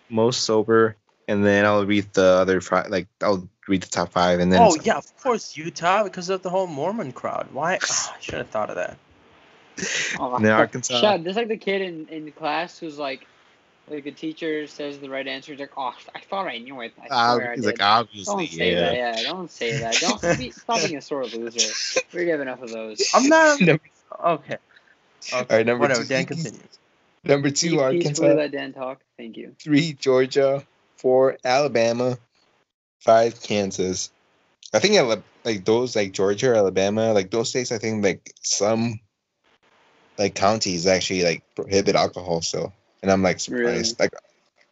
most 0.08 0.44
sober, 0.44 0.96
and 1.28 1.44
then 1.44 1.66
I'll 1.66 1.84
read 1.84 2.12
the 2.14 2.24
other 2.24 2.60
five. 2.60 2.88
Like 2.88 3.06
I'll 3.22 3.48
read 3.68 3.82
the 3.82 3.88
top 3.88 4.12
five, 4.12 4.40
and 4.40 4.50
then 4.52 4.60
Oh 4.62 4.76
yeah, 4.82 4.96
of 4.96 5.16
course 5.22 5.56
Utah 5.56 6.04
because 6.04 6.30
of 6.30 6.42
the 6.42 6.50
whole 6.50 6.66
Mormon 6.66 7.12
crowd. 7.12 7.48
Why? 7.52 7.78
Ah, 7.82 8.14
I 8.16 8.20
should 8.20 8.34
have 8.38 8.48
thought 8.48 8.70
of 8.70 8.76
that. 8.76 8.96
Oh, 10.18 10.34
And 10.34 10.44
then 10.44 10.52
Arkansas. 10.52 11.00
Shut. 11.00 11.24
Just 11.24 11.36
like 11.36 11.48
the 11.48 11.56
kid 11.56 11.82
in, 11.82 12.08
in 12.08 12.32
class 12.32 12.78
who's 12.78 12.98
like, 12.98 13.26
like 13.88 14.04
the 14.04 14.10
teacher 14.10 14.66
says 14.66 14.98
the 14.98 15.08
right 15.08 15.26
answer. 15.26 15.52
He's 15.52 15.60
like, 15.60 15.72
oh, 15.76 15.94
I 16.14 16.20
thought 16.20 16.48
I 16.48 16.58
knew 16.58 16.80
it. 16.80 16.92
I 17.00 17.08
Ah, 17.10 17.34
swear 17.34 17.52
I 17.52 17.54
he's 17.54 17.64
did. 17.64 17.72
like 17.78 17.82
obviously, 17.82 18.46
don't 18.46 18.48
say 18.48 18.74
yeah. 18.74 18.80
that. 18.80 18.94
Yeah, 18.96 19.22
don't 19.22 19.50
say 19.50 19.78
that. 19.78 20.00
Don't 20.00 20.38
be, 20.38 20.50
stop 20.50 20.82
being 20.82 20.96
a 20.96 21.02
sore 21.02 21.24
loser. 21.26 21.60
We 22.14 22.28
have 22.28 22.40
enough 22.40 22.62
of 22.62 22.70
those. 22.70 23.10
I'm 23.14 23.28
not. 23.28 23.60
Okay. 24.24 24.56
Okay. 25.32 25.36
All 25.40 25.56
right, 25.56 25.66
number 25.66 25.82
Whatever. 25.82 26.02
two. 26.02 26.08
Dan, 26.08 26.26
continue. 26.26 26.60
Number 27.24 27.50
two, 27.50 27.70
you 27.70 27.90
peacefully 27.90 28.28
Arkansas. 28.28 28.34
let 28.34 28.52
Dan 28.52 28.72
talk? 28.72 29.00
Thank 29.16 29.36
you. 29.36 29.54
Three, 29.62 29.92
Georgia. 29.92 30.64
Four, 30.96 31.36
Alabama. 31.44 32.18
Five, 33.00 33.42
Kansas. 33.42 34.10
I 34.72 34.78
think 34.80 35.22
like 35.44 35.64
those 35.64 35.96
like 35.96 36.12
Georgia, 36.12 36.52
or 36.52 36.54
Alabama, 36.54 37.12
like 37.12 37.30
those 37.30 37.48
states. 37.48 37.72
I 37.72 37.78
think 37.78 38.04
like 38.04 38.32
some 38.42 39.00
like 40.18 40.34
counties 40.34 40.86
actually 40.86 41.22
like 41.22 41.42
prohibit 41.54 41.94
alcohol 41.94 42.42
So, 42.42 42.72
and 43.02 43.10
I'm 43.10 43.22
like 43.22 43.40
surprised. 43.40 43.98
Like, 43.98 44.12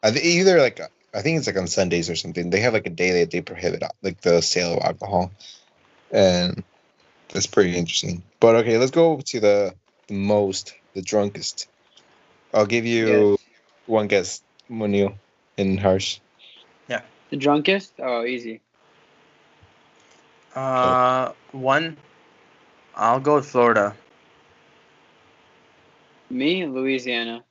I 0.02 0.10
think 0.10 0.24
either 0.24 0.60
like 0.60 0.80
I 1.14 1.22
think 1.22 1.38
it's 1.38 1.46
like 1.46 1.56
on 1.56 1.66
Sundays 1.66 2.10
or 2.10 2.16
something. 2.16 2.50
They 2.50 2.60
have 2.60 2.74
like 2.74 2.86
a 2.86 2.90
day 2.90 3.20
that 3.20 3.30
they 3.30 3.40
prohibit 3.40 3.82
like 4.02 4.20
the 4.20 4.42
sale 4.42 4.76
of 4.76 4.82
alcohol, 4.84 5.30
and 6.10 6.62
that's 7.32 7.46
pretty 7.46 7.76
interesting. 7.76 8.22
But 8.38 8.56
okay, 8.56 8.76
let's 8.76 8.90
go 8.90 9.20
to 9.20 9.40
the, 9.40 9.74
the 10.08 10.14
most, 10.14 10.74
the 10.94 11.02
drunkest. 11.02 11.68
I'll 12.54 12.66
give 12.66 12.86
you 12.86 13.30
Yes. 13.32 13.38
one 13.86 14.08
guess, 14.08 14.42
Munil 14.70 15.14
and 15.58 15.78
Harsh. 15.80 16.18
Yeah. 16.88 17.02
The 17.30 17.36
drunkest? 17.36 17.94
Oh, 17.98 18.24
easy. 18.24 18.60
Uh, 20.54 21.32
one. 21.52 21.96
I'll 22.94 23.20
go 23.20 23.36
with 23.36 23.46
Florida. 23.46 23.94
Me, 26.30 26.66
Louisiana. 26.66 27.44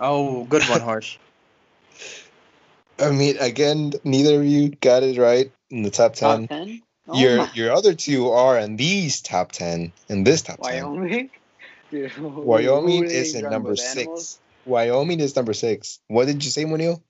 Oh, 0.00 0.44
good 0.44 0.66
one, 0.68 0.80
Harsh. 0.80 1.18
I 3.00 3.10
mean, 3.10 3.36
again, 3.38 3.92
neither 4.04 4.40
of 4.40 4.46
you 4.46 4.70
got 4.70 5.02
it 5.02 5.18
right 5.18 5.50
in 5.70 5.82
the 5.82 5.90
top 5.90 6.14
ten. 6.14 6.48
Top 6.48 6.48
ten. 6.48 6.82
Oh 7.08 7.18
your 7.18 7.38
my- 7.38 7.50
your 7.54 7.72
other 7.72 7.94
two 7.94 8.28
are 8.30 8.58
in 8.58 8.76
these 8.76 9.20
top 9.20 9.52
ten. 9.52 9.92
In 10.08 10.22
this 10.24 10.42
top 10.42 10.60
ten, 10.62 10.84
Wyoming. 10.84 11.30
Dude, 11.90 12.12
Wyoming 12.18 13.04
is 13.04 13.32
they 13.32 13.40
in 13.40 13.50
number 13.50 13.76
six. 13.76 13.96
animals? 13.98 14.38
Wyoming 14.64 15.20
is 15.20 15.34
number 15.34 15.54
six. 15.54 16.00
What 16.08 16.26
did 16.26 16.44
you 16.44 16.50
say, 16.50 16.64
Munil? 16.64 17.00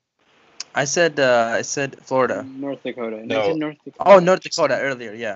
I 0.73 0.85
said. 0.85 1.19
Uh, 1.19 1.51
I 1.53 1.61
said 1.63 1.99
Florida. 2.03 2.43
North 2.43 2.81
Dakota. 2.83 3.25
No. 3.25 3.49
No. 3.49 3.53
North 3.55 3.77
Dakota. 3.85 4.09
Oh, 4.09 4.19
North 4.19 4.41
Dakota 4.41 4.79
earlier. 4.79 5.13
Yeah. 5.13 5.35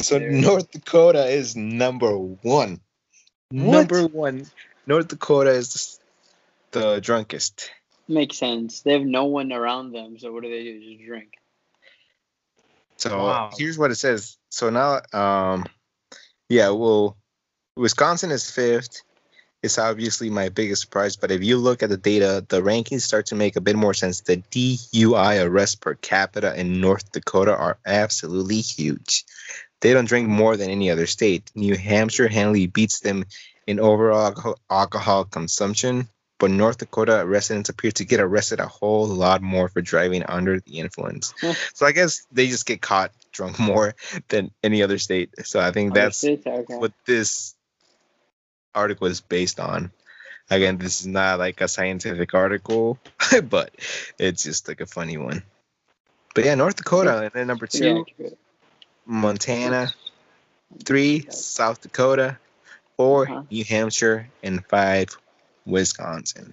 So 0.00 0.18
There. 0.18 0.30
North 0.30 0.70
Dakota 0.70 1.26
is 1.26 1.56
number 1.56 2.16
one. 2.16 2.80
What? 3.50 3.90
Number 3.90 4.06
one. 4.06 4.46
North 4.86 5.08
Dakota 5.08 5.50
is 5.50 5.98
the 6.72 7.00
drunkest. 7.00 7.70
Makes 8.08 8.38
sense. 8.38 8.82
They 8.82 8.92
have 8.92 9.02
no 9.06 9.24
one 9.24 9.52
around 9.52 9.92
them, 9.92 10.18
so 10.18 10.32
what 10.32 10.42
do 10.42 10.50
they 10.50 10.62
do? 10.64 10.80
Just 10.80 11.06
drink. 11.06 11.32
So 12.98 13.16
Wow. 13.18 13.50
here's 13.56 13.78
what 13.78 13.90
it 13.90 13.96
says. 13.96 14.36
So 14.50 14.70
now, 14.70 15.00
um, 15.12 15.66
yeah, 16.48 16.70
well, 16.70 17.16
Wisconsin 17.76 18.30
is 18.30 18.50
fifth. 18.50 19.02
It's 19.62 19.78
obviously 19.78 20.30
my 20.30 20.48
biggest 20.48 20.82
surprise, 20.82 21.16
but 21.16 21.30
if 21.30 21.42
you 21.42 21.56
look 21.56 21.82
at 21.82 21.88
the 21.88 21.96
data, 21.96 22.44
the 22.48 22.62
rankings 22.62 23.02
start 23.02 23.26
to 23.26 23.34
make 23.34 23.56
a 23.56 23.60
bit 23.60 23.76
more 23.76 23.94
sense. 23.94 24.20
The 24.20 24.38
DUI 24.38 25.44
arrests 25.44 25.74
per 25.74 25.94
capita 25.94 26.58
in 26.58 26.80
North 26.80 27.10
Dakota 27.12 27.56
are 27.56 27.78
absolutely 27.84 28.60
huge. 28.60 29.24
They 29.80 29.92
don't 29.92 30.06
drink 30.06 30.28
more 30.28 30.56
than 30.56 30.70
any 30.70 30.90
other 30.90 31.06
state. 31.06 31.50
New 31.54 31.76
Hampshire 31.76 32.28
handily 32.28 32.66
beats 32.66 33.00
them 33.00 33.24
in 33.66 33.80
overall 33.80 34.56
alcohol, 34.70 35.24
consumption, 35.24 36.08
but 36.38 36.50
North 36.50 36.78
Dakota 36.78 37.24
residents 37.26 37.68
appear 37.68 37.90
to 37.92 38.04
get 38.04 38.20
arrested 38.20 38.60
a 38.60 38.68
whole 38.68 39.06
lot 39.06 39.42
more 39.42 39.68
for 39.68 39.80
driving 39.82 40.22
under 40.24 40.60
the 40.60 40.78
influence. 40.78 41.34
so 41.74 41.84
I 41.84 41.92
guess 41.92 42.26
they 42.30 42.46
just 42.46 42.66
get 42.66 42.80
caught 42.80 43.12
drunk 43.32 43.58
more 43.58 43.94
than 44.28 44.50
any 44.62 44.82
other 44.82 44.98
state. 44.98 45.30
So 45.44 45.60
I 45.60 45.72
think 45.72 45.94
that's 45.94 46.24
okay. 46.24 46.64
what 46.68 46.92
this 47.06 47.55
article 48.76 49.06
is 49.08 49.20
based 49.20 49.58
on. 49.58 49.90
Again, 50.50 50.78
this 50.78 51.00
is 51.00 51.08
not 51.08 51.40
like 51.40 51.60
a 51.60 51.66
scientific 51.66 52.32
article, 52.34 52.98
but 53.48 53.74
it's 54.18 54.44
just 54.44 54.68
like 54.68 54.80
a 54.80 54.86
funny 54.86 55.16
one. 55.16 55.42
But 56.34 56.44
yeah, 56.44 56.54
North 56.54 56.76
Dakota, 56.76 57.22
and 57.22 57.30
then 57.32 57.46
number 57.48 57.66
two. 57.66 58.04
Montana, 59.06 59.92
three, 60.84 61.26
South 61.30 61.80
Dakota, 61.80 62.38
4 62.96 63.22
Uh-huh. 63.28 63.42
New 63.50 63.64
Hampshire, 63.64 64.28
and 64.42 64.64
five, 64.66 65.16
Wisconsin. 65.64 66.52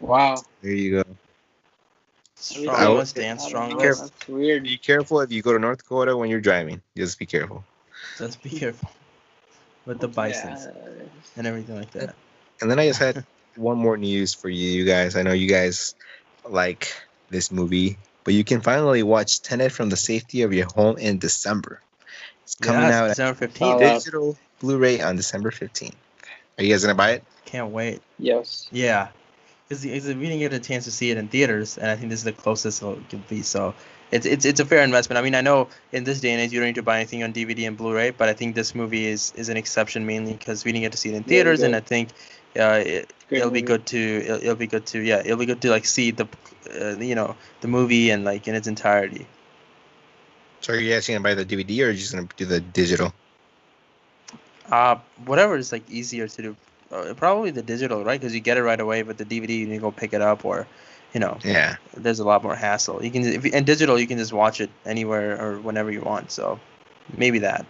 Wow. 0.00 0.42
There 0.62 0.72
you 0.72 1.02
go. 1.02 1.10
Strong 2.36 2.68
I 2.76 2.88
one, 2.88 2.96
would- 2.98 3.08
stand 3.08 3.40
strong. 3.40 3.70
know, 3.70 3.76
one. 3.76 3.84
Careful. 3.84 4.04
That's 4.08 4.28
weird. 4.28 4.62
Be 4.64 4.76
careful 4.78 5.20
if 5.20 5.30
you 5.32 5.42
go 5.42 5.52
to 5.52 5.58
North 5.58 5.78
Dakota 5.78 6.16
when 6.16 6.30
you're 6.30 6.40
driving. 6.40 6.80
Just 6.96 7.18
be 7.18 7.26
careful. 7.26 7.64
Just 8.18 8.42
be 8.42 8.50
careful 8.50 8.90
with 9.90 9.98
the 9.98 10.08
bisons 10.08 10.66
Yeah. 10.66 11.02
and 11.36 11.46
everything 11.46 11.74
like 11.74 11.90
that. 11.92 12.14
And 12.62 12.70
then 12.70 12.78
I 12.78 12.86
just 12.86 13.00
had 13.00 13.24
one 13.56 13.76
more 13.76 13.96
news 13.96 14.34
for 14.34 14.48
you, 14.48 14.70
you 14.70 14.84
guys. 14.84 15.16
I 15.16 15.22
know 15.22 15.32
you 15.32 15.48
guys 15.48 15.94
like 16.48 16.94
this 17.28 17.50
movie, 17.50 17.98
but 18.24 18.34
you 18.34 18.44
can 18.44 18.60
finally 18.60 19.02
watch 19.02 19.42
Tenet 19.42 19.72
from 19.72 19.90
the 19.90 19.96
safety 19.96 20.42
of 20.42 20.54
your 20.54 20.68
home 20.74 20.96
in 20.96 21.18
December. 21.18 21.82
It's 22.44 22.54
coming 22.54 22.82
Yes, 22.82 22.94
out 22.94 23.08
December 23.08 23.34
fifteenth. 23.34 23.80
Digital 23.80 24.38
Blu-ray 24.60 25.00
on 25.00 25.16
December 25.16 25.50
fifteenth. 25.50 25.96
wow. 26.56 27.18
because 29.68 29.84
we 29.84 29.98
didn't 29.98 30.38
get 30.38 30.52
a 30.52 30.60
chance 30.60 30.84
to 30.84 30.92
see 30.92 31.10
it 31.10 31.16
in 31.16 31.28
theaters, 31.28 31.78
and 31.78 31.90
I 31.90 31.96
think 31.96 32.10
this 32.10 32.20
is 32.20 32.24
the 32.24 32.32
closest 32.32 32.82
it'll 32.82 32.96
be. 33.28 33.42
So 33.42 33.74
it's 34.10 34.26
it's 34.26 34.44
it's 34.44 34.60
a 34.60 34.64
fair 34.64 34.82
investment. 34.82 35.18
I 35.18 35.22
mean, 35.22 35.34
I 35.34 35.40
know 35.40 35.68
in 35.92 36.04
this 36.04 36.20
day 36.20 36.32
and 36.32 36.40
age 36.40 36.52
you 36.52 36.60
don't 36.60 36.66
need 36.66 36.74
to 36.76 36.82
buy 36.82 36.96
anything 36.96 37.22
on 37.22 37.32
DVD 37.32 37.66
and 37.66 37.76
Blu-ray, 37.76 38.10
but 38.10 38.28
I 38.28 38.32
think 38.32 38.54
this 38.54 38.74
movie 38.74 39.06
is 39.06 39.32
is 39.36 39.48
an 39.48 39.56
exception 39.56 40.06
mainly 40.06 40.32
because 40.32 40.64
we 40.64 40.72
didn't 40.72 40.82
get 40.82 40.92
to 40.92 40.98
see 40.98 41.10
it 41.10 41.14
in 41.14 41.22
theaters, 41.22 41.62
and 41.62 41.76
I 41.76 41.80
think 41.80 42.10
uh, 42.58 42.82
it, 42.84 43.12
will 43.30 43.50
be 43.50 43.62
good 43.62 43.86
to 43.86 43.98
it'll, 43.98 44.36
it'll, 44.38 44.54
be 44.56 44.66
good 44.66 44.86
to 44.86 45.00
yeah 45.00 45.20
it'll 45.24 45.36
be 45.36 45.46
good 45.46 45.60
to 45.62 45.70
like 45.70 45.84
see 45.84 46.10
the 46.10 46.26
uh, 46.80 46.96
you 46.98 47.14
know 47.14 47.36
the 47.60 47.68
movie 47.68 48.10
and 48.10 48.24
like 48.24 48.48
in 48.48 48.54
its 48.54 48.66
entirety. 48.66 49.26
So 50.60 50.74
are 50.74 50.76
you 50.76 50.94
actually 50.94 51.14
gonna 51.14 51.24
buy 51.24 51.34
the 51.34 51.44
DVD 51.44 51.84
or 51.84 51.88
are 51.88 51.90
you 51.90 51.98
just 51.98 52.12
gonna 52.12 52.28
do 52.36 52.44
the 52.44 52.60
digital? 52.60 53.14
Uh, 54.70 54.96
whatever 55.24 55.56
is 55.56 55.72
like 55.72 55.88
easier 55.90 56.28
to 56.28 56.42
do. 56.42 56.56
Uh, 56.92 57.14
probably 57.14 57.52
the 57.52 57.62
digital, 57.62 58.02
right? 58.02 58.20
Because 58.20 58.34
you 58.34 58.40
get 58.40 58.56
it 58.56 58.62
right 58.64 58.80
away, 58.80 59.02
but 59.02 59.16
the 59.16 59.24
DVD 59.24 59.50
you 59.50 59.66
need 59.66 59.76
to 59.76 59.80
go 59.80 59.92
pick 59.92 60.12
it 60.12 60.20
up 60.20 60.44
or 60.44 60.66
you 61.12 61.20
know, 61.20 61.38
yeah, 61.44 61.76
there's 61.96 62.20
a 62.20 62.24
lot 62.24 62.42
more 62.42 62.54
hassle. 62.54 63.04
You 63.04 63.10
can 63.10 63.24
if 63.24 63.44
and 63.52 63.66
digital 63.66 63.98
you 63.98 64.06
can 64.06 64.18
just 64.18 64.32
watch 64.32 64.60
it 64.60 64.70
anywhere 64.84 65.40
or 65.40 65.60
whenever 65.60 65.90
you 65.90 66.02
want. 66.02 66.30
So 66.30 66.60
maybe 67.16 67.40
that. 67.40 67.66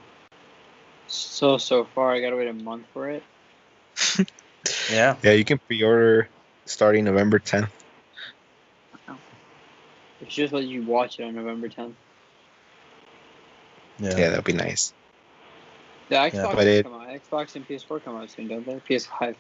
So 1.07 1.59
so 1.59 1.85
far, 1.85 2.13
I 2.13 2.21
gotta 2.21 2.37
wait 2.37 2.49
a 2.49 2.53
month 2.53 2.87
for 2.93 3.11
it. 3.11 3.23
yeah. 4.91 5.17
Yeah, 5.23 5.33
you 5.33 5.45
can 5.45 5.59
pre-order 5.59 6.29
starting 6.67 7.05
November 7.05 7.39
10th. 7.39 7.71
It's 10.21 10.35
just 10.35 10.53
let 10.53 10.65
you 10.65 10.83
watch 10.83 11.19
it 11.19 11.25
on 11.25 11.35
November 11.35 11.69
10th. 11.69 11.95
Yeah, 13.99 14.17
yeah 14.17 14.29
that'd 14.31 14.45
be 14.45 14.53
nice. 14.53 14.93
The 16.09 16.17
Xbox 16.17 16.57
yeah, 16.57 16.61
it, 16.63 16.83
come 16.83 16.95
out. 16.95 17.09
Xbox 17.09 17.57
and 17.57 17.67
PS4 17.67 18.05
come 18.05 18.17
out 18.17 18.31
soon, 18.31 18.49
don't 18.49 18.67
they? 18.67 18.81
PS5. 18.89 19.35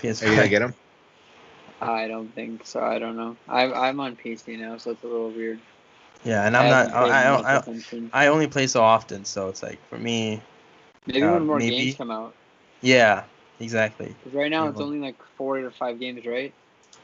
PS5. 0.00 0.22
Are 0.22 0.30
you 0.30 0.36
gonna 0.36 0.48
get 0.48 0.58
them? 0.60 0.74
I 1.80 2.08
don't 2.08 2.34
think 2.34 2.66
so. 2.66 2.80
I 2.80 2.98
don't 2.98 3.16
know. 3.16 3.36
I 3.48 3.72
I'm 3.72 4.00
on 4.00 4.16
PC 4.16 4.58
now, 4.58 4.76
so 4.76 4.90
it's 4.90 5.02
a 5.02 5.06
little 5.06 5.30
weird. 5.30 5.60
Yeah, 6.24 6.46
and 6.46 6.56
I'm 6.56 6.66
I 6.66 6.70
not. 6.70 6.94
I 6.94 7.08
I, 7.08 7.56
I, 7.56 8.24
I, 8.24 8.26
only 8.26 8.46
play 8.46 8.66
so 8.66 8.82
often, 8.82 9.24
so 9.24 9.48
it's 9.48 9.62
like 9.62 9.78
for 9.88 9.96
me. 9.98 10.42
Maybe 11.06 11.22
uh, 11.22 11.32
when 11.32 11.46
more 11.46 11.58
maybe, 11.58 11.76
games 11.76 11.96
come 11.96 12.10
out. 12.10 12.34
Yeah, 12.82 13.24
exactly. 13.58 14.14
Because 14.22 14.34
right 14.34 14.50
now 14.50 14.68
it's 14.68 14.80
only 14.80 14.98
like 14.98 15.16
four 15.36 15.58
or 15.58 15.70
five 15.70 15.98
games, 15.98 16.26
right? 16.26 16.52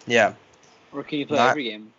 Yeah. 0.06 0.34
Or 0.92 1.02
can 1.02 1.18
you 1.18 1.26
play 1.26 1.38
not, 1.38 1.50
every 1.50 1.64
game? 1.64 1.92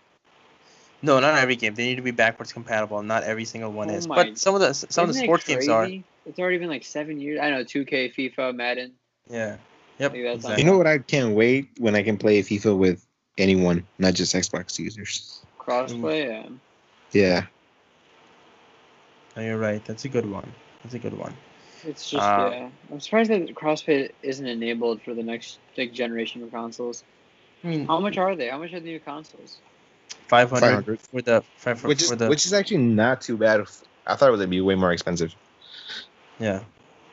No, 1.02 1.20
not 1.20 1.40
every 1.40 1.56
game. 1.56 1.74
They 1.74 1.86
need 1.86 1.96
to 1.96 2.02
be 2.02 2.12
backwards 2.12 2.54
compatible. 2.54 3.02
Not 3.02 3.24
every 3.24 3.46
single 3.46 3.72
one 3.72 3.90
oh 3.90 3.94
is. 3.94 4.08
But 4.08 4.38
some 4.38 4.54
of 4.54 4.62
the 4.62 4.74
some 4.74 5.10
of 5.10 5.16
the 5.16 5.22
sports 5.22 5.46
games 5.46 5.68
are. 5.68 5.88
It's 6.26 6.40
already 6.40 6.58
been 6.58 6.70
like 6.70 6.84
seven 6.84 7.20
years. 7.20 7.40
I 7.42 7.50
know 7.50 7.64
2K, 7.64 8.14
FIFA, 8.14 8.54
Madden. 8.54 8.94
Yeah. 9.30 9.58
Yep. 10.00 10.14
Exactly. 10.14 10.64
You 10.64 10.70
know 10.70 10.78
what? 10.78 10.88
I 10.88 11.00
can't 11.00 11.34
wait 11.34 11.70
when 11.80 11.96
I 11.96 12.04
can 12.04 12.18
play 12.18 12.42
FIFA 12.42 12.78
with 12.78 13.06
anyone, 13.38 13.86
not 13.98 14.14
just 14.14 14.36
Xbox 14.36 14.78
users. 14.80 15.42
Crossplay, 15.60 16.28
yeah. 16.28 16.50
Yeah. 17.12 17.46
No, 19.36 19.44
you're 19.44 19.58
right. 19.58 19.84
That's 19.86 20.06
a 20.06 20.10
good 20.10 20.30
one. 20.30 20.52
That's 20.84 20.96
a 20.96 21.00
good 21.00 21.18
one. 21.18 21.36
It's 21.84 22.10
just 22.10 22.24
uh, 22.24 22.50
yeah. 22.52 22.70
I'm 22.92 23.00
surprised 23.00 23.30
that 23.30 23.54
crossplay 23.54 24.12
isn't 24.24 24.46
enabled 24.46 25.02
for 25.04 25.14
the 25.14 25.24
next 25.24 25.60
like 25.78 25.94
generation 25.94 26.42
of 26.44 26.52
consoles. 26.52 27.04
I 27.64 27.68
mean, 27.68 27.86
how 27.86 28.00
much 28.00 28.18
are 28.18 28.36
they? 28.36 28.50
How 28.50 28.58
much 28.58 28.74
are 28.74 28.80
the 28.80 28.90
new 28.90 29.00
consoles? 29.00 29.58
500, 30.28 30.60
500. 30.60 31.02
for 31.02 31.22
the 31.22 31.44
for, 31.58 31.76
which 31.88 32.02
is 32.02 32.10
for 32.10 32.16
the, 32.16 32.28
which 32.28 32.46
is 32.46 32.54
actually 32.54 32.78
not 32.78 33.22
too 33.22 33.38
bad. 33.38 33.66
I 34.06 34.16
thought 34.16 34.30
it 34.30 34.38
would 34.38 34.50
be 34.50 34.62
way 34.62 34.76
more 34.76 34.92
expensive. 34.92 35.36
Yeah. 36.40 36.64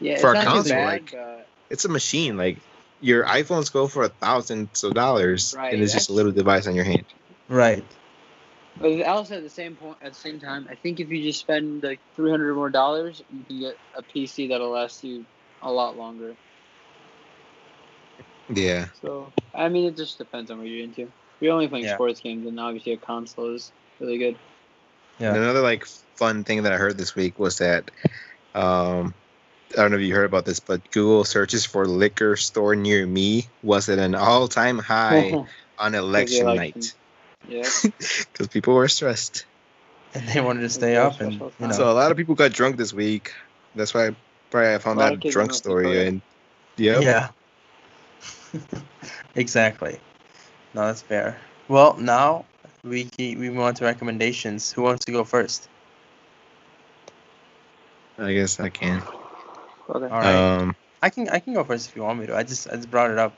Yeah, 0.00 0.18
for 0.18 0.34
a 0.34 0.42
console, 0.42 0.76
bad, 0.76 0.86
like 0.86 1.12
but... 1.12 1.46
it's 1.70 1.84
a 1.84 1.88
machine. 1.88 2.36
Like 2.36 2.58
your 3.00 3.24
iPhones 3.24 3.72
go 3.72 3.86
for 3.86 4.04
a 4.04 4.08
thousands 4.08 4.84
of 4.84 4.94
dollars, 4.94 5.54
right, 5.56 5.74
and 5.74 5.82
it's 5.82 5.92
just 5.92 6.10
a 6.10 6.12
little 6.12 6.32
device 6.32 6.66
on 6.66 6.74
your 6.74 6.84
hand. 6.84 7.04
Right. 7.48 7.84
But 8.76 9.02
also 9.02 9.36
at 9.36 9.42
the 9.42 9.50
same 9.50 9.76
point, 9.76 9.98
at 10.02 10.14
the 10.14 10.18
same 10.18 10.40
time, 10.40 10.66
I 10.68 10.74
think 10.74 10.98
if 10.98 11.08
you 11.08 11.22
just 11.22 11.40
spend 11.40 11.82
like 11.82 12.00
three 12.16 12.30
hundred 12.30 12.54
more 12.54 12.70
dollars, 12.70 13.22
you 13.32 13.44
can 13.44 13.60
get 13.60 13.78
a 13.96 14.02
PC 14.02 14.48
that'll 14.48 14.70
last 14.70 15.04
you 15.04 15.24
a 15.62 15.70
lot 15.70 15.96
longer. 15.96 16.34
Yeah. 18.48 18.86
So 19.00 19.32
I 19.54 19.68
mean, 19.68 19.86
it 19.86 19.96
just 19.96 20.18
depends 20.18 20.50
on 20.50 20.58
what 20.58 20.66
you're 20.66 20.82
into. 20.82 21.02
If 21.02 21.10
you're 21.40 21.52
only 21.52 21.68
playing 21.68 21.84
yeah. 21.84 21.94
sports 21.94 22.20
games, 22.20 22.44
then 22.44 22.58
obviously 22.58 22.92
a 22.92 22.96
console 22.96 23.54
is 23.54 23.70
really 24.00 24.18
good. 24.18 24.36
Yeah. 25.18 25.28
And 25.28 25.36
another 25.38 25.60
like 25.60 25.86
fun 26.16 26.44
thing 26.44 26.64
that 26.64 26.72
I 26.72 26.76
heard 26.76 26.98
this 26.98 27.14
week 27.14 27.38
was 27.38 27.58
that 27.58 27.90
um, 28.54 29.14
I 29.76 29.82
don't 29.82 29.90
know 29.90 29.96
if 29.96 30.02
you 30.02 30.14
heard 30.14 30.24
about 30.26 30.44
this, 30.44 30.60
but 30.60 30.90
Google 30.90 31.24
searches 31.24 31.64
for 31.66 31.86
liquor 31.86 32.36
store 32.36 32.76
near 32.76 33.06
me 33.06 33.48
was 33.62 33.88
at 33.88 33.98
an 33.98 34.14
all 34.14 34.48
time 34.48 34.78
high 34.78 35.32
on 35.78 35.94
election, 35.94 36.46
election, 36.48 36.80
night. 36.80 36.94
Yeah. 37.48 37.68
Because 38.32 38.48
people 38.48 38.74
were 38.74 38.88
stressed. 38.88 39.46
And 40.14 40.28
they 40.28 40.40
wanted 40.40 40.60
to 40.60 40.70
stay 40.70 40.96
up. 40.96 41.20
and 41.20 41.34
you 41.34 41.52
know. 41.60 41.72
So 41.72 41.90
a 41.90 41.92
lot 41.92 42.10
of 42.10 42.16
people 42.16 42.34
got 42.34 42.52
drunk 42.52 42.76
this 42.76 42.92
week. 42.92 43.32
That's 43.74 43.92
why 43.92 44.14
probably 44.50 44.74
I 44.74 44.78
found 44.78 45.00
that 45.00 45.20
drunk 45.20 45.52
story. 45.52 46.06
And 46.06 46.22
yeah. 46.76 47.00
Yeah. 47.00 47.28
exactly. 49.34 49.98
No, 50.74 50.86
that's 50.86 51.02
fair. 51.02 51.38
Well, 51.68 51.96
now 51.98 52.44
we 52.84 53.10
we 53.18 53.34
move 53.34 53.60
on 53.60 53.74
to 53.74 53.84
recommendations. 53.84 54.70
Who 54.72 54.82
wants 54.82 55.04
to 55.06 55.12
go 55.12 55.24
first? 55.24 55.68
I 58.18 58.32
guess 58.32 58.60
I 58.60 58.68
can. 58.68 59.02
Okay. 59.88 60.06
All 60.10 60.20
right. 60.20 60.42
Um, 60.60 60.74
I 61.02 61.10
can 61.10 61.28
I 61.28 61.38
can 61.38 61.54
go 61.54 61.64
first 61.64 61.88
if 61.88 61.96
you 61.96 62.02
want 62.02 62.18
me 62.20 62.26
to. 62.26 62.36
I 62.36 62.42
just 62.42 62.68
I 62.68 62.76
just 62.76 62.90
brought 62.90 63.10
it 63.10 63.18
up. 63.18 63.34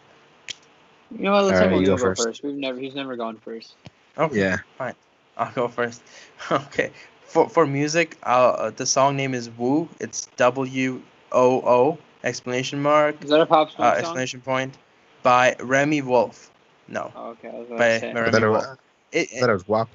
You 1.10 1.22
know 1.24 1.32
what? 1.32 1.44
Let's 1.44 1.60
have 1.60 1.70
right, 1.70 1.84
go, 1.84 1.96
go 1.96 2.10
first. 2.14 2.42
We've 2.42 2.54
never 2.54 2.78
he's 2.78 2.94
never 2.94 3.16
gone 3.16 3.36
first. 3.38 3.74
Okay. 4.16 4.38
Yeah. 4.38 4.58
Fine. 4.78 4.94
I'll 5.36 5.52
go 5.52 5.68
first. 5.68 6.02
okay. 6.50 6.90
For 7.24 7.48
for 7.48 7.66
music, 7.66 8.16
uh, 8.22 8.70
the 8.70 8.86
song 8.86 9.16
name 9.16 9.34
is 9.34 9.50
Woo. 9.50 9.88
It's 10.00 10.26
W 10.36 11.02
O 11.32 11.60
O 11.62 11.98
explanation 12.24 12.82
mark. 12.82 13.22
Is 13.22 13.30
that 13.30 13.40
a 13.40 13.46
pop 13.46 13.70
song? 13.70 13.86
Uh, 13.86 13.94
explanation 13.98 14.40
point 14.40 14.76
by 15.22 15.56
Remi 15.60 16.02
Wolf. 16.02 16.50
No. 16.88 17.12
Oh, 17.14 17.30
okay. 17.30 17.48
I 17.48 17.52
was 17.58 17.68
by, 17.68 17.98
by 18.12 18.20
Remi 18.20 18.46
Wolf. 18.48 18.66
It, 19.12 19.28
it, 19.32 19.40
that 19.40 19.50
was 19.50 19.66
WAP. 19.66 19.88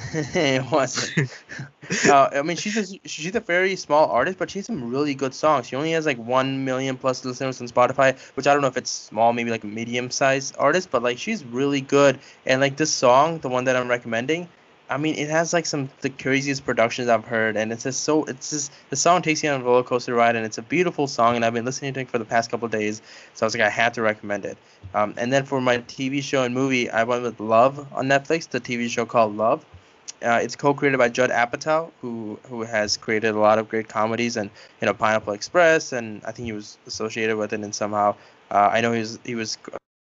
it 0.12 0.70
wasn't. 0.70 1.30
uh, 2.06 2.28
I 2.32 2.42
mean, 2.42 2.56
she's 2.56 2.76
a, 2.76 3.08
she's 3.08 3.34
a 3.34 3.40
very 3.40 3.76
small 3.76 4.08
artist, 4.10 4.38
but 4.38 4.50
she 4.50 4.58
has 4.58 4.66
some 4.66 4.90
really 4.90 5.14
good 5.14 5.34
songs. 5.34 5.66
She 5.66 5.76
only 5.76 5.92
has 5.92 6.06
like 6.06 6.18
one 6.18 6.64
million 6.64 6.96
plus 6.96 7.24
listeners 7.24 7.60
on 7.60 7.68
Spotify, 7.68 8.18
which 8.36 8.46
I 8.46 8.52
don't 8.52 8.62
know 8.62 8.68
if 8.68 8.76
it's 8.76 8.90
small, 8.90 9.32
maybe 9.32 9.50
like 9.50 9.64
medium 9.64 10.10
sized 10.10 10.54
artist, 10.58 10.90
but 10.90 11.02
like 11.02 11.18
she's 11.18 11.44
really 11.44 11.80
good. 11.80 12.18
And 12.46 12.60
like 12.60 12.76
this 12.76 12.92
song, 12.92 13.38
the 13.38 13.48
one 13.48 13.64
that 13.64 13.76
I'm 13.76 13.88
recommending, 13.88 14.48
I 14.90 14.96
mean, 14.96 15.16
it 15.16 15.28
has 15.28 15.52
like 15.52 15.66
some 15.66 15.90
the 16.00 16.08
craziest 16.08 16.64
productions 16.64 17.08
I've 17.08 17.24
heard, 17.24 17.56
and 17.56 17.72
it's 17.72 17.82
just 17.82 18.04
so 18.04 18.24
it's 18.24 18.50
just 18.50 18.72
the 18.88 18.96
song 18.96 19.20
takes 19.20 19.42
you 19.42 19.50
on 19.50 19.60
a 19.60 19.64
roller 19.64 19.82
coaster 19.82 20.14
ride, 20.14 20.34
and 20.34 20.46
it's 20.46 20.56
a 20.56 20.62
beautiful 20.62 21.06
song, 21.06 21.36
and 21.36 21.44
I've 21.44 21.52
been 21.52 21.66
listening 21.66 21.92
to 21.94 22.00
it 22.00 22.08
for 22.08 22.18
the 22.18 22.24
past 22.24 22.50
couple 22.50 22.68
days, 22.68 23.02
so 23.34 23.44
I 23.44 23.46
was 23.46 23.54
like, 23.54 23.64
I 23.64 23.68
had 23.68 23.92
to 23.94 24.02
recommend 24.02 24.46
it. 24.46 24.56
Um, 24.94 25.14
and 25.18 25.30
then 25.30 25.44
for 25.44 25.60
my 25.60 25.78
TV 25.78 26.22
show 26.22 26.42
and 26.44 26.54
movie, 26.54 26.88
I 26.88 27.04
went 27.04 27.22
with 27.22 27.38
Love 27.38 27.86
on 27.92 28.06
Netflix, 28.08 28.48
the 28.48 28.60
TV 28.60 28.88
show 28.88 29.04
called 29.04 29.36
Love. 29.36 29.64
Uh, 30.24 30.40
it's 30.42 30.56
co-created 30.56 30.98
by 30.98 31.08
Judd 31.08 31.30
Apatow, 31.30 31.90
who 32.00 32.38
who 32.48 32.62
has 32.62 32.96
created 32.96 33.34
a 33.34 33.38
lot 33.38 33.58
of 33.58 33.68
great 33.68 33.88
comedies 33.88 34.36
and 34.36 34.50
you 34.80 34.86
know 34.86 34.94
Pineapple 34.94 35.32
Express, 35.32 35.92
and 35.92 36.22
I 36.24 36.32
think 36.32 36.46
he 36.46 36.52
was 36.52 36.78
associated 36.86 37.36
with 37.36 37.52
it 37.52 37.60
and 37.60 37.74
somehow. 37.74 38.14
Uh, 38.50 38.70
I 38.72 38.80
know 38.80 38.92
he 38.92 39.00
was 39.00 39.18
he 39.24 39.34
was 39.34 39.58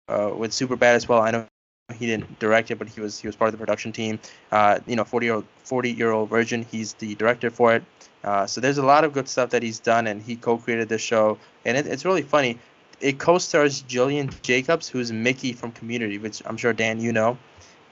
uh, 0.08 0.30
with 0.36 0.52
Superbad 0.52 0.94
as 0.94 1.08
well. 1.08 1.20
I 1.20 1.30
know 1.32 1.46
he 1.94 2.06
didn't 2.06 2.38
direct 2.38 2.70
it, 2.70 2.78
but 2.78 2.88
he 2.88 3.00
was 3.00 3.18
he 3.18 3.28
was 3.28 3.36
part 3.36 3.48
of 3.48 3.52
the 3.52 3.58
production 3.58 3.92
team. 3.92 4.18
Uh, 4.50 4.80
you 4.86 4.96
know, 4.96 5.04
40 5.04 5.26
year 5.26 5.34
old 5.34 5.46
40 5.64 5.92
year 5.92 6.10
old 6.10 6.30
virgin. 6.30 6.66
He's 6.70 6.94
the 6.94 7.14
director 7.14 7.50
for 7.50 7.74
it. 7.74 7.84
Uh, 8.24 8.46
so 8.46 8.60
there's 8.60 8.78
a 8.78 8.84
lot 8.84 9.04
of 9.04 9.12
good 9.12 9.28
stuff 9.28 9.50
that 9.50 9.62
he's 9.62 9.78
done, 9.78 10.06
and 10.06 10.20
he 10.20 10.34
co-created 10.34 10.88
this 10.88 11.00
show, 11.00 11.38
and 11.64 11.76
it, 11.76 11.86
it's 11.86 12.04
really 12.04 12.22
funny. 12.22 12.58
It 13.00 13.18
co-stars 13.18 13.82
Gillian 13.82 14.30
Jacobs, 14.42 14.88
who's 14.88 15.12
Mickey 15.12 15.52
from 15.52 15.70
Community, 15.72 16.18
which 16.18 16.42
I'm 16.44 16.56
sure 16.56 16.72
Dan 16.72 17.00
you 17.00 17.12
know. 17.12 17.38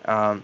Um, 0.07 0.43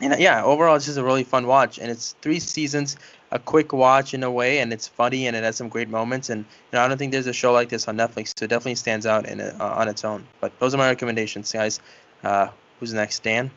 and 0.00 0.20
yeah, 0.20 0.44
overall, 0.44 0.76
it's 0.76 0.84
just 0.84 0.98
a 0.98 1.04
really 1.04 1.24
fun 1.24 1.46
watch, 1.46 1.78
and 1.78 1.90
it's 1.90 2.14
three 2.20 2.40
seasons, 2.40 2.96
a 3.30 3.38
quick 3.38 3.72
watch 3.72 4.14
in 4.14 4.22
a 4.22 4.30
way, 4.30 4.58
and 4.58 4.72
it's 4.72 4.86
funny 4.86 5.26
and 5.26 5.36
it 5.36 5.42
has 5.42 5.56
some 5.56 5.68
great 5.68 5.88
moments. 5.88 6.28
And 6.30 6.40
you 6.40 6.46
know, 6.72 6.82
I 6.82 6.88
don't 6.88 6.98
think 6.98 7.12
there's 7.12 7.26
a 7.26 7.32
show 7.32 7.52
like 7.52 7.68
this 7.68 7.88
on 7.88 7.96
Netflix, 7.96 8.32
so 8.38 8.44
it 8.44 8.48
definitely 8.48 8.74
stands 8.74 9.06
out 9.06 9.26
in 9.26 9.40
uh, 9.40 9.56
on 9.60 9.88
its 9.88 10.04
own. 10.04 10.26
But 10.40 10.58
those 10.58 10.74
are 10.74 10.78
my 10.78 10.88
recommendations, 10.88 11.50
guys. 11.52 11.80
Uh, 12.22 12.48
who's 12.78 12.92
next, 12.92 13.22
Dan? 13.22 13.50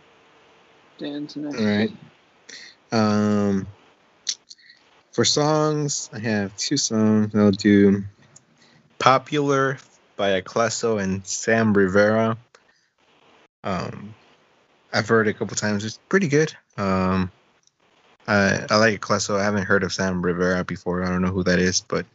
Dan's 0.97 1.35
next. 1.35 1.59
All 1.59 1.65
right. 1.65 1.91
Um, 2.91 3.67
for 5.11 5.25
songs, 5.25 6.09
I 6.13 6.19
have 6.19 6.55
two 6.55 6.77
songs. 6.77 7.35
I'll 7.35 7.51
do 7.51 8.03
"Popular" 8.97 9.77
by 10.15 10.41
Ecleso 10.41 11.01
and 11.01 11.25
Sam 11.25 11.73
Rivera. 11.73 12.37
Um, 13.63 14.15
I've 14.91 15.07
heard 15.07 15.27
it 15.27 15.31
a 15.31 15.33
couple 15.33 15.55
times. 15.55 15.85
It's 15.85 15.99
pretty 16.09 16.27
good. 16.27 16.53
Um, 16.77 17.31
I 18.27 18.65
I 18.69 18.77
like 18.77 18.99
Ecleso. 18.99 19.39
I 19.39 19.43
haven't 19.43 19.65
heard 19.65 19.83
of 19.83 19.93
Sam 19.93 20.21
Rivera 20.21 20.63
before. 20.63 21.03
I 21.03 21.09
don't 21.09 21.21
know 21.21 21.31
who 21.31 21.43
that 21.43 21.59
is, 21.59 21.81
but 21.81 22.05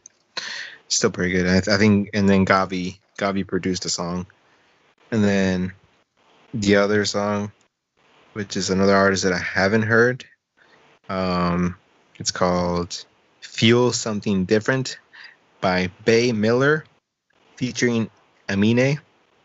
still 0.87 1.11
pretty 1.11 1.31
good. 1.31 1.47
I, 1.47 1.57
I 1.73 1.77
think. 1.77 2.09
And 2.13 2.27
then 2.27 2.45
Gavi 2.45 2.99
Gavi 3.17 3.45
produced 3.45 3.85
a 3.85 3.89
song, 3.89 4.27
and 5.11 5.23
then 5.23 5.73
the 6.53 6.77
other 6.77 7.05
song, 7.05 7.51
which 8.33 8.57
is 8.57 8.69
another 8.69 8.95
artist 8.95 9.23
that 9.23 9.33
I 9.33 9.39
haven't 9.39 9.83
heard. 9.83 10.25
Um, 11.09 11.77
it's 12.17 12.31
called 12.31 13.05
"Feel 13.41 13.91
Something 13.91 14.45
Different" 14.45 14.99
by 15.61 15.89
Bea 16.05 16.31
Miller, 16.31 16.85
featuring 17.55 18.09
Amine. 18.49 18.99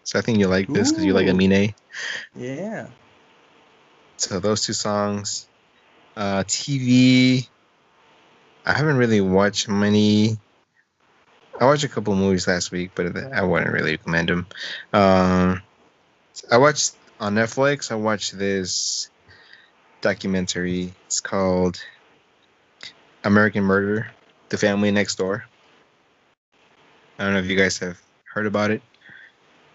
So 0.05 0.18
I 0.18 0.22
think 0.22 0.39
you 0.39 0.49
like 0.49 0.68
this 0.68 0.91
because 0.91 1.05
you 1.05 1.14
like 1.14 1.28
Amine. 1.28 1.74
Yeah. 2.35 2.87
So 4.21 4.39
those 4.39 4.66
two 4.66 4.75
songs. 4.75 5.49
Uh, 6.14 6.45
TV. 6.45 7.49
I 8.66 8.75
haven't 8.75 8.99
really 8.99 9.23
watched 9.23 9.66
many. 9.66 10.37
I 11.59 11.64
watched 11.64 11.85
a 11.85 11.89
couple 11.89 12.14
movies 12.14 12.47
last 12.47 12.71
week, 12.71 12.91
but 12.95 13.16
I 13.16 13.43
wouldn't 13.43 13.73
really 13.73 13.93
recommend 13.93 14.29
them. 14.29 14.47
Um, 14.93 15.62
I 16.53 16.59
watched 16.59 16.97
on 17.18 17.35
Netflix. 17.35 17.91
I 17.91 17.95
watched 17.95 18.39
this 18.39 19.09
documentary. 20.03 20.93
It's 21.07 21.21
called 21.21 21.83
American 23.25 23.64
Murder: 23.64 24.11
The 24.51 24.59
Family 24.59 24.91
Next 24.91 25.16
Door. 25.16 25.45
I 27.18 27.25
don't 27.25 27.33
know 27.33 27.41
if 27.41 27.47
you 27.47 27.57
guys 27.57 27.79
have 27.79 27.99
heard 28.35 28.47
about 28.47 28.71
it. 28.71 28.83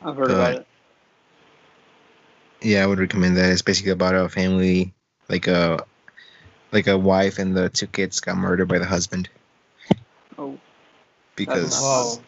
I've 0.03 0.15
heard 0.15 0.29
Uh, 0.29 0.35
about 0.35 0.55
it. 0.57 0.67
Yeah, 2.61 2.83
I 2.83 2.87
would 2.87 2.99
recommend 2.99 3.37
that. 3.37 3.51
It's 3.51 3.61
basically 3.61 3.91
about 3.91 4.15
a 4.15 4.29
family, 4.29 4.93
like 5.29 5.47
a 5.47 5.85
like 6.71 6.87
a 6.87 6.97
wife 6.97 7.39
and 7.39 7.55
the 7.55 7.69
two 7.69 7.87
kids 7.87 8.19
got 8.19 8.37
murdered 8.37 8.67
by 8.67 8.79
the 8.79 8.85
husband 8.85 9.29
Oh, 10.37 10.57
because 11.35 11.79
Whoa. 11.79 12.21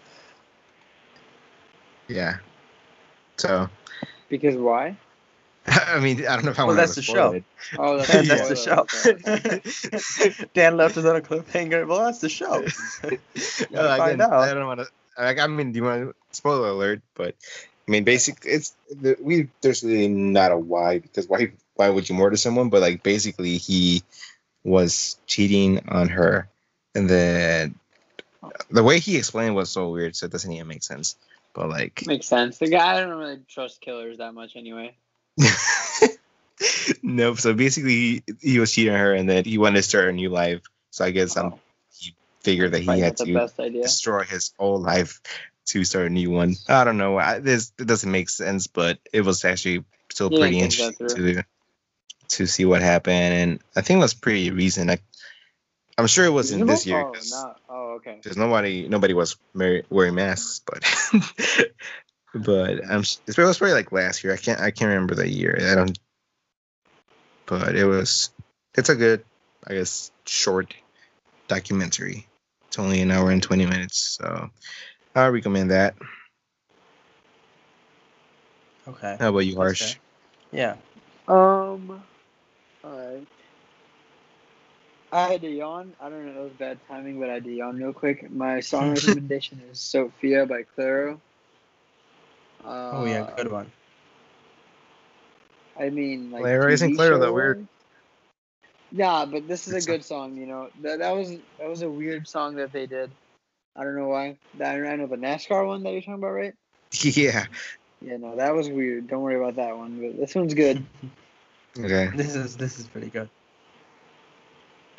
yeah. 2.08 2.38
So 3.38 3.70
because 4.30 4.56
why? 4.56 4.96
I 5.68 6.00
mean, 6.00 6.26
I 6.26 6.36
don't 6.36 6.46
know 6.46 6.52
if 6.52 6.60
I 6.60 6.64
Well, 6.64 6.68
want 6.76 6.78
that's 6.78 6.94
to 6.96 7.02
the 7.02 7.02
show. 7.02 7.32
it. 7.34 7.44
Oh, 7.78 7.98
that's, 7.98 8.10
And 8.16 8.26
a 8.26 8.30
that's 8.30 8.48
the 8.50 10.38
show. 10.40 10.48
Dan 10.54 10.78
left 10.78 10.96
us 10.98 11.04
on 11.06 11.16
a 11.18 11.22
cliffhanger. 11.22 11.86
Well, 11.88 12.06
that's 12.06 12.20
the 12.20 12.30
show. 12.30 12.62
No, 13.72 13.90
I, 13.90 13.98
find 13.98 14.20
didn't- 14.20 14.22
out. 14.22 14.34
I 14.34 14.54
don't 14.54 14.66
want 14.66 14.80
to. 14.82 14.88
Like, 15.18 15.40
I 15.40 15.48
mean, 15.48 15.72
do 15.74 15.78
you 15.80 15.84
want 15.84 16.10
to 16.10 16.16
spoiler 16.32 16.70
alert? 16.70 17.02
But 17.16 17.36
I 17.88 17.92
mean, 17.92 18.04
basically, 18.04 18.52
it's 18.52 18.76
the, 18.90 19.16
we. 19.22 19.50
There's 19.62 19.84
really 19.84 20.10
not 20.10 20.52
a 20.52 20.58
why 20.58 21.00
because 21.00 21.28
why? 21.28 21.54
Why 21.76 21.90
would 21.90 22.10
you 22.10 22.16
murder 22.16 22.36
someone? 22.36 22.70
But 22.70 22.82
like, 22.82 23.02
basically, 23.04 23.58
he 23.58 24.04
was 24.64 25.18
cheating 25.26 25.88
on 25.88 26.10
her, 26.10 26.50
and 26.96 27.10
then 27.10 27.76
the 28.70 28.84
way 28.84 29.00
he 29.00 29.18
explained 29.18 29.56
was 29.56 29.70
so 29.70 29.90
weird, 29.90 30.16
so 30.16 30.26
it 30.26 30.32
doesn't 30.32 30.52
even 30.52 30.68
make 30.68 30.84
sense. 30.84 31.16
But 31.54 31.70
like, 31.70 32.06
Makes 32.06 32.28
sense. 32.28 32.58
The 32.58 32.68
guy 32.68 32.98
I 32.98 33.00
don't 33.00 33.18
really 33.18 33.40
trust 33.48 33.80
killers 33.80 34.18
that 34.18 34.34
much 34.34 34.56
anyway. 34.56 34.96
nope. 37.02 37.40
So 37.40 37.54
basically, 37.54 37.92
he, 37.92 38.24
he 38.42 38.60
was 38.60 38.72
cheating 38.72 38.94
on 38.94 39.00
her, 39.00 39.14
and 39.14 39.30
then 39.30 39.46
he 39.46 39.58
wanted 39.58 39.78
to 39.78 39.84
start 39.84 40.10
a 40.10 40.12
new 40.12 40.30
life. 40.30 40.62
So 40.92 41.06
I 41.06 41.12
guess 41.12 41.38
um, 41.38 41.54
Oh, 41.54 41.60
he 41.98 42.14
figured 42.42 42.74
that 42.74 42.82
he 42.82 43.00
had 43.00 43.18
to 43.18 43.34
best 43.34 43.60
idea. 43.60 43.84
destroy 43.84 44.24
his 44.24 44.54
whole 44.58 44.80
life 44.80 45.22
to 45.68 45.84
start 45.84 46.08
a 46.08 46.10
new 46.10 46.32
one. 46.32 46.56
I 46.68 46.84
don't 46.84 46.98
know. 46.98 47.18
I, 47.18 47.40
this 47.40 47.72
it 47.80 47.88
doesn't 47.88 48.12
make 48.12 48.30
sense, 48.30 48.68
but 48.68 49.00
it 49.14 49.22
was 49.22 49.46
actually 49.46 49.84
still 50.12 50.30
Yeah, 50.32 50.40
pretty 50.40 50.60
interesting 50.60 51.08
to 51.10 51.44
to 52.30 52.46
see 52.46 52.66
what 52.66 52.82
happened, 52.82 53.34
and 53.34 53.60
I 53.76 53.82
think 53.82 54.00
was 54.00 54.14
pretty 54.14 54.52
recent. 54.52 54.90
I, 54.92 55.00
I'm 55.98 56.08
sure 56.08 56.26
it 56.26 56.32
wasn't 56.32 56.68
this 56.68 56.86
year 56.86 57.06
Oh, 57.06 57.12
no. 57.14 57.56
oh, 57.70 57.90
okay. 57.96 58.20
there's 58.24 58.38
nobody 58.38 58.88
nobody 58.88 59.14
was 59.14 59.38
wearing 59.54 60.16
masks, 60.16 60.62
but 60.66 60.84
but 62.34 62.86
I'm 62.90 63.02
it 63.02 63.38
was 63.38 63.58
probably 63.58 63.74
like 63.74 63.92
last 63.92 64.24
year. 64.24 64.34
I 64.34 64.38
can't 64.38 64.60
I 64.60 64.72
can't 64.72 64.90
remember 64.90 65.16
the 65.16 65.30
year. 65.30 65.58
I 65.72 65.76
don't. 65.76 65.98
But 67.46 67.76
it 67.76 67.86
was 67.86 68.32
it's 68.76 68.90
a 68.90 68.96
good 68.96 69.24
I 69.66 69.74
guess 69.74 70.12
short 70.26 70.74
documentary. 71.48 72.28
It's 72.68 72.80
only 72.80 73.02
an 73.02 73.12
hour 73.12 73.32
and 73.32 73.42
twenty 73.42 73.66
minutes, 73.66 74.18
so 74.22 74.50
I 75.18 75.28
recommend 75.28 75.72
that. 75.72 75.96
Okay. 78.88 79.18
How 79.20 79.30
about 79.30 79.40
you, 79.40 79.56
Harsh? 79.56 79.96
fair. 80.52 80.78
Yeah. 81.28 81.34
Um. 81.34 82.02
Alright. 82.86 83.28
I 85.12 85.28
had 85.32 85.42
to 85.42 85.50
yawn. 85.50 85.94
I 86.00 86.10
don't 86.10 86.26
know. 86.26 86.42
It 86.42 86.44
was 86.44 86.54
bad 86.54 86.80
timing, 86.88 87.20
but 87.20 87.30
I 87.30 87.36
had 87.36 87.46
to 87.46 87.54
yawn 87.54 87.78
real 87.78 87.94
quick. 87.94 88.30
My 88.32 88.60
song 88.60 88.90
recommendation 88.94 89.60
is 89.72 89.80
Sofia 89.80 90.46
by 90.46 90.64
Clairo. 90.78 91.20
Uh, 92.64 92.92
Oh 92.94 93.06
yeah, 93.06 93.30
good 93.36 93.52
one. 93.52 93.72
I 95.80 95.90
mean, 95.90 96.32
like. 96.32 96.44
Clairo, 96.44 96.72
isn't 96.72 96.92
TV 96.92 96.96
Claro 96.96 97.20
that 97.20 97.34
weird? 97.34 97.68
Yeah, 98.92 99.26
but 99.26 99.48
this 99.48 99.68
is 99.68 99.74
Good 99.74 99.84
a 99.84 99.98
good 99.98 100.06
song. 100.06 100.38
You 100.38 100.46
know 100.46 100.70
that 100.82 101.00
that 101.00 101.12
was 101.12 101.30
that 101.60 101.70
was 101.70 101.82
a 101.82 101.90
weird 101.90 102.28
song 102.28 102.56
that 102.56 102.72
they 102.72 102.86
did. 102.86 103.10
I 103.78 103.84
don't 103.84 103.96
know 103.96 104.08
why. 104.08 104.38
I 104.60 104.66
I 104.66 104.96
know 104.96 105.08
the 105.08 105.18
NASCAR 105.18 105.66
one 105.66 105.84
that 105.84 105.92
you're 105.92 106.02
talking 106.02 106.16
about, 106.16 106.32
right? 106.32 106.54
Yeah. 107.04 107.46
Yeah, 108.02 108.18
no, 108.18 108.36
that 108.36 108.54
was 108.54 108.70
weird. 108.70 109.08
Don't 109.08 109.24
worry 109.24 109.36
about 109.36 109.56
that 109.56 109.76
one. 109.76 110.00
But 110.00 110.18
this 110.18 110.36
one's 110.36 110.54
good. 110.54 110.86
Okay. 111.80 112.10
This 112.16 112.34
is 112.36 112.58
this 112.58 112.80
is 112.80 112.88
pretty 112.88 113.10
good. 113.10 113.30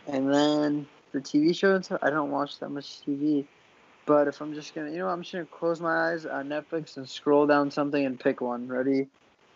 And 0.07 0.33
then 0.33 0.87
for 1.11 1.21
TV 1.21 1.53
shows, 1.57 1.91
I 2.03 2.11
don't 2.11 2.31
watch 2.31 2.61
that 2.61 2.69
much 2.69 3.01
TV. 3.05 3.45
But 4.07 4.29
if 4.29 4.41
I'm 4.41 4.55
just 4.55 4.75
gonna, 4.75 4.91
you 4.91 4.99
know, 4.99 5.07
what, 5.07 5.13
I'm 5.13 5.23
just 5.23 5.33
gonna 5.33 5.47
close 5.47 5.81
my 5.81 6.13
eyes 6.13 6.25
on 6.25 6.49
Netflix 6.49 6.97
and 6.97 7.09
scroll 7.09 7.47
down 7.47 7.71
something 7.73 8.07
and 8.07 8.19
pick 8.19 8.41
one. 8.41 8.69
Ready? 8.69 9.09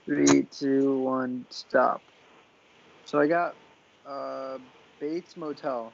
Three, 0.05 0.43
two, 0.51 0.99
one, 0.99 1.47
stop. 1.51 2.03
So 3.05 3.21
I 3.21 3.29
got 3.29 3.55
uh, 4.07 4.59
Bates 4.99 5.37
Motel. 5.37 5.93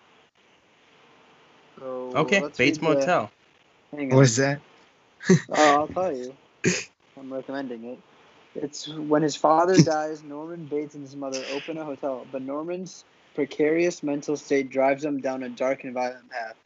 So 1.79 2.13
Okay, 2.17 2.41
Bates 2.41 2.59
read 2.59 2.75
the- 2.77 2.83
Motel. 2.83 3.31
What 3.93 4.23
is 4.23 4.37
that? 4.37 4.61
Oh, 5.51 5.77
I'll 5.81 5.89
tell 5.89 6.15
you. 6.15 6.35
I'm 7.19 7.33
recommending 7.33 7.85
it. 7.85 7.99
It's 8.55 8.89
when 8.89 9.23
his 9.23 9.37
father 9.37 9.77
dies, 9.83 10.23
Norman 10.23 10.65
Bates 10.67 10.95
and 10.95 11.03
his 11.03 11.17
mother 11.17 11.43
open 11.53 11.79
a 11.79 11.85
hotel, 11.85 12.27
but 12.31 12.43
Norman's 12.43 13.05
precarious 13.35 14.03
mental 14.03 14.37
state 14.37 14.71
drives 14.71 15.05
him 15.05 15.21
down 15.21 15.43
a 15.43 15.49
dark 15.49 15.85
and 15.85 15.95
violent 15.95 16.29
path. 16.31 16.57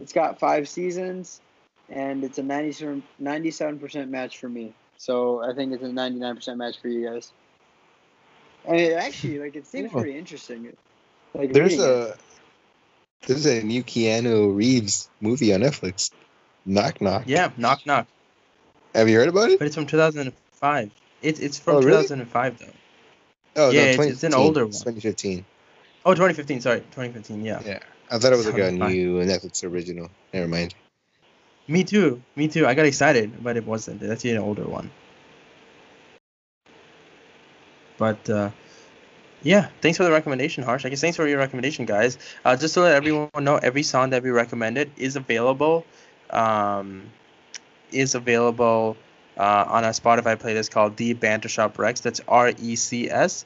It's 0.00 0.12
got 0.12 0.38
five 0.38 0.68
seasons, 0.68 1.40
and 1.90 2.24
it's 2.24 2.38
a 2.38 2.42
97 2.42 3.02
97% 3.20 4.08
match 4.08 4.38
for 4.38 4.48
me. 4.48 4.72
So 4.98 5.42
I 5.42 5.54
think 5.54 5.72
it's 5.72 5.82
a 5.82 5.88
99% 5.88 6.56
match 6.56 6.80
for 6.80 6.88
you 6.88 7.08
guys. 7.08 7.32
And 8.66 8.80
it 8.80 8.92
actually, 8.94 9.38
like, 9.38 9.54
it 9.56 9.66
seems 9.66 9.92
pretty 9.92 10.18
interesting. 10.18 10.72
Like, 11.34 11.52
There's 11.52 11.78
a 11.78 12.08
it. 12.08 12.16
There's 13.26 13.46
a 13.46 13.62
new 13.62 13.82
Keanu 13.82 14.54
Reeves 14.54 15.08
movie 15.20 15.54
on 15.54 15.60
Netflix. 15.60 16.10
Knock 16.64 17.00
knock. 17.00 17.24
Yeah, 17.26 17.50
knock 17.56 17.86
knock. 17.86 18.06
Have 18.94 19.08
you 19.08 19.16
heard 19.16 19.28
about 19.28 19.50
it? 19.50 19.58
But 19.58 19.66
it's 19.66 19.74
from 19.74 19.86
2005. 19.86 20.90
It's 21.22 21.40
it's 21.40 21.58
from 21.58 21.76
Oh, 21.76 21.80
really? 21.82 22.02
2005 22.02 22.58
though. 22.58 22.66
Oh, 23.56 23.70
Yeah, 23.70 23.82
it's- 23.82 24.06
it's 24.06 24.22
an 24.24 24.34
older 24.34 24.64
one. 24.64 24.72
2015. 24.72 25.44
Oh, 26.04 26.14
2015. 26.14 26.60
Sorry, 26.60 26.80
2015. 26.80 27.44
Yeah. 27.44 27.60
Yeah. 27.64 27.78
I 28.10 28.18
thought 28.18 28.32
it 28.32 28.36
was 28.36 28.46
like 28.46 28.58
a 28.58 28.70
new 28.70 29.16
Netflix 29.24 29.64
original. 29.64 30.10
Never 30.32 30.46
mind. 30.46 30.74
Me 31.68 31.82
too. 31.82 32.22
Me 32.36 32.46
too. 32.46 32.64
I 32.66 32.74
got 32.74 32.86
excited, 32.86 33.42
but 33.42 33.56
it 33.56 33.66
wasn't. 33.66 34.00
That's 34.00 34.24
an 34.24 34.38
older 34.38 34.64
one. 34.64 34.90
But 37.98 38.28
uh, 38.30 38.50
yeah, 39.42 39.68
thanks 39.80 39.96
for 39.98 40.04
the 40.04 40.10
recommendation, 40.10 40.64
Harsh. 40.64 40.84
I 40.84 40.88
guess 40.88 41.00
thanks 41.00 41.16
for 41.16 41.26
your 41.26 41.38
recommendation, 41.38 41.84
guys. 41.84 42.18
Uh, 42.44 42.56
just 42.56 42.74
to 42.74 42.80
let 42.80 42.94
everyone 42.94 43.30
know, 43.40 43.56
every 43.56 43.82
song 43.82 44.10
that 44.10 44.22
we 44.22 44.30
recommended 44.30 44.90
is 44.96 45.16
available. 45.16 45.84
Um, 46.30 47.04
is 47.92 48.16
available 48.16 48.96
uh, 49.36 49.64
on 49.68 49.84
a 49.84 49.88
Spotify 49.88 50.36
playlist 50.36 50.70
called 50.70 50.96
The 50.96 51.14
Banter 51.14 51.48
Shop 51.48 51.76
Recs. 51.76 52.02
That's 52.02 52.20
R 52.26 52.52
E 52.58 52.74
C 52.74 53.08
S, 53.08 53.44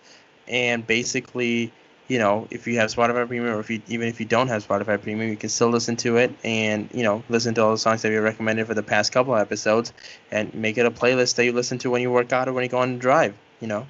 and 0.49 0.87
basically, 0.87 1.73
you 2.09 2.19
know, 2.19 2.49
if 2.51 2.67
you 2.67 2.77
have 2.77 2.91
Spotify 2.91 3.27
Premium, 3.27 3.55
or 3.55 3.61
if 3.61 3.69
you 3.69 3.83
even 3.89 4.09
if 4.09 4.19
you 4.19 4.27
don't 4.27 4.49
have 4.49 4.67
Spotify 4.67 5.01
Premium, 5.01 5.29
you 5.29 5.37
can 5.37 5.51
still 5.51 5.69
listen 5.69 5.97
to 5.97 6.17
it 6.17 6.35
and 6.43 6.89
you 6.95 7.03
know 7.03 7.23
listen 7.29 7.55
to 7.55 7.63
all 7.63 7.73
the 7.73 7.79
songs 7.79 8.01
that 8.03 8.09
we 8.11 8.17
recommended 8.17 8.67
for 8.67 8.75
the 8.75 8.83
past 8.83 9.13
couple 9.13 9.37
episodes, 9.37 9.93
and 10.31 10.55
make 10.55 10.79
it 10.79 10.87
a 10.87 10.91
playlist 10.91 11.35
that 11.37 11.45
you 11.45 11.53
listen 11.53 11.79
to 11.79 11.91
when 11.91 12.01
you 12.01 12.11
work 12.11 12.33
out 12.33 12.49
or 12.49 12.55
when 12.55 12.65
you 12.65 12.71
go 12.71 12.79
on 12.79 12.95
a 12.95 12.99
drive. 12.99 13.35
You 13.61 13.69
know. 13.69 13.87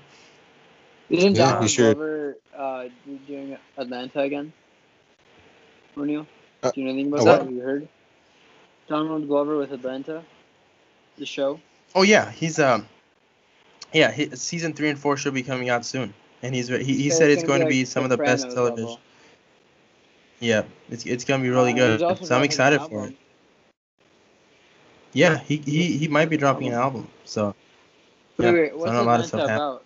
Isn't 1.11 1.35
Yeah, 1.35 1.51
Donald 1.51 1.71
should. 1.71 1.97
Glover 1.97 2.37
uh, 2.57 2.85
doing 3.27 3.57
Atlanta 3.77 4.21
again? 4.21 4.53
O'Neal? 5.97 6.27
Uh, 6.63 6.71
Do 6.71 6.81
you 6.81 6.87
know 6.87 6.93
anything 6.93 7.13
about 7.13 7.25
what? 7.27 7.39
that? 7.41 7.45
Have 7.47 7.53
you 7.53 7.61
heard? 7.61 7.89
Donald 8.89 9.27
Glover 9.27 9.57
with 9.57 9.73
Atlanta? 9.73 10.23
The 11.19 11.27
show? 11.27 11.61
Oh 11.95 12.03
yeah, 12.03 12.31
he's 12.31 12.59
um, 12.59 12.87
yeah, 13.93 14.11
he, 14.13 14.31
season 14.37 14.73
three 14.73 14.89
and 14.89 14.99
four 14.99 15.17
should 15.17 15.35
be 15.35 15.43
coming 15.43 15.69
out 15.69 15.85
soon, 15.85 16.15
and 16.43 16.55
he's 16.55 16.69
he, 16.69 16.85
he 16.85 17.11
So 17.11 17.17
said 17.17 17.31
it's 17.31 17.43
going 17.43 17.61
to 17.61 17.67
like 17.67 17.71
be 17.71 17.85
some 17.85 18.05
of 18.05 18.11
the 18.11 18.17
best 18.17 18.45
Sopranos 18.45 18.55
television. 18.55 18.87
level. 18.87 19.01
Yeah, 20.39 20.63
it's 20.91 21.05
it's 21.05 21.25
gonna 21.25 21.43
be 21.43 21.51
really 21.51 21.73
Uh, 21.73 21.99
good. 21.99 22.25
So 22.25 22.37
I'm 22.37 22.45
excited 22.45 22.81
for 22.83 23.07
it. 23.07 23.17
Yeah, 25.13 25.39
he, 25.39 25.57
he 25.57 25.99
he 25.99 26.09
might 26.09 26.31
be 26.31 26.37
dropping 26.37 26.69
an 26.69 26.75
album. 26.75 27.09
So 27.25 27.55
Yeah, 28.39 28.53
Wait, 28.53 28.61
wait, 28.61 28.73
so 28.73 28.79
what's 28.79 28.93
not 28.93 29.03
a 29.03 29.05
lot 29.05 29.21
of 29.21 29.27
stuff 29.27 29.45
about? 29.51 29.83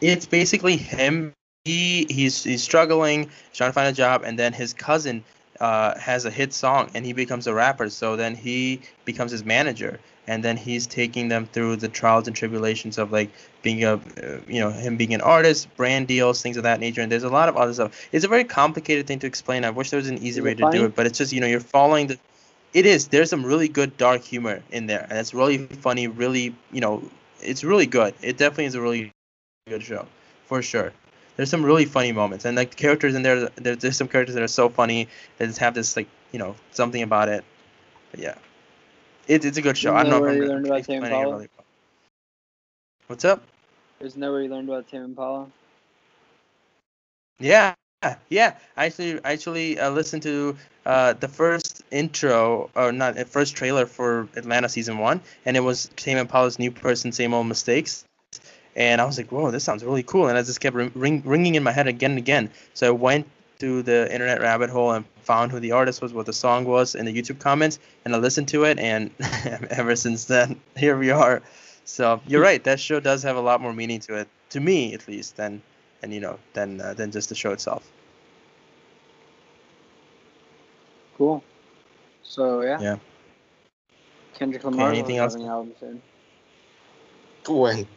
It's 0.00 0.26
basically 0.26 0.76
him. 0.76 1.32
He 1.64 2.06
he's 2.08 2.44
he's 2.44 2.62
struggling, 2.62 3.24
he's 3.24 3.56
trying 3.58 3.70
to 3.70 3.74
find 3.74 3.88
a 3.88 3.92
job, 3.92 4.22
and 4.24 4.38
then 4.38 4.52
his 4.52 4.72
cousin 4.72 5.24
uh, 5.60 5.98
has 5.98 6.24
a 6.24 6.30
hit 6.30 6.52
song, 6.52 6.90
and 6.94 7.04
he 7.04 7.12
becomes 7.12 7.46
a 7.46 7.54
rapper. 7.54 7.90
So 7.90 8.16
then 8.16 8.34
he 8.34 8.80
becomes 9.04 9.32
his 9.32 9.44
manager, 9.44 9.98
and 10.26 10.42
then 10.42 10.56
he's 10.56 10.86
taking 10.86 11.28
them 11.28 11.46
through 11.46 11.76
the 11.76 11.88
trials 11.88 12.26
and 12.26 12.36
tribulations 12.36 12.98
of 12.98 13.12
like 13.12 13.30
being 13.62 13.84
a, 13.84 13.94
uh, 13.94 13.98
you 14.46 14.60
know, 14.60 14.70
him 14.70 14.96
being 14.96 15.14
an 15.14 15.20
artist, 15.20 15.74
brand 15.76 16.06
deals, 16.06 16.42
things 16.42 16.56
of 16.56 16.62
that 16.62 16.80
nature. 16.80 17.00
And 17.00 17.10
there's 17.10 17.24
a 17.24 17.28
lot 17.28 17.48
of 17.48 17.56
other 17.56 17.74
stuff. 17.74 18.08
It's 18.12 18.24
a 18.24 18.28
very 18.28 18.44
complicated 18.44 19.06
thing 19.06 19.18
to 19.20 19.26
explain. 19.26 19.64
I 19.64 19.70
wish 19.70 19.90
there 19.90 19.98
was 19.98 20.08
an 20.08 20.18
easy 20.18 20.40
way 20.40 20.54
to 20.54 20.70
do 20.70 20.84
it, 20.84 20.94
but 20.94 21.06
it's 21.06 21.18
just 21.18 21.32
you 21.32 21.40
know 21.40 21.46
you're 21.46 21.60
following 21.60 22.08
the. 22.08 22.18
It 22.74 22.86
is. 22.86 23.08
There's 23.08 23.30
some 23.30 23.44
really 23.44 23.68
good 23.68 23.96
dark 23.96 24.22
humor 24.22 24.62
in 24.70 24.86
there, 24.86 25.06
and 25.08 25.18
it's 25.18 25.34
really 25.34 25.66
funny. 25.66 26.06
Really, 26.06 26.54
you 26.70 26.80
know, 26.80 27.02
it's 27.40 27.64
really 27.64 27.86
good. 27.86 28.14
It 28.22 28.36
definitely 28.36 28.66
is 28.66 28.74
a 28.74 28.80
really 28.80 29.10
good 29.68 29.82
show, 29.82 30.06
for 30.46 30.62
sure. 30.62 30.92
There's 31.36 31.50
some 31.50 31.64
really 31.64 31.86
funny 31.86 32.12
moments, 32.12 32.44
and 32.44 32.56
like 32.56 32.70
the 32.70 32.76
characters 32.76 33.14
in 33.14 33.22
there, 33.22 33.48
there 33.56 33.76
there's 33.76 33.96
some 33.96 34.08
characters 34.08 34.34
that 34.34 34.42
are 34.42 34.48
so 34.48 34.68
funny 34.68 35.08
that 35.38 35.46
just 35.46 35.58
have 35.60 35.74
this 35.74 35.96
like 35.96 36.08
you 36.32 36.38
know 36.38 36.56
something 36.72 37.02
about 37.02 37.28
it. 37.28 37.44
But 38.10 38.20
yeah, 38.20 38.34
it, 39.28 39.44
it's 39.44 39.58
a 39.58 39.62
good 39.62 39.76
show. 39.78 39.94
I 39.94 40.02
don't 40.04 40.10
know 40.10 40.18
Where 40.18 40.28
if 40.28 40.28
you 40.34 40.44
I'm 40.44 40.48
learned 40.48 40.66
about 40.66 40.84
Tame 40.84 41.04
Impala? 41.04 41.30
really 41.30 41.48
well. 41.56 41.66
What's 43.08 43.24
up? 43.24 43.42
Isn't 44.00 44.20
that 44.20 44.30
where 44.30 44.42
you 44.42 44.48
learned 44.48 44.68
about 44.68 44.88
Tame 44.88 45.04
Impala? 45.04 45.48
Yeah, 47.40 47.74
yeah. 48.28 48.56
I 48.76 48.86
actually 48.86 49.24
I 49.24 49.32
actually 49.32 49.78
uh, 49.78 49.90
listened 49.90 50.22
to 50.22 50.56
uh, 50.86 51.14
the 51.14 51.28
first 51.28 51.82
intro 51.90 52.70
or 52.74 52.92
not 52.92 53.14
the 53.16 53.24
first 53.24 53.56
trailer 53.56 53.86
for 53.86 54.28
Atlanta 54.36 54.68
season 54.68 54.98
one, 54.98 55.20
and 55.44 55.56
it 55.56 55.60
was 55.60 55.90
Tame 55.96 56.18
Impala's 56.18 56.58
"New 56.58 56.70
Person, 56.70 57.12
Same 57.12 57.34
Old 57.34 57.46
Mistakes," 57.46 58.04
and 58.78 59.00
I 59.00 59.04
was 59.04 59.18
like, 59.18 59.30
"Whoa, 59.30 59.50
this 59.50 59.64
sounds 59.64 59.84
really 59.84 60.04
cool!" 60.04 60.28
And 60.28 60.38
I 60.38 60.42
just 60.42 60.60
kept 60.60 60.74
ring, 60.74 60.92
ring, 60.94 61.22
ringing 61.26 61.56
in 61.56 61.62
my 61.64 61.72
head 61.72 61.88
again 61.88 62.12
and 62.12 62.18
again. 62.18 62.50
So 62.74 62.86
I 62.86 62.90
went 62.92 63.26
to 63.58 63.82
the 63.82 64.10
internet 64.10 64.40
rabbit 64.40 64.70
hole 64.70 64.92
and 64.92 65.04
found 65.22 65.50
who 65.50 65.58
the 65.58 65.72
artist 65.72 66.00
was, 66.00 66.14
what 66.14 66.26
the 66.26 66.32
song 66.32 66.64
was, 66.64 66.94
in 66.94 67.04
the 67.04 67.12
YouTube 67.12 67.40
comments, 67.40 67.80
and 68.04 68.14
I 68.14 68.18
listened 68.18 68.46
to 68.48 68.64
it, 68.64 68.78
and 68.78 69.10
ever 69.70 69.96
since 69.96 70.26
then, 70.26 70.60
here 70.76 70.96
we 70.96 71.10
are. 71.10 71.42
So 71.84 72.20
you're 72.28 72.40
right. 72.40 72.62
That 72.62 72.78
show 72.78 73.00
does 73.00 73.22
have 73.24 73.36
a 73.36 73.40
lot 73.40 73.60
more 73.60 73.72
meaning 73.72 73.98
to 74.00 74.14
it, 74.14 74.28
to 74.50 74.60
me 74.60 74.94
at 74.94 75.08
least, 75.08 75.36
than 75.36 75.60
and 76.02 76.14
you 76.14 76.20
know 76.20 76.38
than 76.52 76.80
uh, 76.80 76.94
than 76.94 77.10
just 77.10 77.28
the 77.28 77.34
show 77.34 77.50
itself. 77.50 77.90
Cool. 81.16 81.42
So 82.22 82.62
yeah. 82.62 82.80
Yeah. 82.80 82.96
Kendrick 84.38 84.62
Lamar. 84.62 84.90
anything 84.90 85.16
else? 85.16 85.32
have 85.34 85.42
an 85.42 85.48
album 85.48 85.74
soon. 85.80 86.02
When 87.48 87.88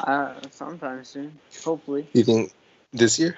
Uh, 0.00 0.34
sometime 0.50 1.04
soon. 1.04 1.38
Hopefully. 1.64 2.06
you 2.12 2.24
think 2.24 2.52
this 2.92 3.18
year? 3.18 3.36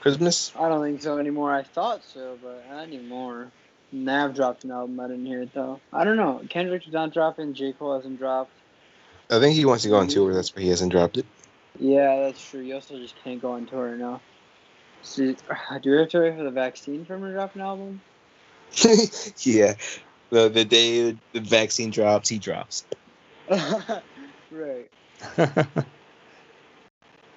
Christmas? 0.00 0.52
I 0.58 0.68
don't 0.68 0.82
think 0.82 1.02
so 1.02 1.18
anymore. 1.18 1.54
I 1.54 1.62
thought 1.62 2.02
so, 2.04 2.38
but 2.42 2.64
not 2.70 2.84
anymore. 2.84 3.52
Nav 3.92 4.34
dropped 4.34 4.64
an 4.64 4.70
album. 4.70 4.98
I 4.98 5.08
didn't 5.08 5.26
hear 5.26 5.42
it 5.42 5.52
though. 5.52 5.80
I 5.92 6.04
don't 6.04 6.16
know. 6.16 6.42
Kendrick's 6.48 6.88
not 6.88 7.12
dropping. 7.12 7.54
J 7.54 7.72
Cole 7.72 7.96
hasn't 7.96 8.18
dropped. 8.18 8.52
I 9.30 9.38
think 9.38 9.54
he 9.54 9.64
wants 9.64 9.84
to 9.84 9.88
go 9.88 9.96
on 9.96 10.08
tour. 10.08 10.32
That's 10.34 10.54
why 10.54 10.62
he 10.62 10.68
hasn't 10.68 10.90
dropped 10.90 11.16
it. 11.16 11.26
Yeah, 11.78 12.20
that's 12.20 12.50
true. 12.50 12.60
You 12.60 12.74
also 12.74 12.98
just 12.98 13.14
can't 13.22 13.40
go 13.40 13.52
on 13.52 13.66
tour 13.66 13.96
now. 13.96 14.20
So, 15.02 15.34
do 15.82 15.90
we 15.90 15.98
have 15.98 16.08
to 16.10 16.20
wait 16.20 16.36
for 16.36 16.44
the 16.44 16.50
vaccine 16.50 17.04
for 17.04 17.14
him 17.14 17.22
to 17.22 17.32
drop 17.32 17.54
an 17.54 17.60
album? 17.60 18.00
yeah. 19.38 19.74
The 20.30 20.48
the 20.48 20.64
day 20.64 21.16
the 21.32 21.40
vaccine 21.40 21.90
drops, 21.90 22.28
he 22.28 22.38
drops. 22.38 22.84
right. 24.50 24.90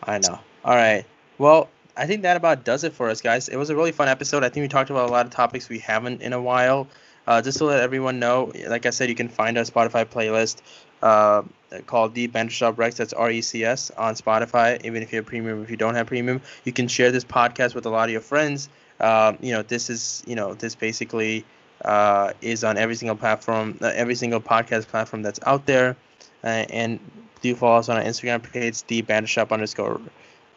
I 0.03 0.18
know. 0.20 0.39
All 0.66 0.76
right. 0.76 1.05
Well, 1.38 1.70
I 1.95 2.07
think 2.07 2.24
that 2.24 2.38
about 2.38 2.64
does 2.64 2.84
it 2.84 2.93
for 2.93 3.09
us, 3.09 3.22
guys. 3.22 3.49
It 3.49 3.57
was 3.57 3.70
a 3.70 3.76
really 3.76 3.91
fun 3.91 4.07
episode. 4.07 4.43
I 4.43 4.49
think 4.49 4.64
we 4.64 4.68
talked 4.68 4.89
about 4.89 5.09
a 5.09 5.11
lot 5.11 5.26
of 5.26 5.32
topics 5.32 5.70
we 5.70 5.80
haven't 5.80 6.22
in 6.22 6.34
a 6.34 6.41
while. 6.41 6.88
Uh, 7.26 7.41
just 7.41 7.59
to 7.59 7.66
let 7.66 7.80
everyone 7.80 8.20
know, 8.20 8.51
like 8.68 8.86
I 8.86 8.89
said, 8.89 9.07
you 9.09 9.16
can 9.16 9.30
find 9.30 9.57
our 9.57 9.64
Spotify 9.64 10.05
playlist 10.05 10.61
uh, 11.01 11.43
called 11.86 12.14
The 12.14 12.28
Banter 12.28 12.51
Shop 12.51 12.76
Recs. 12.76 12.95
That's 12.95 13.14
R 13.14 13.32
E 13.32 13.41
C 13.41 13.64
S 13.64 13.91
on 13.91 14.16
Spotify. 14.16 14.84
Even 14.84 15.03
if 15.03 15.14
you 15.14 15.18
have 15.18 15.26
premium, 15.26 15.64
if 15.64 15.70
you 15.70 15.78
don't 15.78 15.95
have 15.95 16.07
premium, 16.07 16.41
you 16.66 16.74
can 16.74 16.88
share 16.88 17.11
this 17.11 17.24
podcast 17.24 17.76
with 17.76 17.86
a 17.86 17.89
lot 17.89 18.05
of 18.05 18.11
your 18.11 18.22
friends. 18.22 18.70
Um, 18.99 19.38
you 19.41 19.51
know, 19.53 19.61
this 19.61 19.89
is 19.89 20.24
you 20.26 20.36
know 20.36 20.53
this 20.53 20.76
basically 20.76 21.45
uh, 21.84 22.34
is 22.41 22.63
on 22.63 22.77
every 22.77 22.95
single 22.95 23.15
platform, 23.15 23.77
uh, 23.81 23.91
every 23.95 24.15
single 24.15 24.39
podcast 24.39 24.88
platform 24.88 25.21
that's 25.21 25.39
out 25.45 25.65
there. 25.65 25.95
Uh, 26.43 26.65
and 26.69 26.99
do 27.41 27.55
follow 27.55 27.77
us 27.77 27.89
on 27.89 27.97
our 27.97 28.03
Instagram 28.03 28.41
page, 28.51 28.84
the 28.84 29.01
Banter 29.01 29.27
Shop 29.27 29.51
underscore 29.51 29.99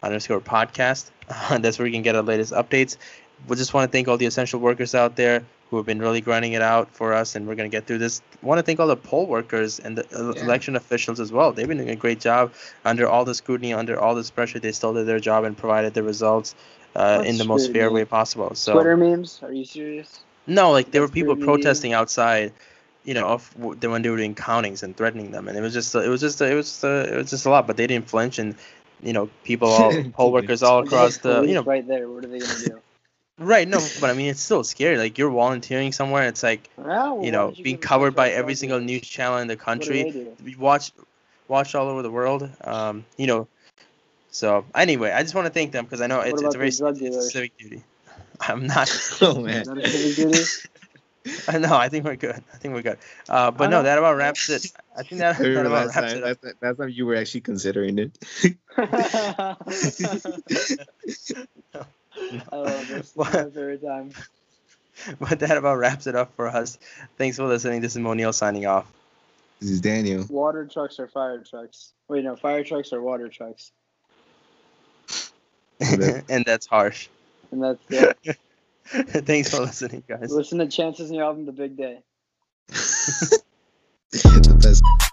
underscore 0.03 0.39
podcast. 0.39 1.11
that's 1.61 1.77
where 1.79 1.87
you 1.87 1.93
can 1.93 2.01
get 2.01 2.15
our 2.15 2.21
latest 2.23 2.53
updates. 2.53 2.97
We 3.47 3.55
just 3.55 3.73
want 3.73 3.89
to 3.91 3.95
thank 3.95 4.07
all 4.07 4.17
the 4.17 4.25
essential 4.25 4.59
workers 4.59 4.95
out 4.95 5.15
there 5.15 5.43
who 5.69 5.77
have 5.77 5.85
been 5.85 5.99
really 5.99 6.21
grinding 6.21 6.53
it 6.53 6.61
out 6.61 6.89
for 6.93 7.13
us, 7.13 7.35
and 7.35 7.45
we're 7.45 7.55
going 7.55 7.69
to 7.69 7.75
get 7.75 7.85
through 7.85 7.97
this. 7.97 8.21
want 8.41 8.57
to 8.57 8.63
thank 8.63 8.79
all 8.79 8.87
the 8.87 8.95
poll 8.95 9.27
workers 9.27 9.79
and 9.79 9.97
the 9.97 10.05
uh, 10.17 10.33
Yeah. 10.33 10.43
election 10.45 10.75
officials 10.77 11.19
as 11.19 11.31
well. 11.31 11.51
They've 11.51 11.67
been 11.67 11.77
doing 11.77 11.89
a 11.89 11.95
great 11.95 12.21
job 12.21 12.53
under 12.85 13.07
all 13.07 13.25
the 13.25 13.35
scrutiny, 13.35 13.73
under 13.73 13.99
all 13.99 14.15
this 14.15 14.31
pressure. 14.31 14.59
They 14.59 14.71
still 14.71 14.93
did 14.93 15.05
their 15.07 15.19
job 15.19 15.43
and 15.43 15.57
provided 15.57 15.93
the 15.93 16.03
results 16.03 16.55
uh, 16.95 17.21
in 17.25 17.37
the 17.37 17.43
most 17.43 17.71
fair 17.73 17.91
way 17.91 18.05
possible. 18.05 18.55
So 18.55 18.73
Twitter 18.73 18.95
memes? 18.95 19.41
Are 19.43 19.51
you 19.51 19.65
serious? 19.65 20.21
No, 20.47 20.71
like 20.71 20.91
there 20.91 21.01
were 21.01 21.07
people 21.09 21.35
pretty- 21.35 21.45
protesting 21.45 21.93
outside, 21.93 22.53
you 23.03 23.13
know, 23.13 23.27
of 23.27 23.57
when 23.57 23.79
they 23.79 23.87
were 23.87 24.17
doing 24.17 24.35
countings 24.35 24.83
and 24.83 24.95
threatening 24.95 25.31
them, 25.31 25.47
and 25.47 25.57
it 25.57 25.61
was 25.61 25.73
just, 25.73 25.93
it 25.93 26.09
was 26.09 26.21
just, 26.21 26.41
it 26.41 26.55
was, 26.55 26.83
uh, 26.83 27.07
it 27.11 27.15
was 27.15 27.29
just 27.29 27.45
a 27.45 27.49
lot. 27.49 27.67
But 27.67 27.77
they 27.77 27.87
didn't 27.87 28.09
flinch, 28.09 28.39
and 28.39 28.55
you 29.01 29.13
know, 29.13 29.29
people, 29.43 29.69
all 29.69 30.03
poll 30.13 30.31
workers 30.31 30.63
all 30.63 30.79
across 30.79 31.17
the, 31.17 31.41
you 31.43 31.53
know, 31.53 31.63
right 31.63 31.87
there. 31.87 32.09
What 32.09 32.25
are 32.25 32.27
they 32.27 32.39
gonna 32.39 32.59
do? 32.59 32.81
right? 33.37 33.67
No, 33.67 33.79
but 33.99 34.09
I 34.09 34.13
mean, 34.13 34.29
it's 34.29 34.41
still 34.41 34.63
scary. 34.63 34.97
Like 34.97 35.17
you're 35.17 35.29
volunteering 35.29 35.91
somewhere, 35.91 36.27
it's 36.27 36.43
like 36.43 36.69
Ah, 36.79 37.13
well, 37.13 37.25
you 37.25 37.31
know, 37.31 37.47
don't 37.47 37.63
being 37.63 37.77
covered 37.77 38.15
by 38.15 38.29
every 38.29 38.55
single 38.55 38.79
news 38.79 39.01
channel 39.01 39.37
in 39.37 39.47
the 39.47 39.55
country. 39.57 40.03
they 40.03 40.11
do? 40.11 40.33
We 40.43 40.55
watch, 40.55 40.91
watched 41.47 41.75
all 41.75 41.87
over 41.87 42.01
the 42.01 42.11
world. 42.11 42.49
Um, 42.63 43.05
you 43.17 43.27
know, 43.27 43.47
so 44.31 44.65
anyway, 44.75 45.11
I 45.11 45.23
just 45.23 45.35
want 45.35 45.47
to 45.47 45.53
thank 45.53 45.71
them 45.71 45.85
because 45.85 46.01
I 46.01 46.07
know 46.07 46.21
it's, 46.21 46.41
it's 46.41 46.55
a 46.55 46.57
very 46.57 46.69
the 46.69 46.77
drug 46.77 46.93
it's 46.93 47.01
a 47.01 47.09
dealers? 47.09 47.31
civic 47.31 47.57
duty. 47.57 47.83
I'm 48.41 48.67
not. 48.67 48.89
Oh 49.21 49.41
man. 49.41 49.61
Is 49.61 49.67
that 49.67 49.77
a 49.77 49.87
civic 49.87 50.31
duty? 50.31 50.43
no, 51.59 51.75
I 51.75 51.89
think 51.89 52.05
we're 52.05 52.15
good. 52.15 52.43
I 52.53 52.57
think 52.57 52.73
we're 52.73 52.81
good. 52.81 52.97
Uh, 53.27 53.51
but 53.51 53.69
no, 53.69 53.83
that 53.83 53.97
about 53.97 54.15
wraps 54.15 54.49
it. 54.49 54.71
I 54.95 55.03
think 55.03 55.19
that, 55.19 55.35
I 55.39 55.43
that 55.43 55.65
about 55.65 55.87
last 55.87 55.95
wraps 55.95 56.13
time, 56.13 56.17
it 56.17 56.23
up. 56.23 56.43
last, 56.43 56.55
last 56.61 56.77
time 56.77 56.89
you 56.89 57.05
were 57.05 57.15
actually 57.15 57.41
considering 57.41 57.99
it. 57.99 58.17
I 62.51 62.55
love 62.55 62.87
this. 62.87 63.11
What? 63.15 63.35
Every 63.35 63.77
time. 63.77 64.11
But 65.19 65.39
that 65.39 65.57
about 65.57 65.77
wraps 65.77 66.07
it 66.07 66.15
up 66.15 66.33
for 66.35 66.47
us. 66.47 66.77
Thanks 67.17 67.37
for 67.37 67.45
listening. 67.45 67.81
This 67.81 67.95
is 67.95 68.01
Moniel 68.01 68.33
signing 68.33 68.65
off. 68.65 68.91
This 69.59 69.71
is 69.71 69.81
Daniel. 69.81 70.25
Water 70.29 70.65
trucks 70.65 70.99
or 70.99 71.07
fire 71.07 71.39
trucks? 71.39 71.93
Wait, 72.07 72.23
no, 72.23 72.35
fire 72.35 72.63
trucks 72.63 72.93
or 72.93 73.01
water 73.01 73.27
trucks? 73.27 73.71
And 75.79 76.45
that's 76.45 76.65
harsh. 76.65 77.09
And 77.51 77.63
that's 77.63 77.81
it. 77.89 78.37
Thanks 79.25 79.49
for 79.49 79.61
listening, 79.61 80.03
guys. 80.07 80.31
Listen 80.31 80.59
to 80.59 80.67
Chances 80.67 81.09
in 81.09 81.15
your 81.15 81.25
album, 81.25 81.45
The 81.45 81.51
Big 81.51 81.75
Day. 81.75 81.99
the 82.67 84.57
best. 84.61 84.83